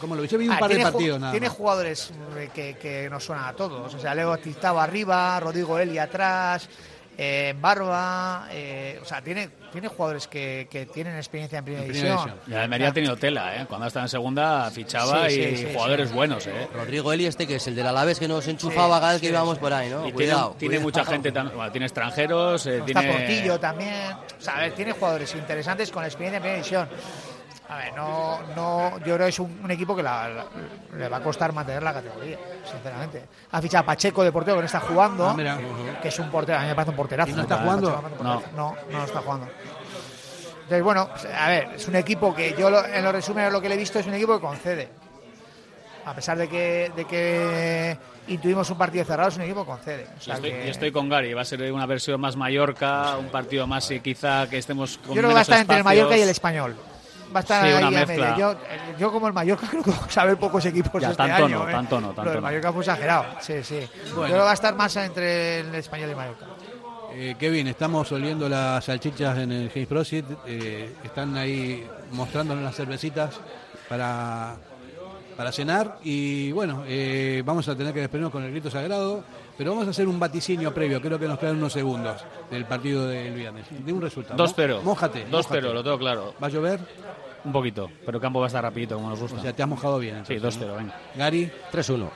¿Cómo 0.00 0.14
lo? 0.14 0.24
Yo 0.24 0.38
vi 0.38 0.46
un 0.48 0.54
Ah, 0.54 0.58
par 0.58 0.70
de 0.72 0.80
partidos 0.80 1.18
nada 1.20 1.32
Tiene 1.32 1.48
jugadores 1.48 2.12
eh, 2.36 2.50
que, 2.54 2.74
que 2.74 3.08
nos 3.10 3.24
suenan 3.24 3.46
a 3.46 3.52
todos. 3.52 3.94
O 3.94 3.98
sea, 3.98 4.14
Leo 4.14 4.36
Tistao 4.38 4.78
arriba, 4.80 5.38
Rodrigo 5.40 5.78
Eli 5.78 5.98
atrás, 5.98 6.68
eh, 7.18 7.54
Barba. 7.60 8.48
eh, 8.52 8.98
o 9.02 9.04
sea, 9.04 9.20
tiene, 9.22 9.50
tiene 9.70 9.88
jugadores 9.88 10.26
que, 10.28 10.66
que 10.70 10.86
tienen 10.86 11.16
experiencia 11.16 11.58
en 11.58 11.64
primera 11.64 11.84
En 11.84 11.90
primera 11.90 12.08
división. 12.14 12.30
división. 12.30 12.50
Y 12.52 12.54
la 12.56 12.62
Almería 12.62 12.88
ha 12.88 12.92
tenido 12.92 13.16
tela, 13.16 13.56
¿eh? 13.56 13.66
Cuando 13.68 13.86
estaba 13.86 14.04
en 14.06 14.08
segunda 14.08 14.70
fichaba 14.70 15.28
Sí, 15.28 15.40
y 15.40 15.56
sí, 15.56 15.66
sí, 15.66 15.72
jugadores 15.74 16.08
sí. 16.08 16.14
buenos, 16.14 16.46
¿eh? 16.46 16.68
Rodrigo 16.74 17.12
Eli, 17.12 17.26
este 17.26 17.46
que 17.46 17.56
es 17.56 17.66
el 17.66 17.74
del 17.76 17.86
Alavés 17.86 18.18
que 18.18 18.28
nos 18.28 18.46
enchufaba 18.48 18.96
Sí, 18.96 19.00
cada 19.00 19.12
vez 19.12 19.20
que 19.20 19.26
sí, 19.26 19.32
íbamos 19.32 19.54
sí. 19.56 19.60
por 19.60 19.72
ahí, 19.74 19.90
¿no? 19.90 19.98
Y 20.00 20.12
tiene, 20.12 20.14
cuidado. 20.14 20.56
tiene 20.58 20.78
mucha 20.78 21.04
gente 21.04 21.32
también. 21.32 21.56
Bueno, 21.56 21.70
tiene 21.72 21.86
extranjeros, 21.86 22.66
eh, 22.66 22.78
Está 22.78 23.00
tiene. 23.00 23.12
Portillo 23.12 23.60
también. 23.60 24.12
O 24.38 24.40
sea, 24.42 24.56
a 24.56 24.60
ver, 24.60 24.72
tiene 24.74 24.92
jugadores 24.92 25.34
interesantes 25.34 25.90
con 25.90 26.04
experiencia 26.04 26.36
en 26.38 26.42
primera 26.42 26.56
división. 26.62 26.88
A 27.72 27.76
ver, 27.78 27.94
no, 27.94 28.38
no, 28.54 28.98
yo 28.98 29.14
creo 29.14 29.18
que 29.18 29.28
es 29.28 29.38
un, 29.38 29.60
un 29.64 29.70
equipo 29.70 29.96
que 29.96 30.02
la- 30.02 30.28
la- 30.28 30.46
le 30.98 31.08
va 31.08 31.16
a 31.16 31.22
costar 31.22 31.52
mantener 31.54 31.82
la 31.82 31.94
categoría, 31.94 32.36
sinceramente. 32.70 33.24
Ha 33.50 33.62
fichado 33.62 33.82
a 33.82 33.86
Pacheco 33.86 34.22
de 34.22 34.30
portero 34.30 34.56
que 34.56 34.60
no 34.62 34.66
está 34.66 34.80
jugando, 34.80 35.28
Ah, 35.30 35.34
mira. 35.34 35.58
que 36.02 36.08
es 36.08 36.18
un 36.18 36.30
portero, 36.30 36.58
a 36.58 36.62
mí 36.62 36.68
me 36.68 36.74
parece 36.74 36.90
un 36.90 36.96
porterazo. 36.96 37.30
¿Y 37.30 37.32
no 37.34 37.42
está 37.42 37.58
jugando? 37.58 38.02
No, 38.22 38.42
no, 38.54 38.76
no 38.90 39.04
está 39.04 39.20
jugando. 39.20 39.46
Entonces, 40.64 40.82
bueno, 40.82 41.08
pues, 41.10 41.24
a 41.34 41.48
ver, 41.48 41.68
es 41.76 41.88
un 41.88 41.96
equipo 41.96 42.34
que 42.34 42.54
yo 42.58 42.68
lo- 42.68 42.84
en 42.84 43.02
los 43.04 43.12
resúmenes 43.12 43.52
lo 43.52 43.60
que 43.60 43.68
le 43.68 43.74
he 43.74 43.78
visto 43.78 43.98
es 43.98 44.06
un 44.06 44.14
equipo 44.14 44.34
que 44.38 44.46
concede. 44.46 44.88
A 46.04 46.14
pesar 46.14 46.36
de 46.36 46.48
que, 46.48 46.92
de 46.96 47.04
que 47.06 47.96
intuimos 48.28 48.68
un 48.70 48.76
partido 48.76 49.04
cerrado, 49.04 49.28
es 49.28 49.36
un 49.36 49.42
equipo 49.42 49.60
que 49.64 49.70
concede. 49.70 50.06
O 50.16 50.20
Yo 50.20 50.32
estoy, 50.34 50.50
que- 50.50 50.64
yo 50.64 50.70
estoy 50.70 50.92
con 50.92 51.08
Gary, 51.08 51.32
va 51.32 51.42
a 51.42 51.44
ser 51.44 51.72
una 51.72 51.86
versión 51.86 52.20
más 52.20 52.36
Mallorca, 52.36 53.16
un 53.18 53.28
partido 53.28 53.66
más 53.66 53.90
eh, 53.90 54.00
quizá 54.00 54.46
que 54.48 54.58
estemos 54.58 54.98
con 54.98 55.14
Yo 55.14 55.20
creo 55.20 55.28
que 55.28 55.34
va 55.34 55.38
a 55.40 55.42
estar 55.42 55.58
entre 55.60 55.78
el. 55.78 55.84
Mallorca 55.84 56.16
y 56.16 56.22
el 56.22 56.28
Español. 56.28 56.76
Va 57.34 57.40
a 57.40 57.42
estar 57.42 57.62
Sí, 57.64 57.68
ahí 57.72 57.78
una 57.78 57.86
a 57.86 57.90
mezcla. 58.06 58.30
medio. 58.30 58.36
Yo, 58.38 58.52
eh, 58.52 58.94
yo 58.98 59.12
como 59.12 59.26
el 59.28 59.32
Mallorca 59.32 59.66
creo 59.70 59.82
que 59.82 59.92
a 60.20 60.24
ver 60.24 60.36
pocos 60.36 60.64
equipos 60.66 61.00
Ya, 61.00 61.10
este 61.10 61.16
tanto 61.16 61.44
año. 61.46 61.58
no, 61.60 61.68
¿eh? 61.68 61.72
tanto 61.72 62.00
no, 62.00 62.06
tanto 62.08 62.22
Lo 62.24 62.30
del 62.30 62.36
no. 62.40 62.42
Mallorca 62.42 62.72
fue 62.72 62.82
exagerado. 62.82 63.24
Sí, 63.40 63.62
sí. 63.62 63.80
Yo 63.80 64.14
Bueno. 64.16 64.24
creo 64.26 64.38
que 64.40 64.44
va 64.44 64.50
a 64.50 64.54
estar 64.54 64.74
más 64.74 64.96
entre 64.96 65.60
el 65.60 65.74
Español 65.74 66.08
y 66.08 66.10
el 66.10 66.16
Mallorca. 66.16 66.46
Eh, 67.14 67.34
Kevin, 67.38 67.68
estamos 67.68 68.10
oliendo 68.12 68.48
las 68.48 68.84
salchichas 68.84 69.36
en 69.38 69.52
el 69.52 69.70
James 69.70 69.86
Prosit. 69.88 70.24
eh, 70.46 70.94
están 71.04 71.36
ahí 71.36 71.86
mostrándonos 72.12 72.64
las 72.64 72.74
cervecitas 72.74 73.38
para, 73.88 74.54
para 75.36 75.52
cenar. 75.52 75.98
Y 76.02 76.52
bueno, 76.52 76.84
eh, 76.86 77.42
vamos 77.44 77.68
a 77.68 77.76
tener 77.76 77.92
que 77.92 78.00
despedirnos 78.00 78.32
con 78.32 78.42
el 78.44 78.50
grito 78.50 78.70
sagrado. 78.70 79.24
Pero 79.58 79.72
vamos 79.72 79.86
a 79.86 79.90
hacer 79.90 80.08
un 80.08 80.18
vaticinio 80.18 80.72
previo, 80.72 81.00
creo 81.00 81.18
que 81.18 81.28
nos 81.28 81.38
quedan 81.38 81.56
unos 81.56 81.72
segundos 81.72 82.22
del 82.50 82.64
partido 82.64 83.06
del 83.06 83.34
viernes. 83.34 83.66
De 83.70 83.92
un 83.92 84.00
resultado. 84.00 84.42
2-0. 84.44 84.76
Mo- 84.76 84.82
Mójate. 84.82 85.26
2-0, 85.26 85.30
mójate. 85.30 85.60
lo 85.62 85.84
tengo 85.84 85.98
claro. 85.98 86.34
¿Va 86.42 86.46
a 86.46 86.50
llover? 86.50 86.80
Un 87.44 87.52
poquito, 87.52 87.90
pero 88.06 88.18
el 88.18 88.22
campo 88.22 88.38
va 88.40 88.46
a 88.46 88.48
estar 88.48 88.62
rapidito 88.62 88.94
como 88.94 89.10
nos 89.10 89.20
gusta. 89.20 89.38
O 89.38 89.42
sea, 89.42 89.52
te 89.52 89.62
has 89.62 89.68
mojado 89.68 89.98
bien. 89.98 90.24
sí, 90.26 90.34
entonces, 90.34 90.62
2-0, 90.62 90.66
¿no? 90.68 90.74
venga. 90.76 90.94
Gary, 91.16 91.50
3-1. 91.72 92.08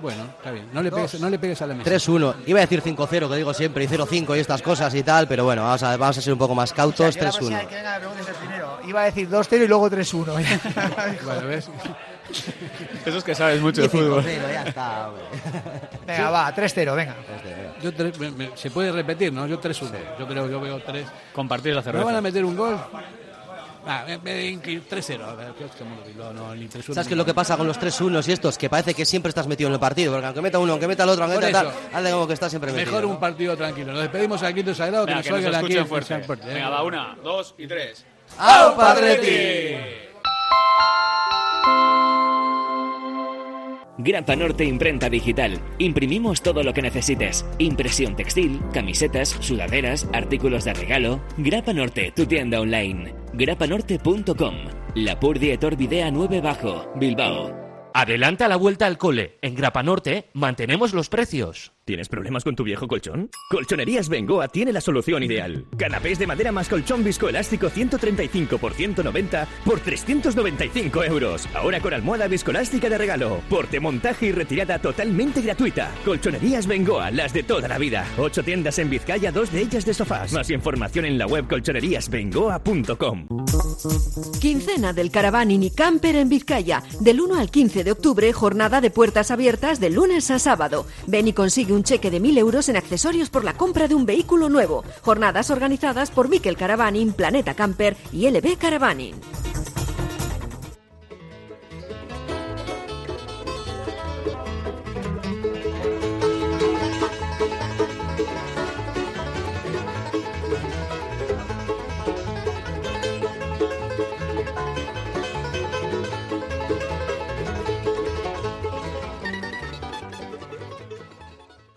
bueno, 0.00 0.22
está 0.36 0.50
bien. 0.50 0.66
No 0.72 0.82
le 0.82 0.90
pegues, 0.92 1.20
no 1.20 1.28
le 1.30 1.38
pegues 1.38 1.60
a 1.62 1.66
la 1.66 1.74
mesa. 1.74 1.90
3-1. 1.90 2.34
Iba 2.46 2.58
a 2.60 2.62
decir 2.62 2.80
5-0, 2.82 3.28
que 3.28 3.36
digo 3.36 3.52
siempre, 3.54 3.84
y 3.84 3.88
0-5 3.88 4.36
y 4.36 4.40
estas 4.40 4.62
cosas 4.62 4.94
y 4.94 5.02
tal, 5.02 5.26
pero 5.28 5.44
bueno, 5.44 5.62
vamos 5.64 5.82
a, 5.82 5.96
vamos 5.96 6.16
a 6.18 6.20
ser 6.20 6.32
un 6.32 6.38
poco 6.38 6.54
más 6.54 6.72
cautos. 6.72 7.14
Yo 7.16 7.22
la 7.22 7.30
próxima 7.30 7.60
3-1. 7.62 8.53
Iba 8.86 9.02
a 9.02 9.04
decir 9.04 9.28
2-0 9.28 9.64
y 9.64 9.68
luego 9.68 9.90
3-1. 9.90 10.24
Bueno, 11.24 11.46
¿ves? 11.46 11.68
Eso 13.04 13.18
es 13.18 13.24
que 13.24 13.34
sabes 13.34 13.60
mucho 13.60 13.82
de 13.82 13.88
fútbol. 13.88 14.22
5-0, 14.24 14.52
ya 14.52 14.62
está, 14.64 15.08
hombre. 15.08 15.24
venga, 16.06 16.30
va, 16.30 16.54
3-0, 16.54 16.96
venga. 16.96 17.16
Yo 17.82 17.92
tres- 17.92 18.18
me- 18.18 18.30
me- 18.30 18.50
se 18.56 18.70
puede 18.70 18.90
repetir, 18.92 19.32
¿no? 19.32 19.46
Yo 19.46 19.60
3-1. 19.60 19.90
Yo 20.18 20.26
creo 20.26 20.48
yo 20.48 20.60
veo 20.60 20.80
3. 20.82 21.06
Compartir 21.34 21.72
la 21.74 21.80
¿No 21.80 21.82
cerveza. 21.84 22.04
van 22.04 22.16
a 22.16 22.20
meter 22.20 22.44
un 22.44 22.56
gol? 22.56 22.78
Ah, 23.86 24.02
en 24.08 24.22
vez 24.22 24.34
de 24.36 24.46
incluir 24.48 24.82
3-0. 24.88 25.22
A 25.22 25.34
ver, 25.34 25.52
¿qué 25.58 25.64
es 25.66 25.70
que 25.72 25.84
no, 26.16 26.32
no, 26.32 26.54
ni 26.54 26.66
3-1. 26.66 26.94
¿Sabes 26.94 27.06
qué 27.06 27.12
es 27.12 27.18
lo 27.18 27.24
que 27.26 27.34
pasa 27.34 27.58
con 27.58 27.66
los 27.66 27.78
3-1 27.78 28.26
y 28.26 28.32
estos? 28.32 28.56
Que 28.56 28.70
parece 28.70 28.94
que 28.94 29.04
siempre 29.04 29.28
estás 29.28 29.46
metido 29.46 29.68
en 29.68 29.74
el 29.74 29.80
partido, 29.80 30.12
porque 30.12 30.24
aunque 30.26 30.40
meta 30.40 30.58
uno, 30.58 30.72
aunque 30.72 30.88
meta 30.88 31.02
el 31.02 31.10
otro, 31.10 31.24
aunque 31.24 31.38
meta 31.44 31.64
tal, 31.64 31.72
hazle 31.92 32.10
como 32.10 32.26
que 32.26 32.32
estás 32.32 32.50
siempre 32.50 32.72
metido. 32.72 32.86
Mejor 32.92 33.04
¿no? 33.04 33.10
un 33.10 33.20
partido 33.20 33.54
tranquilo. 33.54 33.92
Nos 33.92 34.00
despedimos 34.00 34.42
al 34.42 34.54
quinto 34.54 34.74
sagrado, 34.74 35.04
Venga, 35.04 35.18
que 35.20 35.24
que 35.24 35.30
nos 35.32 35.40
nos 35.42 35.46
oigan 35.48 35.64
aquí 35.64 35.74
escuchen 35.76 35.82
en 35.82 35.88
fuerte. 35.88 36.24
fuerte. 36.24 36.50
¿eh? 36.50 36.54
Venga, 36.54 36.70
va, 36.70 36.82
una, 36.82 37.16
dos 37.22 37.54
y 37.58 37.66
tres. 37.66 38.06
¡Au, 38.38 38.76
Padretti! 38.76 39.94
Grapa 43.96 44.34
Norte 44.34 44.64
Imprenta 44.64 45.08
Digital. 45.08 45.60
Imprimimos 45.78 46.42
todo 46.42 46.62
lo 46.62 46.74
que 46.74 46.82
necesites. 46.82 47.46
Impresión 47.58 48.16
textil, 48.16 48.60
camisetas, 48.72 49.28
sudaderas, 49.40 50.08
artículos 50.12 50.64
de 50.64 50.74
regalo. 50.74 51.20
Grapa 51.36 51.72
Norte, 51.72 52.12
tu 52.14 52.26
tienda 52.26 52.60
online. 52.60 53.14
grapanorte.com. 53.32 54.54
La 54.96 55.18
Purdietor 55.20 55.76
Videa 55.76 56.10
9 56.10 56.40
Bajo, 56.40 56.92
Bilbao. 56.96 57.52
Adelanta 57.94 58.48
la 58.48 58.56
vuelta 58.56 58.86
al 58.86 58.98
cole. 58.98 59.38
En 59.40 59.54
Grapa 59.54 59.84
Norte 59.84 60.28
mantenemos 60.32 60.92
los 60.92 61.08
precios. 61.08 61.73
¿Tienes 61.84 62.08
problemas 62.08 62.44
con 62.44 62.56
tu 62.56 62.64
viejo 62.64 62.88
colchón? 62.88 63.28
Colchonerías 63.50 64.08
Bengoa 64.08 64.48
tiene 64.48 64.72
la 64.72 64.80
solución 64.80 65.22
ideal. 65.22 65.66
Canapés 65.76 66.18
de 66.18 66.26
madera 66.26 66.50
más 66.50 66.66
colchón 66.66 67.04
viscoelástico 67.04 67.68
135 67.68 68.56
por 68.56 68.72
190 68.72 69.46
por 69.66 69.80
395 69.80 71.04
euros. 71.04 71.46
Ahora 71.54 71.80
con 71.80 71.92
almohada 71.92 72.26
viscoelástica 72.26 72.88
de 72.88 72.96
regalo. 72.96 73.42
Porte, 73.50 73.80
montaje 73.80 74.26
y 74.26 74.32
retirada 74.32 74.78
totalmente 74.78 75.42
gratuita. 75.42 75.92
Colchonerías 76.06 76.66
Bengoa, 76.66 77.10
las 77.10 77.34
de 77.34 77.42
toda 77.42 77.68
la 77.68 77.76
vida. 77.76 78.06
Ocho 78.16 78.42
tiendas 78.42 78.78
en 78.78 78.88
Vizcaya, 78.88 79.30
dos 79.30 79.52
de 79.52 79.60
ellas 79.60 79.84
de 79.84 79.92
sofás. 79.92 80.32
Más 80.32 80.48
información 80.48 81.04
en 81.04 81.18
la 81.18 81.26
web 81.26 81.46
colchoneríasbengoa.com. 81.48 83.26
Quincena 84.40 84.94
del 84.94 85.10
Caravaning 85.10 85.64
y 85.64 85.70
Camper 85.70 86.16
en 86.16 86.30
Vizcaya. 86.30 86.82
Del 87.00 87.20
1 87.20 87.38
al 87.38 87.50
15 87.50 87.84
de 87.84 87.92
octubre, 87.92 88.32
jornada 88.32 88.80
de 88.80 88.90
puertas 88.90 89.30
abiertas 89.30 89.80
de 89.80 89.90
lunes 89.90 90.30
a 90.30 90.38
sábado. 90.38 90.86
Ven 91.06 91.28
y 91.28 91.34
consigue 91.34 91.73
un 91.74 91.82
cheque 91.82 92.10
de 92.10 92.20
1.000 92.20 92.38
euros 92.38 92.68
en 92.68 92.76
accesorios 92.76 93.30
por 93.30 93.44
la 93.44 93.54
compra 93.54 93.88
de 93.88 93.94
un 93.94 94.06
vehículo 94.06 94.48
nuevo. 94.48 94.84
Jornadas 95.02 95.50
organizadas 95.50 96.10
por 96.10 96.28
Miquel 96.28 96.56
Caravaning, 96.56 97.12
Planeta 97.12 97.54
Camper 97.54 97.96
y 98.12 98.28
LB 98.30 98.56
Caravaning. 98.58 99.14